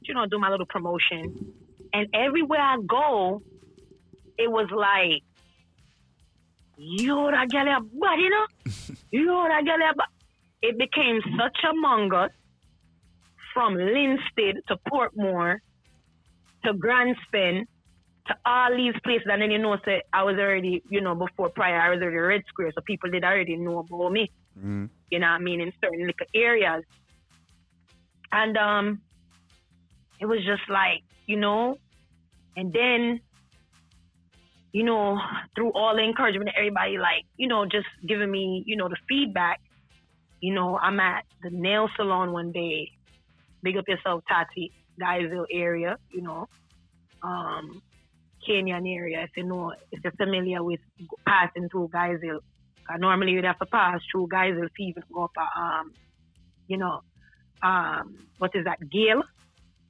[0.01, 1.53] you know, do my little promotion.
[1.93, 3.41] And everywhere I go,
[4.37, 5.23] it was like,
[6.81, 8.45] yo, that girl a bad, you know?
[9.11, 10.07] yo, that girl a bad.
[10.61, 12.29] It became such a manga
[13.53, 15.57] from Linstead to Portmore
[16.63, 17.65] to Grandspin
[18.27, 19.27] to all these places.
[19.31, 22.17] And then, you know, say I was already, you know, before prior, I was already
[22.17, 22.71] Red Square.
[22.75, 24.85] So people did already know about me, Mm-hmm.
[25.09, 26.83] you know what I mean, in certain little areas.
[28.31, 29.01] And um,
[30.19, 31.77] it was just like, you know,
[32.55, 33.21] and then,
[34.71, 35.19] you know,
[35.55, 39.59] through all the encouragement, everybody like, you know, just giving me, you know, the feedback.
[40.39, 42.89] You know, I'm at the nail salon one day.
[43.61, 46.47] Big up yourself, Tati, Guysville area, you know.
[47.21, 47.81] Um,
[48.47, 50.79] Kenyan area, if you know, if you're familiar with
[51.27, 52.39] passing through Guysville.
[52.89, 55.93] Uh, normally you'd have to pass through Guysville to even go up, uh, um,
[56.67, 57.01] you know,
[57.61, 59.21] um, what is that, Gale?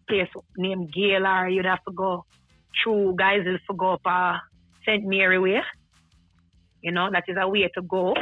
[0.10, 0.28] Place
[0.58, 2.26] named Gale, or you'd have to go
[2.84, 4.38] through Guysville to go up uh,
[4.86, 5.04] St.
[5.04, 5.62] Mary Way.
[6.82, 8.16] You know, that is a way to go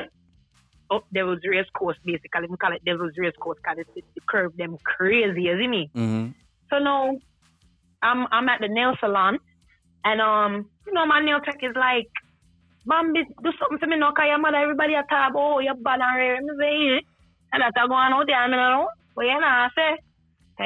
[0.91, 2.47] up Devil's Race Course, basically.
[2.49, 5.89] We call it Devil's Race Course because it's, the curve them crazy, you see me?
[5.95, 6.31] Mm-hmm.
[6.69, 7.17] So now
[8.01, 9.39] I'm I'm at the nail salon
[10.05, 12.07] and um you know my nail tech is like
[12.85, 15.75] Bambi do something for me now cause your mother everybody a talk about oh you're
[15.75, 16.41] bad and rare.
[16.41, 16.99] Me say yeah.
[17.51, 18.89] And that's going on out there, I mean I know.
[19.15, 19.97] But you know I say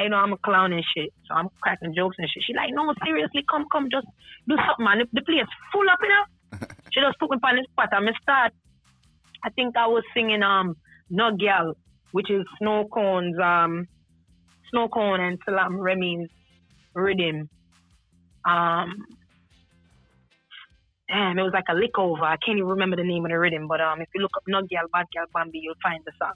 [0.02, 1.12] you know, I'm a clown and shit.
[1.28, 2.42] So I'm cracking jokes and shit.
[2.46, 4.06] She like, no, seriously, come, come, just
[4.48, 4.98] do something, man.
[4.98, 6.24] The, the place full up, you know?
[6.92, 8.52] she just put me on the spot me start.
[9.44, 10.76] I think I was singing um
[11.10, 11.76] No Girl,
[12.12, 13.86] which is Snow Cone's um
[14.70, 16.28] Snow Cone and Salaam Remi's
[16.94, 17.48] rhythm.
[18.44, 19.04] Um
[21.08, 22.24] damn, it was like a lick over.
[22.24, 24.44] I can't even remember the name of the rhythm, but um if you look up
[24.46, 26.34] No Girl, Bad Girl Bambi, you'll find the song.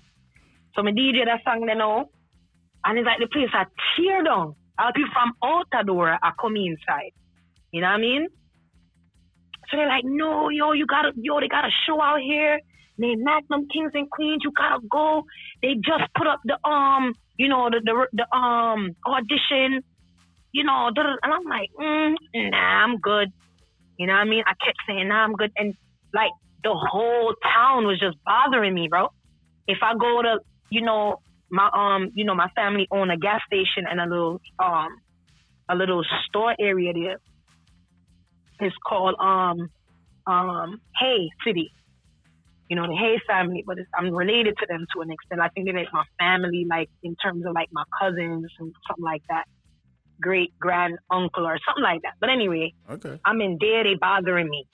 [0.75, 2.09] So me DJ that song then now.
[2.89, 4.57] And it's like the place are tear down.
[4.79, 7.13] All people from out the door are coming inside.
[7.71, 8.29] You know what I mean?
[9.69, 12.59] So they're like, no, yo, you gotta, yo, they got a show out here
[12.97, 14.41] named Magnum Kings and Queens.
[14.43, 15.25] You gotta go.
[15.61, 19.85] They just put up the um, you know, the the, the um audition.
[20.53, 23.31] You know, and I'm like, mm, nah, I'm good.
[23.99, 24.45] You know what I mean?
[24.47, 25.75] I kept saying, nah, I'm good, and
[26.15, 26.31] like
[26.65, 29.09] the whole town was just bothering me, bro.
[29.67, 30.39] If I go to,
[30.71, 34.41] you know, my um, you know, my family own a gas station and a little
[34.59, 34.89] um,
[35.69, 37.17] a little store area there.
[38.61, 39.71] It's called um,
[40.27, 41.71] um, Hay City.
[42.69, 45.41] You know, the Hay family, but it's, I'm related to them to an extent.
[45.41, 49.05] I think they're like my family, like in terms of like my cousins and something
[49.05, 49.45] like that,
[50.21, 52.15] great grand uncle or something like that.
[52.21, 53.19] But anyway, Okay.
[53.25, 53.85] I'm in there.
[53.85, 54.67] They bothering me.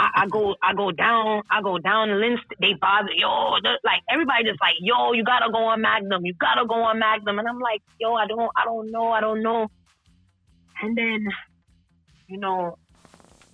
[0.00, 2.44] I, I go, I go down, I go down list.
[2.58, 6.66] They bother, yo, like everybody just like, yo, you gotta go on Magnum, you gotta
[6.66, 9.68] go on Magnum, and I'm like, yo, I don't, I don't know, I don't know.
[10.82, 11.28] And then,
[12.28, 12.76] you know,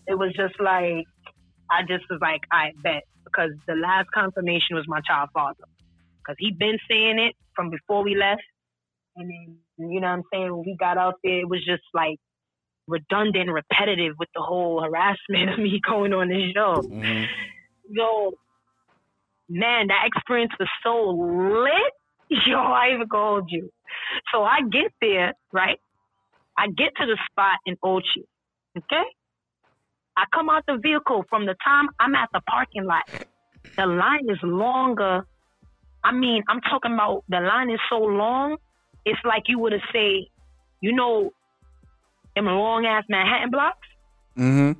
[0.06, 1.04] it was just like,
[1.70, 3.02] I just was like, I bet.
[3.24, 5.66] Because the last confirmation was my child father,
[6.22, 8.42] because he been saying it from before we left,
[9.16, 10.52] and then you know what I'm saying?
[10.52, 12.18] When we got out there, it was just like
[12.86, 16.82] redundant, repetitive with the whole harassment of me going on this show.
[16.82, 17.24] Mm-hmm.
[17.90, 18.32] Yo,
[19.48, 21.92] man, that experience was so lit.
[22.46, 23.70] Yo, I even called you.
[24.32, 25.78] So I get there, right?
[26.58, 28.24] I get to the spot in Ochi,
[28.76, 29.04] okay?
[30.16, 33.02] I come out the vehicle from the time I'm at the parking lot.
[33.76, 35.26] The line is longer.
[36.02, 38.56] I mean, I'm talking about the line is so long.
[39.04, 40.28] It's like you would have say,
[40.80, 41.32] you know,
[42.36, 43.88] them long ass Manhattan blocks.
[44.38, 44.78] Mm-hmm.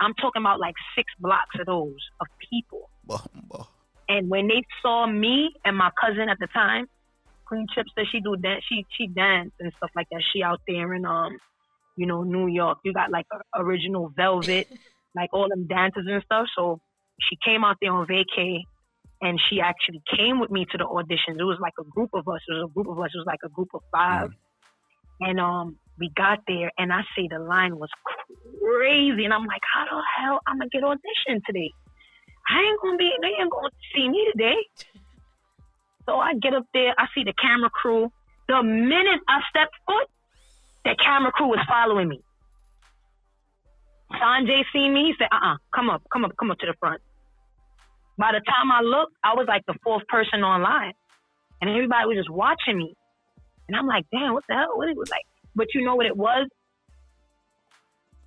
[0.00, 2.90] I'm talking about like six blocks of those of people.
[4.08, 6.86] And when they saw me and my cousin at the time,
[7.46, 10.22] Queen Chips said she do dance, she she dance and stuff like that.
[10.32, 11.36] She out there in um,
[11.96, 12.78] you know, New York.
[12.84, 14.68] You got like original Velvet,
[15.14, 16.46] like all them dancers and stuff.
[16.56, 16.80] So
[17.20, 18.60] she came out there on vacay,
[19.20, 21.38] and she actually came with me to the auditions.
[21.38, 22.40] It was like a group of us.
[22.48, 23.10] It was a group of us.
[23.14, 24.30] It was like a group of five.
[25.20, 27.90] And um, we got there, and I see the line was
[28.58, 31.70] crazy, and I'm like, how the hell I'm gonna get auditioned today?
[32.48, 34.56] I ain't gonna be, they ain't gonna see me today.
[36.06, 38.10] So I get up there, I see the camera crew.
[38.48, 40.08] The minute I step foot,
[40.84, 42.20] the camera crew was following me.
[44.12, 47.00] Sanjay seen me, he said, uh-uh, come up, come up, come up to the front.
[48.18, 50.94] By the time I looked, I was like the fourth person online.
[51.60, 52.94] And everybody was just watching me.
[53.68, 54.76] And I'm like, damn, what the hell?
[54.76, 55.24] What it was like?
[55.54, 56.48] But you know what it was?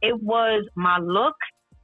[0.01, 1.35] It was my look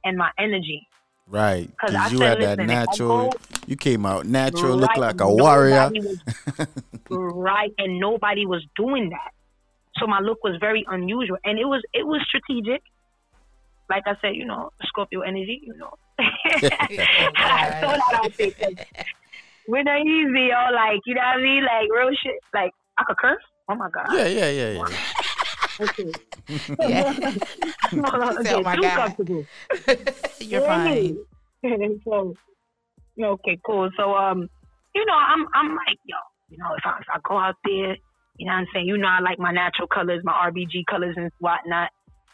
[0.04, 0.86] and my energy.
[1.26, 1.70] Right.
[1.78, 3.30] 'Cause Because you said, had that listen, if I natural.
[3.30, 5.90] go- You came out natural, look Right, like a warrior.
[5.92, 6.18] was-
[7.10, 9.32] right, and nobody was doing that.
[9.98, 12.82] So my look was very unusual, and it was it was strategic.
[13.88, 15.92] Like I said, you know, Scorpio energy, you know.
[16.18, 18.74] I throw that out there 'cause
[19.66, 20.72] we're not easy, yo.
[20.74, 21.64] Like you know what I mean?
[21.64, 22.36] Like real shit.
[22.54, 23.42] Like I could curse.
[23.68, 24.08] Oh my god.
[24.12, 24.84] Yeah, yeah, yeah, yeah.
[25.80, 26.12] Okay.
[26.80, 27.12] Yeah.
[27.94, 28.96] okay, Oh my too God.
[28.96, 29.46] comfortable.
[30.40, 31.18] You're fine.
[32.04, 32.34] so,
[33.22, 33.88] okay, cool.
[33.96, 34.48] So, um,
[34.94, 36.16] you know, I'm, I'm like, yo,
[36.48, 37.96] you know, if I, if I go out there,
[38.36, 38.86] you know what I'm saying?
[38.86, 41.90] You know, I like my natural colors, my RBG colors and whatnot.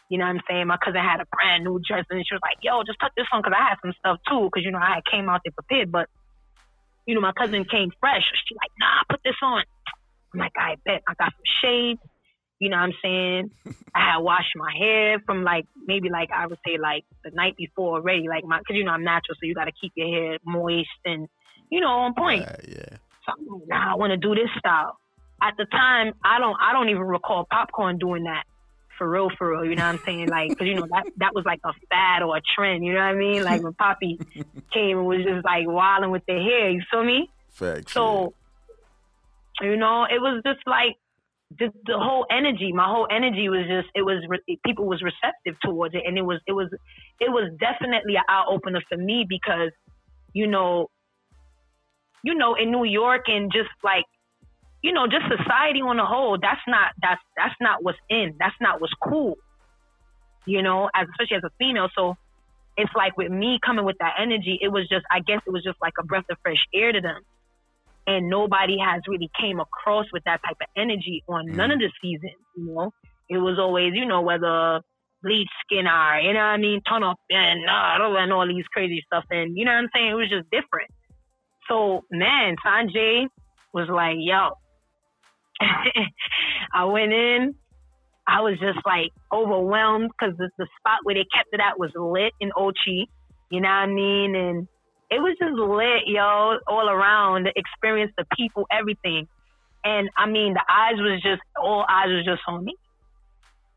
[0.09, 0.67] You know what I'm saying?
[0.67, 3.27] My cousin had a brand new dress and she was like, yo, just tuck this
[3.33, 4.49] on because I had some stuff too.
[4.49, 5.91] Because, you know, I came out there prepared.
[5.91, 6.07] But,
[7.05, 8.23] you know, my cousin came fresh.
[8.47, 9.63] She like, nah, put this on.
[10.33, 11.03] I'm like, I bet.
[11.07, 11.99] I got some shades.
[12.59, 13.51] You know what I'm saying?
[13.95, 17.55] I had washed my hair from like maybe like I would say like the night
[17.57, 20.07] before already, like my because you know I'm natural, so you got to keep your
[20.07, 21.27] hair moist and
[21.69, 22.41] you know on point.
[22.67, 22.97] yeah.
[23.25, 24.97] So I'm like, nah, I want to do this style.
[25.41, 28.43] At the time, I don't I don't even recall popcorn doing that
[28.97, 29.65] for real, for real.
[29.65, 30.27] You know what I'm saying?
[30.29, 32.83] Like, because you know that that was like a fad or a trend.
[32.83, 33.43] You know what I mean?
[33.43, 34.19] Like when Poppy
[34.73, 36.69] came and was just like wilding with the hair.
[36.69, 37.29] You feel me?
[37.49, 37.93] Facts.
[37.93, 38.33] So,
[39.61, 40.95] you know, it was just like
[41.51, 42.73] the, the whole energy.
[42.73, 44.23] My whole energy was just it was
[44.65, 46.69] people was receptive towards it, and it was it was
[47.19, 49.71] it was definitely an eye opener for me because,
[50.33, 50.89] you know,
[52.23, 54.03] you know, in New York and just like,
[54.83, 56.37] you know, just society on the whole.
[56.39, 58.35] That's not that's that's not what's in.
[58.39, 59.35] That's not what's cool.
[60.45, 61.87] You know, as especially as a female.
[61.95, 62.15] So
[62.75, 65.63] it's like with me coming with that energy, it was just I guess it was
[65.63, 67.21] just like a breath of fresh air to them
[68.07, 71.91] and nobody has really came across with that type of energy on none of the
[72.01, 72.31] seasons.
[72.55, 72.91] You know,
[73.29, 74.81] it was always you know whether
[75.21, 78.65] bleach skin eye, you know what I mean, turn up and uh, and all these
[78.73, 80.11] crazy stuff, and you know what I'm saying.
[80.11, 80.89] It was just different.
[81.69, 83.27] So man, Sanjay
[83.73, 84.51] was like, "Yo,
[86.73, 87.55] I went in.
[88.27, 91.91] I was just like overwhelmed because the, the spot where they kept it at was
[91.95, 93.05] lit in Ochi.
[93.49, 94.35] You know what I mean?
[94.35, 94.67] And
[95.09, 97.45] it was just lit, yo, all around.
[97.45, 99.27] The experience, the people, everything.
[99.83, 102.75] And I mean, the eyes was just all eyes was just on me.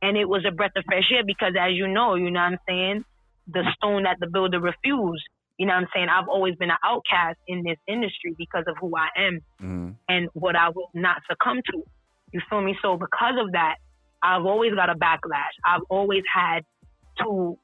[0.03, 2.53] And it was a breath of fresh air because, as you know, you know what
[2.53, 3.05] I'm saying,
[3.47, 5.23] the stone that the builder refused.
[5.59, 6.09] You know what I'm saying?
[6.09, 9.91] I've always been an outcast in this industry because of who I am Mm-hmm.
[10.09, 11.83] and what I will not succumb to.
[12.33, 12.75] You feel me?
[12.81, 13.77] So because of that,
[14.23, 15.53] I've always got a backlash.
[15.67, 16.65] I've always had
[17.19, 17.59] to,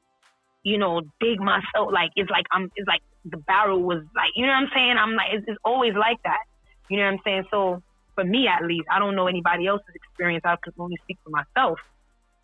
[0.63, 1.91] you know, dig myself.
[1.91, 2.69] Like it's like I'm.
[2.75, 4.31] It's like the barrel was like.
[4.35, 4.95] You know what I'm saying?
[4.97, 5.27] I'm like.
[5.33, 6.43] It's, it's always like that.
[6.89, 7.43] You know what I'm saying?
[7.51, 7.83] So
[8.15, 10.43] for me, at least, I don't know anybody else's experience.
[10.45, 11.79] I can only speak for myself.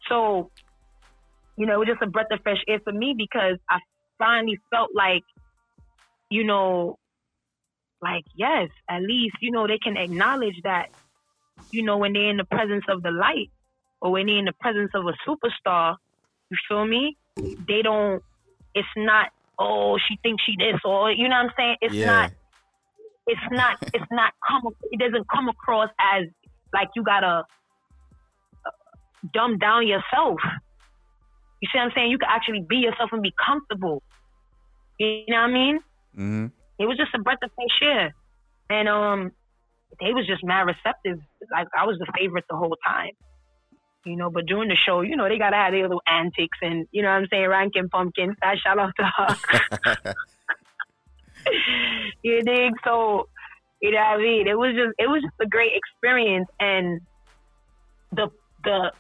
[0.10, 0.52] So,
[1.58, 3.80] you know, it was just a breath of fresh air for me because I
[4.20, 5.24] finally felt like,
[6.30, 7.00] you know,
[8.02, 10.90] like yes, at least you know they can acknowledge that,
[11.72, 13.50] you know, when they're in the presence of the light
[14.02, 15.96] or when they're in the presence of a superstar,
[16.50, 17.18] you feel me?
[17.38, 18.22] They don't.
[18.76, 19.30] It's not.
[19.60, 21.76] Oh, she thinks she this, or you know what I'm saying?
[21.82, 22.06] It's Yeah.
[22.08, 22.32] not.
[23.28, 23.78] It's not.
[23.94, 24.74] It's not come.
[24.92, 26.26] It doesn't come across as
[26.74, 27.46] like you gotta
[28.66, 28.70] uh,
[29.34, 30.40] dumb down yourself.
[31.62, 32.12] You see what I'm saying?
[32.12, 34.04] You can actually be yourself and be comfortable.
[35.00, 35.80] You know what I mean?
[36.18, 36.46] Mm-hmm.
[36.80, 38.14] It was just a breath of fresh air.
[38.70, 39.32] And um
[40.02, 41.20] they was just mad receptive.
[41.52, 43.12] Like I was the favorite the whole time.
[44.06, 46.88] You know, but during the show, you know, they gotta have their little antics and
[46.92, 48.36] you know what I'm saying, ranking pumpkin.
[48.42, 50.16] I shout out to her.
[52.22, 52.74] you dig?
[52.84, 53.30] So
[53.82, 54.48] you know what I mean?
[54.48, 57.02] It was just it was just a great experience and
[58.12, 58.30] the
[58.64, 58.92] the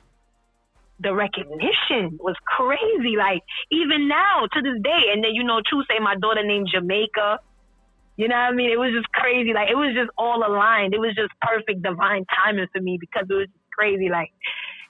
[0.99, 3.15] the recognition was crazy.
[3.17, 6.69] Like even now to this day, and then you know, True say my daughter named
[6.71, 7.39] Jamaica.
[8.15, 8.69] You know what I mean?
[8.69, 9.53] It was just crazy.
[9.53, 10.93] Like it was just all aligned.
[10.93, 14.09] It was just perfect divine timing for me because it was crazy.
[14.09, 14.31] Like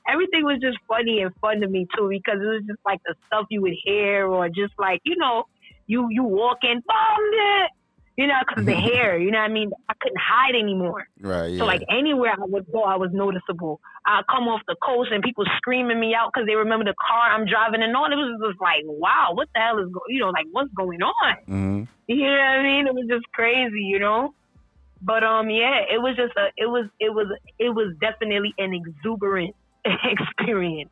[0.08, 3.16] everything was just funny and fun to me too because it was just like the
[3.28, 5.46] stuff you would hear or just like you know
[5.88, 7.72] you you walking bombed it.
[8.16, 9.72] You know, because the hair, you know what I mean?
[9.90, 11.08] I couldn't hide anymore.
[11.20, 11.48] Right.
[11.48, 11.58] Yeah.
[11.58, 13.82] So like anywhere I would go, I was noticeable.
[14.06, 17.32] I come off the coast and people screaming me out because they remember the car
[17.32, 18.06] I'm driving and all.
[18.06, 20.02] It was just like, wow, what the hell is go?
[20.10, 21.36] You know, like what's going on?
[21.50, 21.84] mm-hmm.
[22.06, 22.86] You know what I mean?
[22.86, 24.36] It was just crazy, you know.
[25.02, 27.28] But um, yeah, it was just a, it was, it was,
[27.58, 29.56] it was definitely an exuberant
[30.04, 30.92] experience.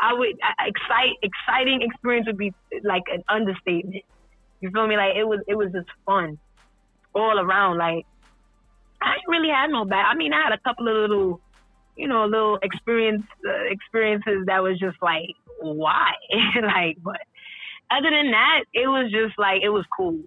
[0.00, 2.52] I would excite, exciting experience would be
[2.82, 4.04] like an understatement.
[4.60, 4.96] You feel me?
[4.96, 6.38] Like it was, it was just fun
[7.14, 7.78] all around.
[7.78, 8.06] Like
[9.02, 10.06] I didn't really have no bad.
[10.06, 11.40] I mean, I had a couple of little,
[11.96, 16.12] you know, little experience uh, experiences that was just like, why?
[16.62, 17.20] like, but
[17.90, 20.18] other than that, it was just like it was cool.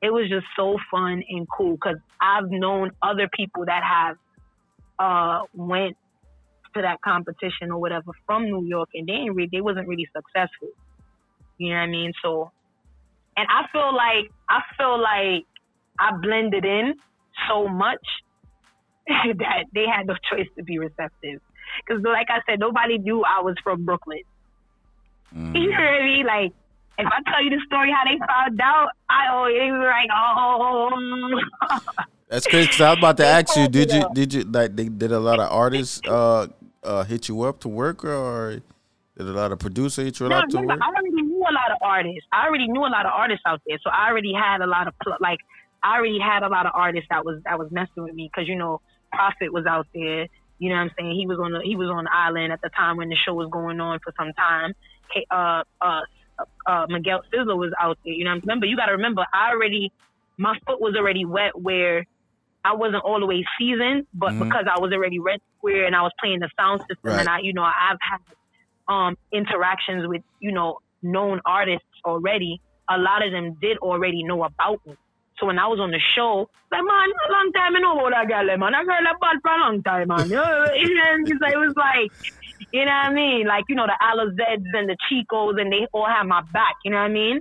[0.00, 4.16] It was just so fun and cool because I've known other people that have
[4.98, 5.96] uh went
[6.78, 10.08] to that competition or whatever from New York and they ain't really, they wasn't really
[10.16, 10.68] successful.
[11.58, 12.12] You know what I mean?
[12.22, 12.50] So,
[13.36, 15.44] and I feel like I feel like
[15.98, 16.94] I blended in
[17.48, 18.04] so much
[19.06, 21.40] that they had no choice to be receptive.
[21.86, 24.22] Because, like I said, nobody knew I was from Brooklyn.
[25.34, 26.26] You know what I mean?
[26.26, 26.52] Like,
[26.98, 32.04] if I tell you the story how they found out, I always was like, oh.
[32.28, 32.68] That's crazy.
[32.68, 35.20] 'cause I was about to ask you, did you did you like they, did a
[35.20, 36.46] lot of artists uh
[36.82, 38.60] uh hit you up to work or
[39.16, 40.80] did a lot of producers hit you No, up to work?
[40.80, 42.26] I already knew a lot of artists.
[42.32, 44.86] I already knew a lot of artists out there, so I already had a lot
[44.86, 45.38] of like
[45.82, 48.48] I already had a lot of artists that was that was messing with me because
[48.48, 48.80] you know
[49.12, 50.28] Prophet was out there.
[50.58, 51.16] You know what I'm saying?
[51.18, 53.34] He was on the he was on the island at the time when the show
[53.34, 54.74] was going on for some time.
[55.12, 56.02] K- Uh, uh,
[56.66, 58.14] uh, Miguel Sizzla was out there.
[58.14, 59.92] You know, what I'm remember you got to remember I already
[60.36, 62.06] my foot was already wet where
[62.64, 64.40] I wasn't all the way seasoned, but Mhm.
[64.40, 67.20] because I was already red square and I was playing the sound system Right.
[67.20, 68.20] and I, you know, I've had
[68.88, 72.60] um, interactions with, you know, known artists already.
[72.90, 74.94] A lot of them did already know about me.
[75.38, 78.12] So when I was on the show, like man, a long time I know about
[78.12, 78.72] that girl, man.
[78.72, 80.28] That girl that bad for a long time, man.
[80.30, 82.10] You know, it was like,
[82.72, 83.46] you know what I mean?
[83.46, 86.90] Like, you know, the Alozades and the Chicos and they all have my back, you
[86.90, 87.40] know what I mean?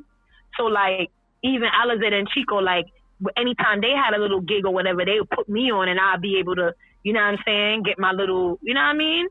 [0.58, 1.10] So like
[1.44, 2.86] even Alozade and Chico, like
[3.36, 6.22] anytime they had a little gig or whatever, they would put me on and I'd
[6.22, 6.74] be able to,
[7.04, 9.28] you know what I'm saying, get my little, you know what I mean?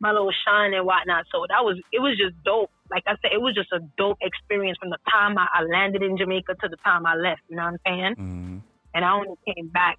[0.00, 1.26] My little shine and whatnot.
[1.32, 2.70] So that was, it was just dope.
[2.90, 6.16] Like I said, it was just a dope experience from the time I, landed in
[6.16, 8.14] Jamaica to the time I left, you know what I'm saying?
[8.18, 8.58] Mm-hmm.
[8.94, 9.98] and I only came back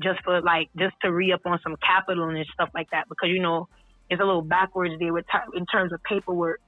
[0.00, 3.28] just for like just to re up on some capital and stuff like that because
[3.30, 3.68] you know
[4.08, 6.60] it's a little backwards there with ti in terms of paperwork.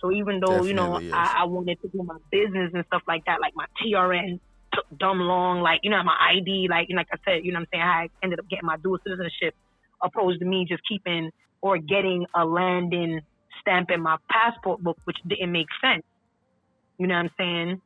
[0.00, 3.24] So even though you know I, I wanted to do my business and stuff like
[3.24, 4.38] that, like my TRN
[4.74, 5.60] took dumb long.
[5.60, 7.78] Like, you know, my ID, like, you know, like I said, you know what I'm
[7.78, 7.82] saying?
[7.82, 9.54] I ended up getting my dual citizenship
[10.02, 11.30] opposed to me just keeping
[11.62, 13.20] or getting a landing
[13.60, 16.04] stamp in my passport book, which didn't make sense.
[16.98, 17.80] You know what I'm saying?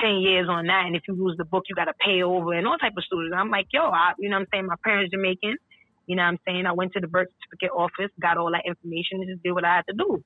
[0.00, 0.86] 10 years on that.
[0.86, 3.04] And if you lose the book, you got to pay over and all type of
[3.04, 3.32] stories.
[3.36, 4.66] I'm like, yo, I, you know what I'm saying?
[4.66, 5.56] My parents Jamaican.
[6.06, 6.64] You know what I'm saying?
[6.64, 9.64] I went to the birth certificate office, got all that information, and just did what
[9.64, 10.24] I had to do.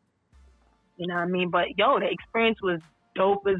[0.96, 1.50] You know what I mean?
[1.50, 2.80] But yo, the experience was
[3.16, 3.56] dope as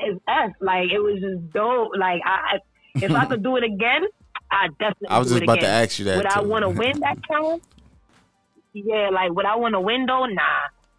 [0.00, 0.50] as us.
[0.60, 1.90] Like it was just dope.
[1.98, 2.58] Like I,
[2.96, 4.02] if I could do it again,
[4.50, 5.08] I definitely.
[5.08, 5.82] I was do just it about to again.
[5.82, 7.60] ask you that, Would I want to win that time?
[8.74, 10.24] Yeah, like would I want to win though?
[10.26, 10.42] Nah,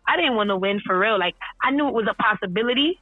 [0.08, 1.18] I didn't want to win for real.
[1.18, 3.00] Like I knew it was a possibility,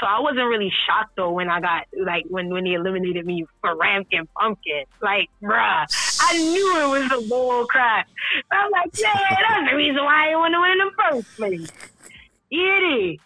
[0.00, 3.44] so I wasn't really shocked though when I got like when when they eliminated me
[3.60, 4.84] for Ramkin Pumpkin.
[5.02, 5.86] Like, bruh,
[6.22, 8.08] I knew it was a bull crap.
[8.50, 9.12] I'm like, yeah,
[9.48, 11.72] that's the reason why I didn't want to win in the first place.
[12.50, 13.18] It is.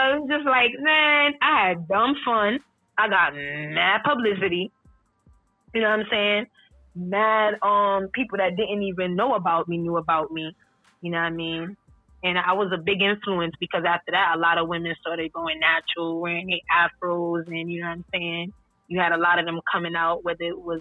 [0.00, 2.60] So it's just like, man, I had dumb fun.
[2.96, 4.70] I got mad publicity.
[5.74, 6.46] You know what I'm saying?
[6.94, 10.54] Mad um people that didn't even know about me knew about me.
[11.02, 11.76] You know what I mean?
[12.22, 15.60] And I was a big influence because after that, a lot of women started going
[15.60, 18.52] natural, wearing their afros, and you know what I'm saying.
[18.88, 20.80] You had a lot of them coming out, whether it was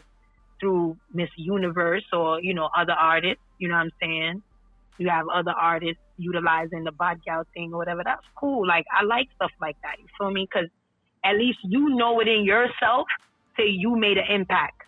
[0.59, 3.43] through Miss Universe or you know other artists.
[3.57, 4.43] You know what I'm saying.
[4.97, 6.91] You have other artists utilizing the
[7.29, 8.01] out thing or whatever.
[8.03, 8.67] That's cool.
[8.67, 9.95] Like I like stuff like that.
[9.99, 10.47] You feel me?
[10.51, 10.69] Because
[11.23, 13.07] at least you know within yourself,
[13.57, 14.81] say you made an impact,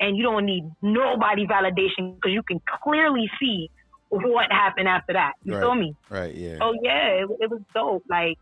[0.00, 3.70] and you don't need nobody validation because you can clearly see
[4.10, 5.32] what happened after that.
[5.42, 5.62] You right.
[5.62, 5.94] feel me?
[6.10, 6.34] Right.
[6.34, 6.58] Yeah.
[6.60, 8.04] Oh yeah, it, it was dope.
[8.08, 8.38] Like,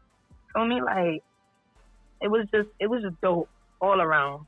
[0.52, 0.80] feel me?
[0.82, 1.22] Like,
[2.20, 3.48] it was just, it was just dope
[3.80, 4.46] all around.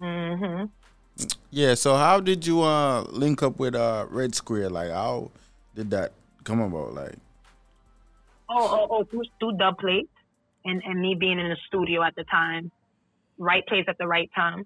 [0.00, 0.64] hmm
[1.50, 1.74] Yeah.
[1.74, 4.70] So how did you uh link up with uh Red Square?
[4.70, 5.30] Like how
[5.74, 6.12] did that
[6.48, 6.94] come about?
[6.94, 7.14] Like
[8.50, 10.08] Oh, oh, oh, through, through dub plates
[10.64, 12.70] and, and me being in the studio at the time,
[13.36, 14.64] right place at the right time.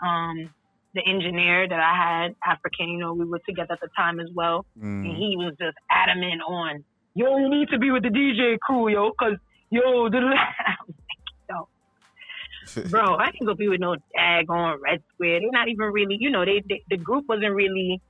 [0.00, 0.50] Um,
[0.94, 4.28] the engineer that I had, African, you know, we were together at the time as
[4.34, 4.64] well.
[4.78, 5.04] Mm.
[5.04, 6.84] And he was just adamant on,
[7.14, 9.38] yo, you need to be with the DJ crew, yo, because,
[9.68, 10.74] yo, I
[11.50, 11.68] yo,
[12.88, 15.40] bro, I ain't gonna be with no daggone Red Square.
[15.40, 18.00] They're not even really, you know, they, they the group wasn't really,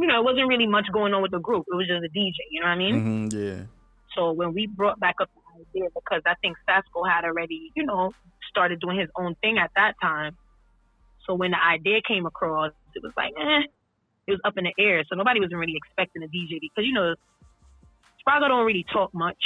[0.00, 1.66] you know, it wasn't really much going on with the group.
[1.70, 3.28] It was just a DJ, you know what I mean?
[3.30, 3.64] mhm, yeah.
[4.16, 7.84] So when we brought back up the idea, because I think Sasko had already, you
[7.84, 8.12] know,
[8.48, 10.36] started doing his own thing at that time.
[11.26, 13.62] So when the idea came across, it was like, eh,
[14.26, 15.04] it was up in the air.
[15.08, 17.14] So nobody was really expecting a DJ because, you know,
[18.26, 19.42] Sprago don't really talk much.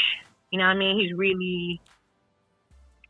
[0.50, 0.98] You know what I mean?
[0.98, 1.80] He's really,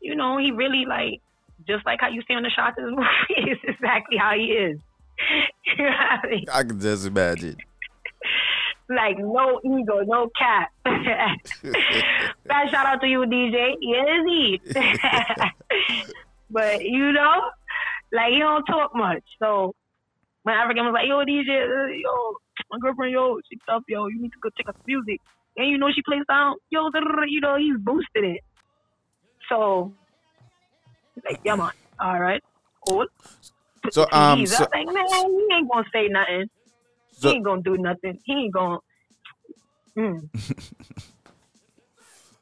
[0.01, 1.21] you know, he really like,
[1.67, 4.45] just like how you see on the shots of the movie, is exactly how he
[4.45, 4.79] is.
[5.77, 6.45] you know I mean?
[6.51, 7.57] I can just imagine.
[8.89, 10.71] like no ego, no cap.
[10.83, 13.75] Fat shout out to you, DJ.
[13.81, 14.61] Yes, he.
[16.49, 17.41] but you know,
[18.11, 19.23] like he don't talk much.
[19.39, 19.73] So
[20.43, 22.35] when African was like, "Yo, DJ, uh, yo,
[22.71, 25.21] my girlfriend, yo, she tough, yo, you need to go check out the music."
[25.57, 26.89] And you know she plays sound, yo,
[27.27, 28.41] you know he's boosted it.
[29.49, 29.93] So
[31.23, 32.43] like, yeah, man, all right,
[32.87, 33.07] cool.
[33.91, 36.49] So um so, like, man, he ain't gonna say nothing.
[37.17, 38.19] So- he ain't gonna do nothing.
[38.23, 38.77] He ain't gonna.
[39.97, 40.27] Mm.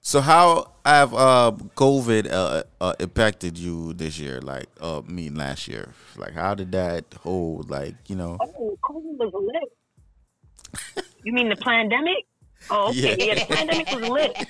[0.01, 4.41] so how have uh COVID uh, uh impacted you this year?
[4.41, 5.93] Like uh me last year.
[6.17, 9.33] Like how did that hold like, you know Oh, COVID was
[10.83, 11.05] lit.
[11.23, 12.25] you mean the pandemic?
[12.71, 13.15] Oh, okay.
[13.19, 13.25] Yeah.
[13.33, 14.47] Yeah, the pandemic was lit.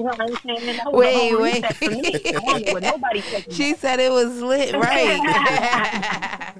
[0.00, 0.76] You know what I'm saying?
[0.78, 1.54] That Wait, wait.
[1.62, 2.14] reset for me.
[2.14, 3.52] I don't know what nobody said to.
[3.52, 5.20] She said it was lit, right?
[5.20, 6.54] yeah,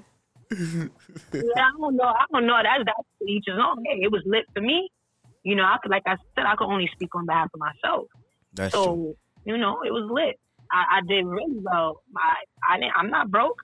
[0.53, 2.05] I don't know.
[2.05, 2.59] I don't know.
[2.63, 3.83] That's that's to each his own.
[3.87, 4.91] Hey, it was lit for me.
[5.43, 8.09] You know, I could, like I said, I could only speak on behalf of myself.
[8.53, 9.17] That's so true.
[9.47, 10.39] you know, it was lit.
[10.71, 12.03] I, I did really well.
[12.15, 13.57] I, I didn't, I'm not broke.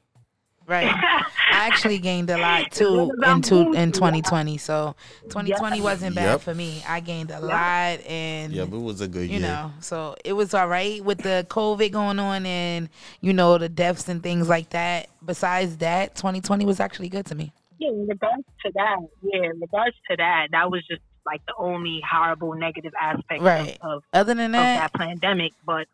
[0.66, 0.86] Right.
[0.92, 4.58] I actually gained a lot too in two, in 2020.
[4.58, 6.40] So 2020 wasn't bad Yep.
[6.40, 6.82] for me.
[6.88, 9.46] I gained a lot and Yeah, it was a good you year.
[9.48, 12.88] know, so it was all right with the COVID going on and
[13.20, 15.08] you know the deaths and things like that.
[15.24, 17.52] Besides that, 2020 was actually good to me.
[17.78, 21.54] Yeah, in regards to that, yeah, in regards to that, that was just like the
[21.58, 23.78] only horrible negative aspect Right.
[23.82, 25.52] of, of, Other than of that, that pandemic.
[25.64, 25.86] But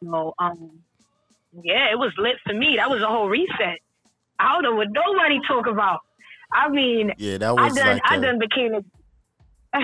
[0.00, 0.70] you know, um,
[1.62, 2.76] yeah, it was lit for me.
[2.76, 3.78] That was a whole reset.
[4.38, 6.00] I don't know what nobody talk about.
[6.52, 8.82] I mean, Yeah, that was I done, like I a- done became a.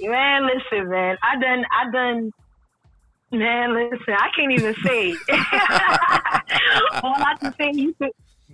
[0.00, 2.30] man, listen, man, I done, I done.
[3.30, 5.14] Man, listen, I can't even say.
[7.02, 8.10] All I can say, you could,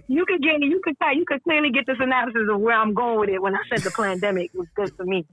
[0.09, 3.21] you could get, you could, you could clearly get the synopsis of where I'm going
[3.21, 5.25] with it when I said the pandemic was good for me.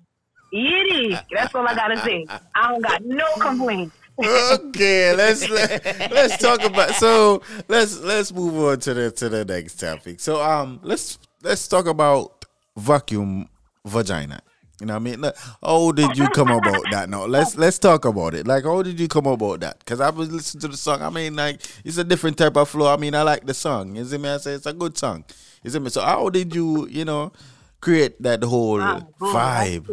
[0.52, 1.20] It is.
[1.34, 2.28] That's all I gotta say.
[2.56, 3.96] I don't got no complaints.
[4.20, 9.46] Okay, let's let, let's talk about so let's let's move on to the to the
[9.46, 10.20] next topic.
[10.20, 12.46] So um let's let's talk about
[12.78, 13.50] vacuum
[13.86, 14.42] vagina.
[14.80, 15.22] You know what I mean?
[15.22, 17.08] Like, How did you come about that?
[17.08, 18.48] No, let's let's talk about it.
[18.48, 19.78] Like, how did you come about that?
[19.80, 21.04] Because I was listening to the song.
[21.04, 22.92] I mean, like, it's a different type of flow.
[22.92, 23.96] I mean, I like the song.
[23.96, 24.30] Is it me?
[24.30, 25.24] I say it's a good song.
[25.64, 25.90] Is it me?
[25.90, 27.32] So, how did you, you know,
[27.80, 29.88] create that whole boom, vibe?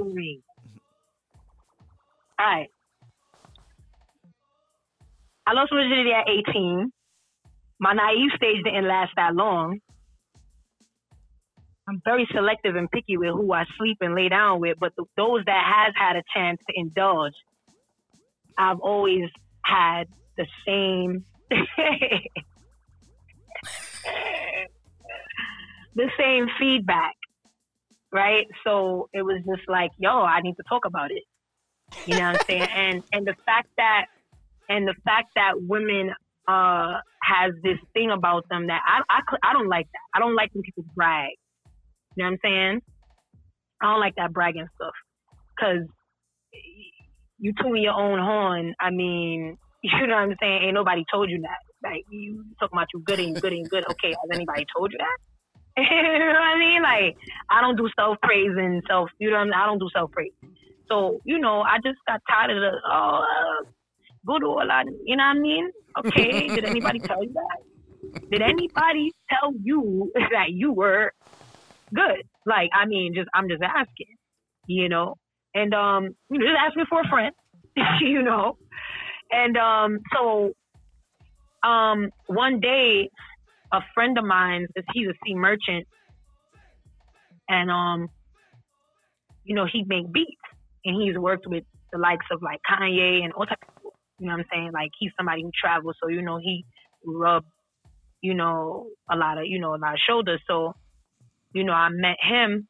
[2.38, 2.70] All right.
[5.48, 6.92] I lost virginity at 18.
[7.80, 9.78] My naive stage didn't last that long.
[11.88, 15.08] I'm very selective and picky with who I sleep and lay down with, but th-
[15.16, 17.32] those that has had a chance to indulge,
[18.58, 19.30] I've always
[19.64, 20.04] had
[20.36, 21.24] the same
[25.94, 27.14] the same feedback,
[28.12, 28.46] right?
[28.64, 31.22] So it was just like, yo, I need to talk about it.
[32.04, 32.68] You know what I'm saying?
[32.76, 34.08] And and the fact that
[34.68, 36.10] and the fact that women
[36.46, 40.00] uh has this thing about them that I I, I don't like that.
[40.14, 41.30] I don't like when people brag.
[42.16, 42.80] You know what I'm saying?
[43.82, 44.94] I don't like that bragging stuff
[45.54, 45.86] because
[47.38, 48.74] you tooting your own horn.
[48.80, 50.62] I mean, you know what I'm saying?
[50.64, 51.62] Ain't nobody told you that.
[51.82, 53.84] Like you talking about you good and good and good.
[53.90, 55.18] Okay, has anybody told you that?
[55.78, 56.82] you know what I mean?
[56.82, 57.16] Like
[57.50, 59.10] I don't do self praise and self.
[59.20, 59.54] You know what I mean?
[59.54, 60.32] I don't do self praise.
[60.88, 63.70] So you know, I just got tired of the oh, uh,
[64.26, 64.86] good all that.
[65.04, 65.70] You know what I mean?
[65.98, 68.30] Okay, did anybody tell you that?
[68.30, 71.12] Did anybody tell you that you were
[71.94, 72.22] good?
[72.46, 74.16] Like, I mean, just I'm just asking,
[74.66, 75.14] you know,
[75.54, 77.34] and um, you know, just asking for a friend,
[78.00, 78.56] you know,
[79.30, 80.52] and um, so
[81.62, 83.10] um, one day,
[83.72, 85.86] a friend of mine, he's a sea merchant,
[87.48, 88.08] and um,
[89.44, 90.30] you know, he make beats,
[90.84, 93.66] and he's worked with the likes of like Kanye and all types.
[94.18, 94.70] You know what I'm saying?
[94.72, 96.64] Like he's somebody who travels, so you know he
[97.04, 97.46] rubbed,
[98.20, 100.40] you know, a lot of you know a lot of shoulders.
[100.46, 100.74] So,
[101.52, 102.66] you know, I met him,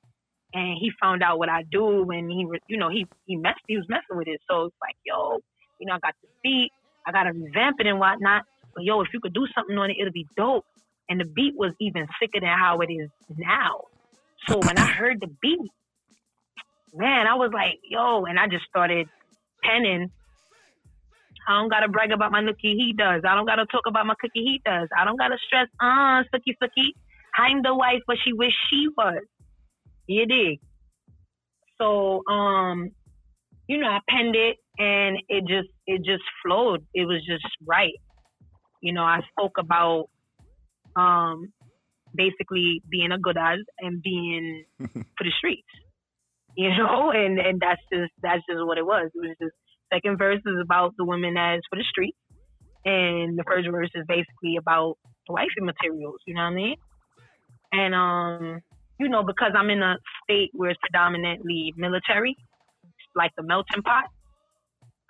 [0.53, 3.77] and he found out what I do, and he, you know, he he messed, he
[3.77, 4.41] was messing with it.
[4.49, 5.39] So it's like, yo,
[5.81, 6.71] you know, I got the beat,
[7.07, 8.45] I got to revamp it and whatnot.
[8.75, 10.65] But yo, if you could do something on it, it'll be dope.
[11.09, 13.85] And the beat was even sicker than how it is now.
[14.47, 15.59] So when I heard the beat,
[16.95, 19.09] man, I was like, yo, and I just started
[19.63, 20.11] penning.
[21.49, 23.23] I don't gotta brag about my nookie, he does.
[23.27, 24.89] I don't gotta talk about my cookie, he does.
[24.97, 26.93] I don't gotta stress, uh, sucky sucky.
[27.37, 29.23] I'm the wife, but she wish she was.
[30.07, 30.61] You dig?
[31.81, 32.91] So, um,
[33.67, 36.85] you know, I penned it and it just it just flowed.
[36.95, 37.95] It was just right.
[38.83, 40.07] You know, I spoke about
[40.97, 41.53] um
[42.15, 45.69] basically being a good as and being for the streets.
[46.57, 49.11] You know, and and that's just that's just what it was.
[49.15, 49.55] It was just
[49.93, 52.15] second verse is about the women as for the street,
[52.85, 54.97] and the first verse is basically about
[55.27, 56.21] the wifey materials.
[56.27, 56.77] You know what I mean?
[57.73, 58.61] And um,
[58.99, 62.37] you know, because I'm in a state where it's predominantly military,
[63.15, 64.05] like the melting pot.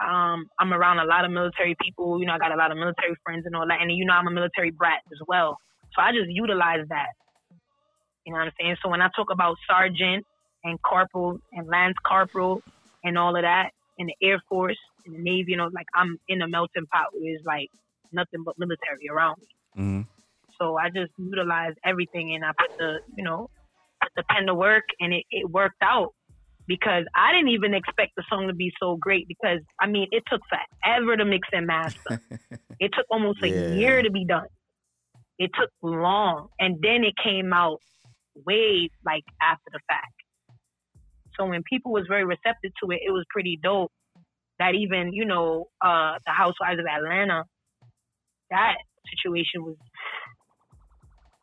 [0.01, 2.21] Um, I'm around a lot of military people.
[2.21, 3.81] You know, I got a lot of military friends and all that.
[3.81, 5.59] And you know, I'm a military brat as well.
[5.95, 7.09] So I just utilize that.
[8.25, 8.77] You know what I'm saying?
[8.83, 10.25] So when I talk about sergeant
[10.65, 12.63] and corporal and lance corporal
[13.03, 16.19] and all of that in the Air Force, in the Navy, you know, like I'm
[16.29, 17.69] in a melting pot where it's like
[18.13, 19.83] nothing but military around me.
[19.83, 20.01] Mm-hmm.
[20.61, 23.51] So I just utilize everything and I put the, you know,
[24.03, 26.11] put the pen to work and it, it worked out
[26.67, 30.23] because I didn't even expect the song to be so great because I mean it
[30.31, 32.21] took forever to mix and master.
[32.81, 33.71] it took almost a Yeah.
[33.75, 34.47] year to be done.
[35.39, 37.79] It took long and then it came out
[38.47, 40.13] way like after the fact.
[41.39, 43.93] So when people was very receptive to it, it was pretty dope.
[44.59, 47.45] That even, you know, uh the Housewives of Atlanta,
[48.51, 48.75] that
[49.09, 49.77] situation was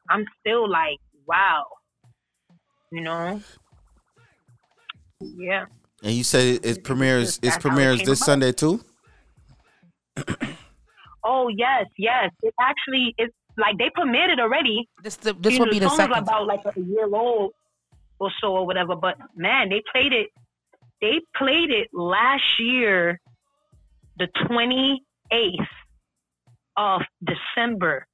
[0.10, 1.64] I'm still like, wow.
[2.92, 3.42] You know?
[5.22, 5.66] Yeah.
[6.04, 7.38] And you said it, it premieres.
[7.38, 8.26] It That's it premieres this about.
[8.26, 8.82] Sunday too.
[11.24, 12.30] Oh yes, yes.
[12.44, 14.88] It actually it's like they premiered it already.
[15.02, 16.24] This the, this You will know, be the song is second.
[16.24, 17.54] about like a year old
[18.20, 18.96] or so or whatever.
[18.96, 20.28] But man, they played it.
[21.02, 23.20] They played it last year,
[24.18, 25.68] the twenty eighth
[26.78, 28.08] of December.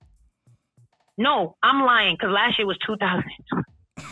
[1.17, 3.23] No, I'm lying because last year was 2000.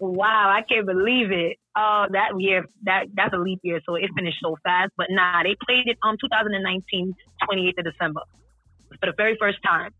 [0.00, 1.58] wow, I can't believe it.
[1.74, 4.92] Uh, that year, that that's a leap year, so it finished so fast.
[4.96, 7.14] But nah, they played it on 2019,
[7.48, 8.20] 28th of December
[8.88, 9.92] for the very first time,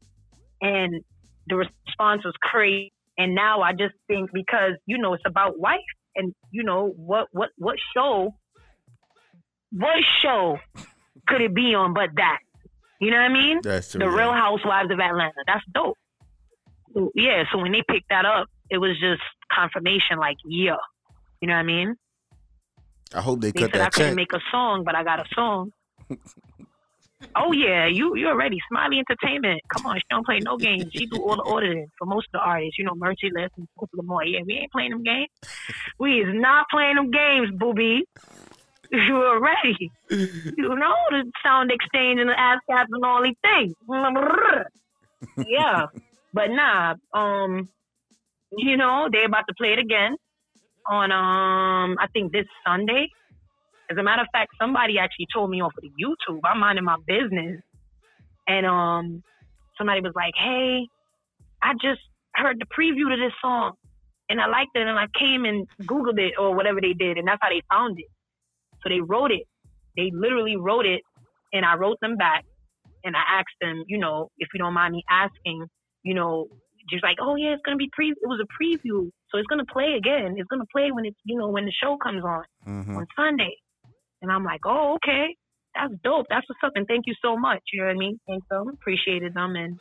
[0.61, 1.03] and
[1.49, 2.93] the response was crazy.
[3.19, 5.81] And now I just think because you know it's about wife,
[6.15, 8.35] and you know what what what show
[9.73, 10.59] what show
[11.27, 12.39] could it be on but that?
[13.01, 13.61] You know what I mean?
[13.63, 14.33] That's true, The Real.
[14.33, 15.33] Housewives of Atlanta.
[15.47, 15.97] That's dope.
[16.95, 19.23] So, yeah, so when they picked that up, it was just
[19.53, 20.77] confirmation like, yeah.
[21.41, 21.95] You know what I mean?
[23.15, 25.21] I hope they They cut said I that couldn't make a song, but I got
[25.21, 25.73] a song.
[27.37, 29.61] oh yeah, you you already Smiley Entertainment.
[29.69, 30.87] Come on, she don't play no games.
[30.93, 32.79] She do all the ordering for most of the artists.
[32.79, 34.25] You know, Merciless and a couple of more.
[34.25, 35.29] Yeah, we ain't playing them games.
[35.99, 38.05] We is not playing them games, booby.
[38.91, 39.91] You already.
[40.09, 43.75] You know the sound exchange and the ASCAP and all these things.
[45.47, 45.89] yeah,
[46.33, 46.95] but nah.
[47.13, 47.69] Um,
[48.57, 50.17] you know they about to play it again
[50.87, 53.11] on um I think this Sunday.
[53.91, 56.41] As a matter of fact, somebody actually told me off of the YouTube.
[56.45, 57.61] I'm minding my business,
[58.47, 59.23] and um,
[59.77, 60.87] somebody was like, "Hey,
[61.63, 62.01] I just
[62.35, 63.73] heard the preview to this song,
[64.29, 67.27] and I liked it, and I came and Googled it or whatever they did, and
[67.27, 68.07] that's how they found it.
[68.83, 69.43] So they wrote it.
[69.97, 71.03] They literally wrote it,
[71.53, 72.45] and I wrote them back,
[73.05, 75.67] and I asked them, you know, if you don't mind me asking,
[76.03, 76.47] you know,
[76.91, 78.11] just like, oh yeah, it's gonna be pre.
[78.11, 80.35] It was a preview, so it's gonna play again.
[80.37, 82.45] It's gonna play when it's, you know, when the show comes on
[82.97, 83.57] on Sunday.
[84.23, 85.37] And I'm like, oh, okay.
[85.75, 86.27] That's dope.
[86.29, 86.73] That's what's up.
[86.75, 87.63] And thank you so much.
[87.73, 88.19] You know what I mean?
[88.27, 88.69] Thanks them.
[88.69, 89.55] Appreciated them.
[89.55, 89.79] And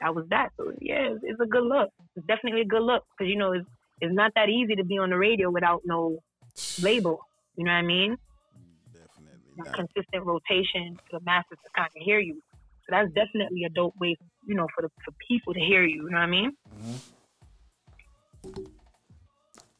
[0.00, 0.50] that was that.
[0.56, 1.90] So, yeah, it's, it's a good look.
[2.16, 3.04] It's definitely a good look.
[3.16, 3.66] Because, you know, it's,
[4.00, 6.18] it's not that easy to be on the radio without no
[6.82, 7.20] label.
[7.56, 8.16] You know what I mean?
[8.92, 9.72] Definitely.
[9.74, 12.40] Consistent rotation for the masses to kind of hear you.
[12.86, 16.04] So that's definitely a dope way, you know, for the for people to hear you.
[16.04, 16.56] You know what I mean?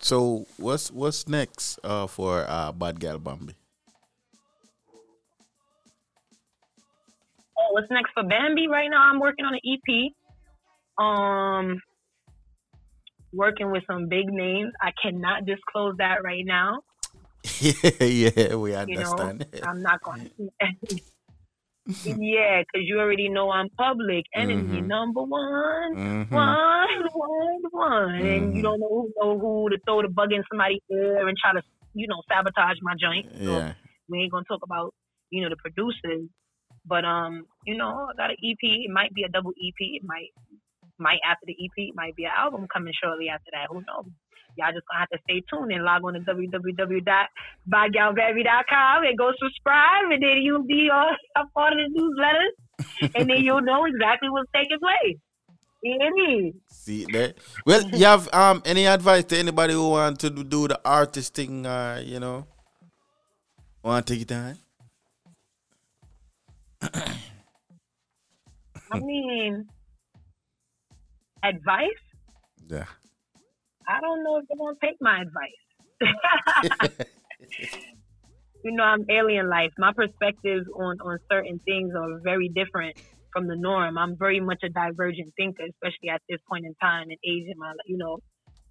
[0.00, 3.54] So what's what's next uh, for uh, Bad Gal Bambi?
[7.70, 8.69] What's next for Bambi?
[8.69, 10.12] Right now, I'm working on an EP.
[10.99, 11.81] Um,
[13.32, 14.73] working with some big names.
[14.81, 16.81] I cannot disclose that right now.
[17.61, 17.73] yeah,
[18.05, 19.47] yeah, we You know, understand.
[19.62, 20.31] I'm not going.
[20.39, 20.97] to
[22.05, 24.86] Yeah, because you already know I'm public enemy Mhm.
[24.86, 26.31] number one, Mhm.
[26.31, 28.62] one, one, one, and you Mhm.
[28.62, 31.62] don't know who, know who to throw the bug in somebody's ear and try to,
[31.95, 33.27] you know, sabotage my joint.
[33.45, 33.74] So Yeah.
[34.09, 34.95] we ain't gonna talk about,
[35.31, 36.28] you know, the producers,
[36.86, 38.56] but um, you know, I got an EP.
[38.62, 39.74] It might be a double EP.
[39.78, 40.30] It might,
[40.98, 43.68] might after the EP, might be an album coming shortly after that.
[43.70, 44.06] Who knows?
[44.56, 50.10] Y'all just gonna have to stay tuned and log on to www.badgalbambi.com and go subscribe,
[50.10, 52.55] and then you'll be uh, a part of the newsletters,
[53.14, 55.16] and then you'll know exactly what's taking place.
[55.80, 56.60] Mean?
[56.66, 57.36] See that?
[57.64, 61.64] Well, you have um any advice to anybody who want to do- the artist thing?
[61.64, 62.46] Uh, you know,
[63.82, 64.59] want to take it on?
[68.90, 69.66] I mean,
[71.42, 71.88] advice.
[72.68, 72.86] Yeah.
[73.86, 75.64] I don't know if they're gonna take my advice.
[78.64, 79.70] you know, I'm alien life.
[79.78, 82.96] My perspectives on on certain things are very different
[83.32, 83.98] from the norm.
[83.98, 87.59] I'm very much a divergent thinker, especially at this point in time and age in
[87.59, 88.18] my, you know,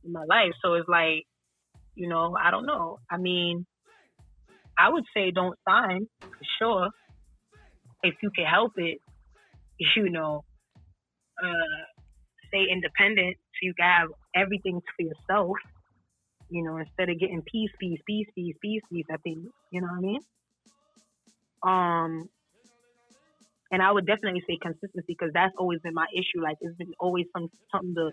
[0.03, 0.53] in my life.
[0.63, 1.23] So it's like,
[1.95, 2.99] you know, I don't know.
[3.09, 3.65] I mean,
[4.77, 6.89] I would say don't sign for sure
[8.03, 8.99] if you can help it.
[9.95, 10.44] You know,
[11.44, 11.84] uh,
[12.48, 15.57] stay independent so you can have everything for yourself.
[16.49, 19.06] You know, instead of getting piece, piece, piece, piece, piece, piece.
[19.11, 19.40] I think
[19.72, 20.19] you know what I mean.
[21.64, 22.30] Um,
[23.72, 26.41] and I would definitely say consistency because that's always been my issue.
[26.41, 28.11] Like it's been always some something to,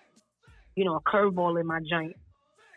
[0.76, 2.16] you know, a curveball in my joint.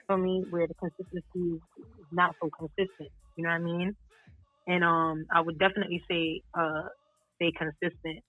[0.07, 1.61] For me, where the consistency is
[1.99, 3.11] is not so consistent.
[3.35, 3.95] You know what I mean?
[4.67, 6.83] And um, I would definitely say uh,
[7.35, 8.23] stay consistent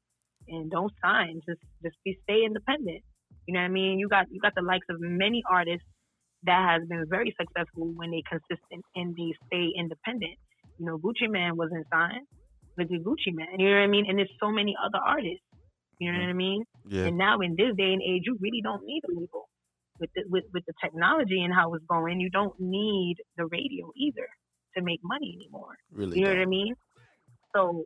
[0.49, 1.41] and don't sign.
[1.47, 3.03] Just just be stay independent.
[3.47, 3.99] You know what I mean?
[3.99, 5.87] You got you got the likes of many artists
[6.45, 10.39] that has been very successful when they consistent and they stay independent.
[10.79, 12.27] You know, Gucci Mane wasn't signed.
[12.79, 13.59] Look at Gucci Mane.
[13.59, 14.07] You know what I mean?
[14.09, 15.43] And there's so many other artists.
[15.99, 16.63] You know what I mean?
[16.89, 17.07] Yeah.
[17.07, 19.49] And now in this day and age, you really don't need a label.
[19.99, 23.91] With the, with with the technology and how it's going, you don't need the radio
[23.97, 24.29] either
[24.79, 25.77] to make money anymore.
[25.93, 26.75] Really You know what I mean?
[27.55, 27.85] So,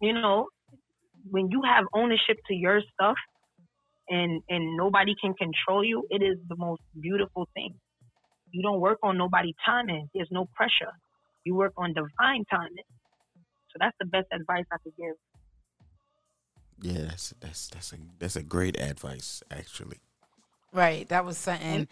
[0.00, 0.48] you know,
[1.30, 3.16] when you have ownership to your stuff
[4.08, 7.74] and and nobody can control you, it is the most beautiful thing.
[8.50, 10.08] You don't work on nobody timing.
[10.14, 10.92] There's no pressure.
[11.44, 12.88] You work on divine timing.
[13.70, 15.16] So that's the best advice I could give.
[16.80, 19.98] Yeah, that's that's that's a that's a great advice actually.
[20.72, 21.08] Right.
[21.08, 21.88] That was something.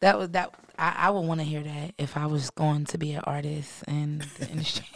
[0.00, 0.54] That was that.
[0.78, 3.82] I, I would want to hear that if I was going to be an artist
[3.88, 4.86] in the industry.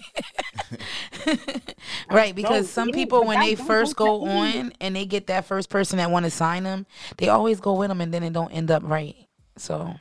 [2.10, 5.96] right, because some people when they first go on and they get that first person
[5.98, 6.86] that want to sign them,
[7.16, 9.16] they always go with them and then it don't end up right.
[9.56, 9.94] So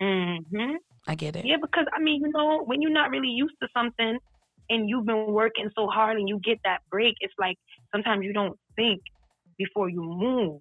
[0.00, 0.74] hmm
[1.06, 1.44] I get it.
[1.44, 4.18] Yeah, because I mean, you know, when you're not really used to something
[4.70, 7.56] and you've been working so hard and you get that break, it's like
[7.92, 9.02] sometimes you don't think
[9.58, 10.60] before you move.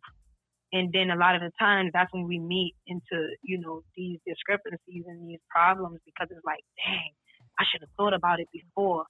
[0.73, 4.17] And then a lot of the times that's when we meet into, you know, these
[4.25, 7.13] discrepancies and these problems because it's like, dang,
[7.59, 9.05] I should have thought about it before.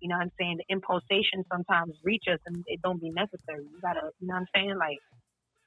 [0.00, 0.56] You know what I'm saying?
[0.56, 3.64] The impulsation sometimes reach us and it don't be necessary.
[3.70, 4.76] You gotta, you know what I'm saying?
[4.78, 4.98] Like,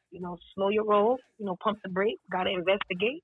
[0.09, 3.23] you know, slow your roll, you know, pump the brakes, gotta investigate.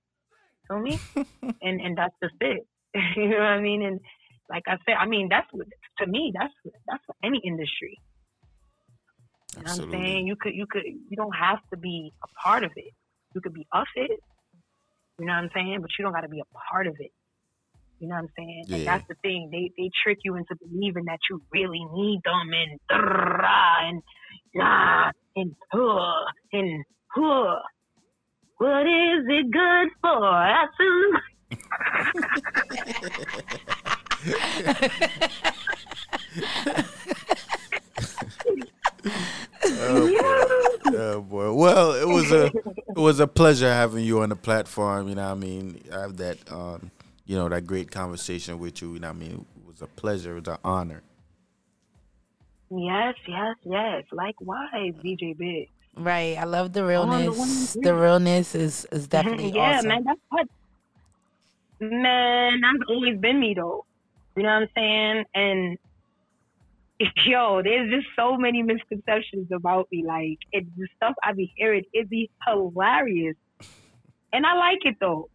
[0.68, 1.00] Feel me?
[1.62, 2.68] and and that's just it.
[3.18, 3.82] you know what I mean?
[3.82, 4.00] And
[4.48, 5.68] like I said, I mean that's what
[6.00, 6.54] to me, that's
[6.88, 7.98] that's for any industry.
[9.58, 10.28] You know what I'm saying?
[10.28, 12.94] You could you could you don't have to be a part of it.
[13.36, 14.20] You could be of it.
[15.20, 15.80] You know what I'm saying?
[15.82, 17.12] But you don't gotta be a part of it.
[18.00, 18.66] You know what I'm saying?
[18.72, 18.98] And Yeah.
[18.98, 19.50] that's the thing.
[19.52, 24.02] They they trick you into believing that you really need them and and
[24.62, 27.60] ah and huh and huh.
[28.58, 30.58] What is it good for?
[39.84, 40.98] Oh boy.
[40.98, 41.54] oh boy.
[41.54, 45.08] Well, it was a it was a pleasure having you on the platform.
[45.10, 46.92] You know, what I mean, I have that um,
[47.26, 48.94] you know, that great conversation with you.
[48.94, 50.32] You know, what I mean, it was a pleasure.
[50.38, 51.02] It was an honor.
[52.70, 54.04] Yes, yes, yes.
[54.12, 55.70] Likewise, DJ Big.
[55.96, 56.38] Right.
[56.38, 57.38] I love the realness.
[57.38, 57.50] one
[57.84, 58.02] The agree.
[58.02, 59.56] realness is is definitely awesome.
[59.56, 59.88] yeah, awesome.
[59.90, 60.04] man.
[60.06, 60.48] That's what.
[61.82, 63.86] Man, that's always been me though.
[64.38, 65.26] You know what I'm saying?
[65.36, 65.78] And
[67.26, 70.04] yo, there's just so many misconceptions about me.
[70.06, 71.84] Like it's the stuff I be hearing.
[71.94, 73.36] It be hilarious,
[74.34, 75.30] and I like it though.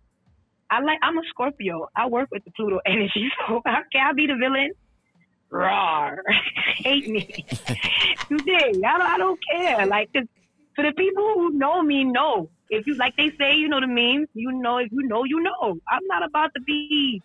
[0.71, 0.99] I like.
[1.03, 1.89] I'm a Scorpio.
[1.97, 4.73] I work with the Pluto energy, so how can I be the villain?
[5.53, 6.17] Rawr.
[6.79, 7.47] Hate me.
[8.31, 8.83] you dig?
[8.85, 9.87] I don't, I don't care.
[9.87, 10.25] Like, 'cause
[10.75, 12.51] for the people who know me, know.
[12.69, 15.41] If you, like they say, you know the memes, you know, if you know, you
[15.41, 15.79] know.
[15.89, 17.23] I'm not about to be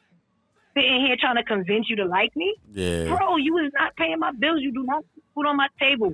[0.73, 2.55] sitting here trying to convince you to like me.
[2.71, 3.15] Yeah.
[3.15, 4.61] Bro, you is not paying my bills.
[4.61, 5.03] You do not
[5.35, 6.13] put on my table.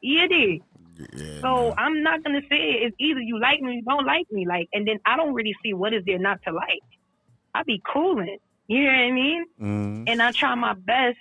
[0.00, 0.62] You dig?
[1.40, 4.46] so I'm not gonna say it's either you like me or you don't like me.
[4.46, 6.82] Like, and then I don't really see what is there not to like.
[7.54, 8.38] I be cooling.
[8.66, 9.44] You know what I mean?
[9.60, 10.04] Mm-hmm.
[10.08, 11.16] and I try my best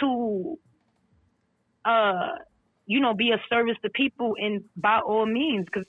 [0.00, 0.56] to,
[1.84, 2.28] uh,
[2.86, 5.86] you know, be a service to people and by all means, because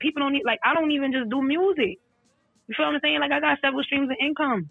[0.00, 1.98] people don't need like I don't even just do music.
[2.66, 3.20] You feel what I'm saying?
[3.20, 4.70] Like I got several streams of income.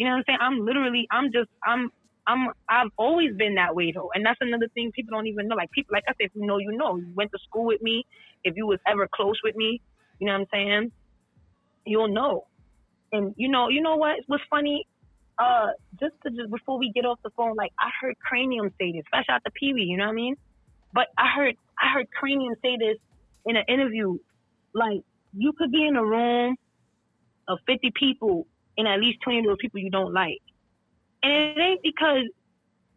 [0.00, 0.38] You know what I'm saying?
[0.40, 1.90] I'm literally, I'm just, I'm,
[2.26, 5.56] I'm, I've always been that way though, and that's another thing people don't even know.
[5.56, 6.96] Like people, like I said, if you know, you know.
[6.96, 8.06] You went to school with me.
[8.42, 9.82] If you was ever close with me,
[10.18, 10.92] you know what I'm saying?
[11.84, 12.46] You'll know.
[13.12, 14.16] And you know, you know what?
[14.26, 14.86] was funny?
[15.40, 15.68] uh,
[15.98, 19.02] just to just before we get off the phone, like I heard Cranium say this.
[19.08, 20.36] Fresh out the Pee Wee, you know what I mean?
[20.92, 22.98] But I heard I heard Cranium say this
[23.46, 24.18] in an interview.
[24.74, 25.00] Like
[25.32, 26.56] you could be in a room
[27.48, 28.46] of 50 people,
[28.80, 30.40] and at least 20 of those people you don't like,
[31.22, 32.24] and it ain't because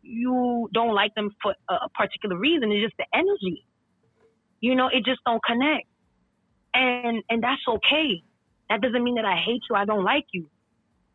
[0.01, 2.72] you don't like them for a particular reason.
[2.72, 3.65] It's just the energy.
[4.60, 5.88] You know, it just don't connect,
[6.73, 8.23] and and that's okay.
[8.69, 9.76] That doesn't mean that I hate you.
[9.76, 10.49] I don't like you.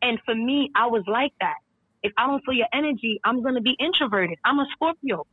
[0.01, 1.57] And for me, I was like that.
[2.01, 4.37] If I don't feel your energy, I'm gonna be introverted.
[4.45, 5.25] I'm a Scorpio.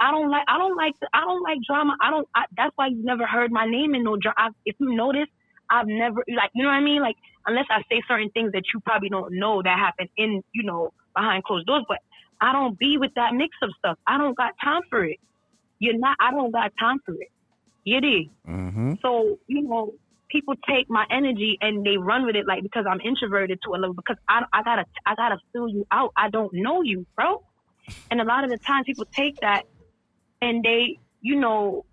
[0.00, 0.44] I don't like.
[0.48, 0.94] I don't like.
[1.12, 1.96] I don't like drama.
[2.02, 2.28] I don't.
[2.34, 4.50] I, that's why you never heard my name in no drama.
[4.66, 5.28] If you notice,
[5.70, 6.50] I've never like.
[6.54, 7.02] You know what I mean?
[7.02, 7.16] Like
[7.46, 10.92] unless I say certain things that you probably don't know that happen in you know
[11.14, 11.84] behind closed doors.
[11.88, 11.98] But
[12.40, 13.98] I don't be with that mix of stuff.
[14.06, 15.18] I don't got time for it.
[15.78, 16.16] You're not.
[16.20, 17.30] I don't got time for it.
[17.84, 18.30] You dig?
[18.48, 18.94] Mm-hmm.
[19.02, 19.94] So, you know,
[20.30, 23.76] people take my energy and they run with it like because I'm introverted to a
[23.76, 26.12] level because I, I gotta I gotta fill you out.
[26.16, 27.42] I don't know you, bro.
[28.10, 29.64] And a lot of the times people take that
[30.40, 31.84] and they, you know,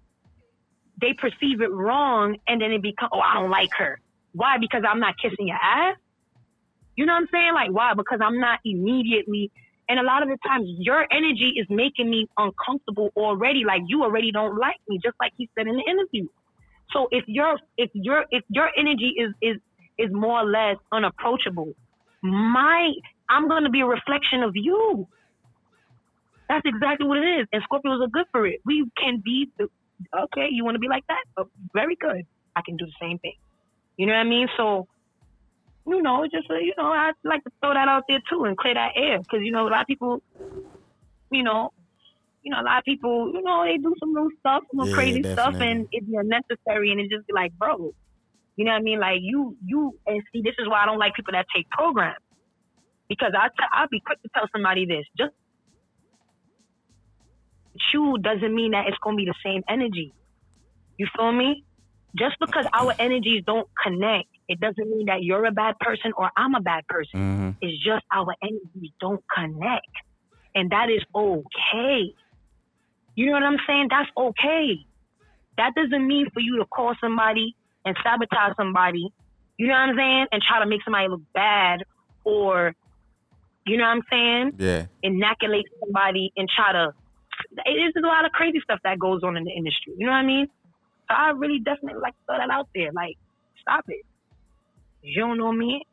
[1.02, 4.00] they perceive it wrong and then it become oh I don't like her.
[4.34, 4.58] Why?
[4.60, 5.98] Because I'm not kissing your ass.
[6.96, 7.54] You know what I'm saying?
[7.54, 7.94] Like why?
[7.96, 9.52] Because I'm not immediately
[9.92, 13.64] and a lot of the times your energy is making me uncomfortable already.
[13.66, 16.30] Like you already don't like me, just like he said in the interview.
[16.94, 19.58] So if your if your if your energy is is
[19.98, 21.74] is more or less unapproachable,
[22.22, 22.94] my
[23.30, 25.10] I'm gonna be a reflection of you.
[26.48, 27.48] That's exactly what it is.
[27.52, 28.62] And Scorpios are good for it.
[28.66, 29.68] We can be the,
[30.26, 30.48] okay.
[30.52, 31.24] You want to be like that?
[31.38, 32.24] Oh, very good.
[32.56, 33.36] I can do the same thing.
[33.98, 34.48] You know what I mean?
[34.58, 34.88] So
[35.88, 38.58] you know, just uh, you know, I like to throw that out there too and
[38.58, 40.22] clear that air because you know a lot of people,
[41.32, 41.70] you know,
[42.44, 44.94] you know a lot of people, you know, they do some little stuff, some Yeah,
[44.94, 45.68] crazy stuff, definitely.
[45.68, 47.92] and it's unnecessary, and it just be like, bro,
[48.58, 49.00] you know what I mean?
[49.00, 52.18] Like you, you, and see, this is why I don't like people that take programs
[53.10, 55.34] because I t- I'll be quick to tell somebody this just.
[57.94, 60.14] You doesn't mean that it's gonna be the same energy.
[60.98, 61.64] You feel me?
[62.18, 66.30] Just because our energies don't connect, it doesn't mean that you're a bad person or
[66.36, 67.20] I'm a bad person.
[67.20, 67.50] Mm-hmm.
[67.62, 69.88] It's just our energies don't connect.
[70.54, 72.14] And that is okay.
[73.16, 73.88] You know what I'm saying?
[73.90, 74.86] That's okay.
[75.58, 79.12] That doesn't mean for you to call somebody and sabotage somebody,
[79.58, 80.26] you know what I'm saying?
[80.32, 81.84] And try to make somebody look bad
[82.24, 82.76] or,
[83.66, 84.52] you know what I'm saying?
[84.58, 84.86] Yeah.
[85.04, 86.94] Inoculate somebody and try to.
[87.66, 89.94] It is a lot of crazy stuff that goes on in the industry.
[89.98, 90.48] You know what I mean?
[91.10, 92.92] So I really definitely like to throw that out there.
[92.94, 93.18] Like,
[93.62, 94.06] stop it.
[95.02, 95.86] You don't know me.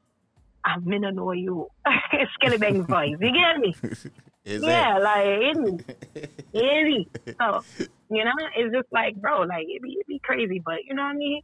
[0.64, 1.68] I'm gonna know you.
[2.43, 3.16] Skillibeng voice.
[3.20, 3.74] You get me?
[4.44, 6.30] Is yeah, like it.
[6.55, 7.35] It is.
[7.39, 7.62] So,
[8.10, 11.02] you know, it's just like, bro, like it be, it be crazy, but you know
[11.02, 11.43] what I mean?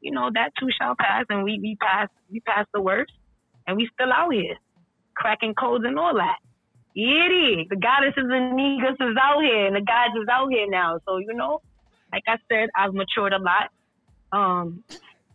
[0.00, 3.12] You know, that too shall pass and we we pass we pass the worst
[3.66, 4.56] and we still out here.
[5.16, 6.38] Cracking codes and all that.
[6.94, 7.68] Yeah, it is.
[7.68, 11.00] The goddesses and niggas is out here and the guys is out here now.
[11.06, 11.60] So, you know,
[12.12, 13.70] like I said, I've matured a lot.
[14.32, 14.84] Um,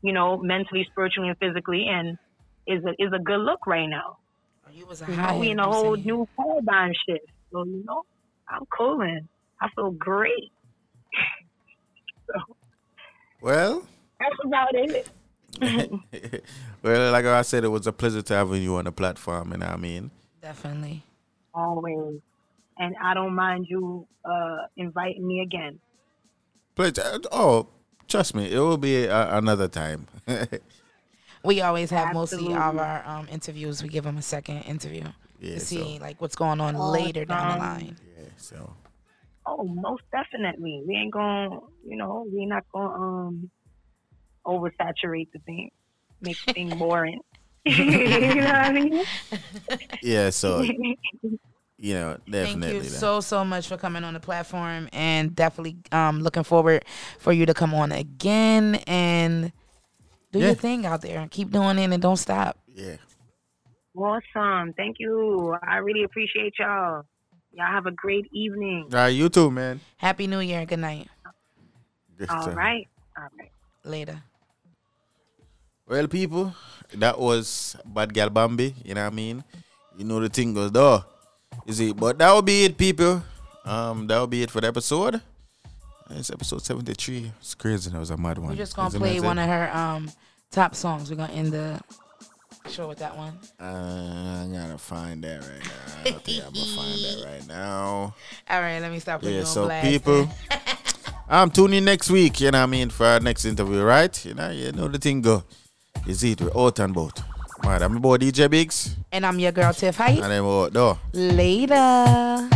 [0.01, 2.17] you know, mentally, spiritually and physically and
[2.65, 4.17] is a is a good look right now.
[4.71, 7.25] You was a You know, we in a whole new paradigm shift.
[7.51, 8.03] So, you know,
[8.47, 9.27] I'm cooling.
[9.61, 10.51] I feel great.
[12.27, 12.55] so
[13.41, 13.83] Well,
[14.19, 15.07] that's about it.
[16.83, 19.63] well, like I said, it was a pleasure to have you on the platform, and
[19.63, 20.11] I mean,
[20.41, 21.03] Definitely.
[21.53, 22.21] Always.
[22.77, 25.79] And I don't mind you uh inviting me again.
[26.75, 26.97] But
[27.31, 27.67] Oh,
[28.07, 30.07] trust me, it will be a, another time.
[31.43, 33.81] We always have mostly all of our um, interviews.
[33.81, 35.05] We give them a second interview
[35.39, 37.95] Yeah, to see so- like what's going on later down the line.
[38.17, 38.73] yeah, so
[39.45, 40.83] Oh, most definitely.
[40.85, 43.49] We ain't gonna you know, we're not gonna um
[44.45, 45.71] oversaturate the thing.
[46.21, 47.21] Make the thing boring.
[47.77, 49.03] you know what I mean?
[50.01, 50.61] yeah, so
[51.77, 52.61] you know, definitely.
[52.61, 52.89] Thank you that.
[52.89, 56.85] so so much for coming on the platform, and definitely um, looking forward
[57.19, 59.51] for you to come on again and
[60.31, 60.47] do Yeah.
[60.47, 61.27] your thing out there.
[61.31, 62.57] Keep doing it and don't stop.
[62.67, 62.97] yeah.
[63.95, 64.73] Awesome.
[64.73, 65.57] Thank you.
[65.61, 67.03] I really appreciate y'all.
[67.51, 68.83] Y'all have a great evening.
[68.93, 69.81] All right, you too, man.
[69.97, 70.65] Happy New Year.
[70.65, 71.09] Good night.
[72.17, 72.87] Just, All right.
[73.17, 73.51] All right.
[73.83, 74.21] Later.
[75.89, 76.53] Well, people,
[76.93, 78.75] that was Bad Gal Bambi.
[78.85, 79.43] You know what I mean?
[79.97, 81.03] You know the thing goes though.
[81.65, 83.23] You see, but that will be it, people.
[83.65, 85.19] Um, that will be it for the episode.
[86.11, 87.31] It's episode seventy three.
[87.39, 87.89] It's crazy.
[87.89, 88.49] That was a mad one.
[88.49, 90.11] We're just gonna play one of her um,
[90.51, 91.09] top songs.
[91.09, 91.81] We're gonna end the
[92.69, 93.33] show with that one.
[93.59, 96.01] Uh, I gotta find that right now.
[96.05, 98.13] I think I'm gonna find that right now.
[98.49, 99.87] All right, let me stop Yeah, so blast.
[99.87, 100.29] people,
[101.29, 102.41] I'm tuning next week.
[102.41, 104.23] You know what I mean for our next interview, right?
[104.25, 105.43] You know, you know the thing go.
[106.11, 107.21] See it, we're out and about.
[107.63, 110.17] Alright, I'm your boy DJ Biggs, And I'm your girl Tiff Height.
[110.21, 110.97] and I'm out though.
[111.13, 112.49] Later.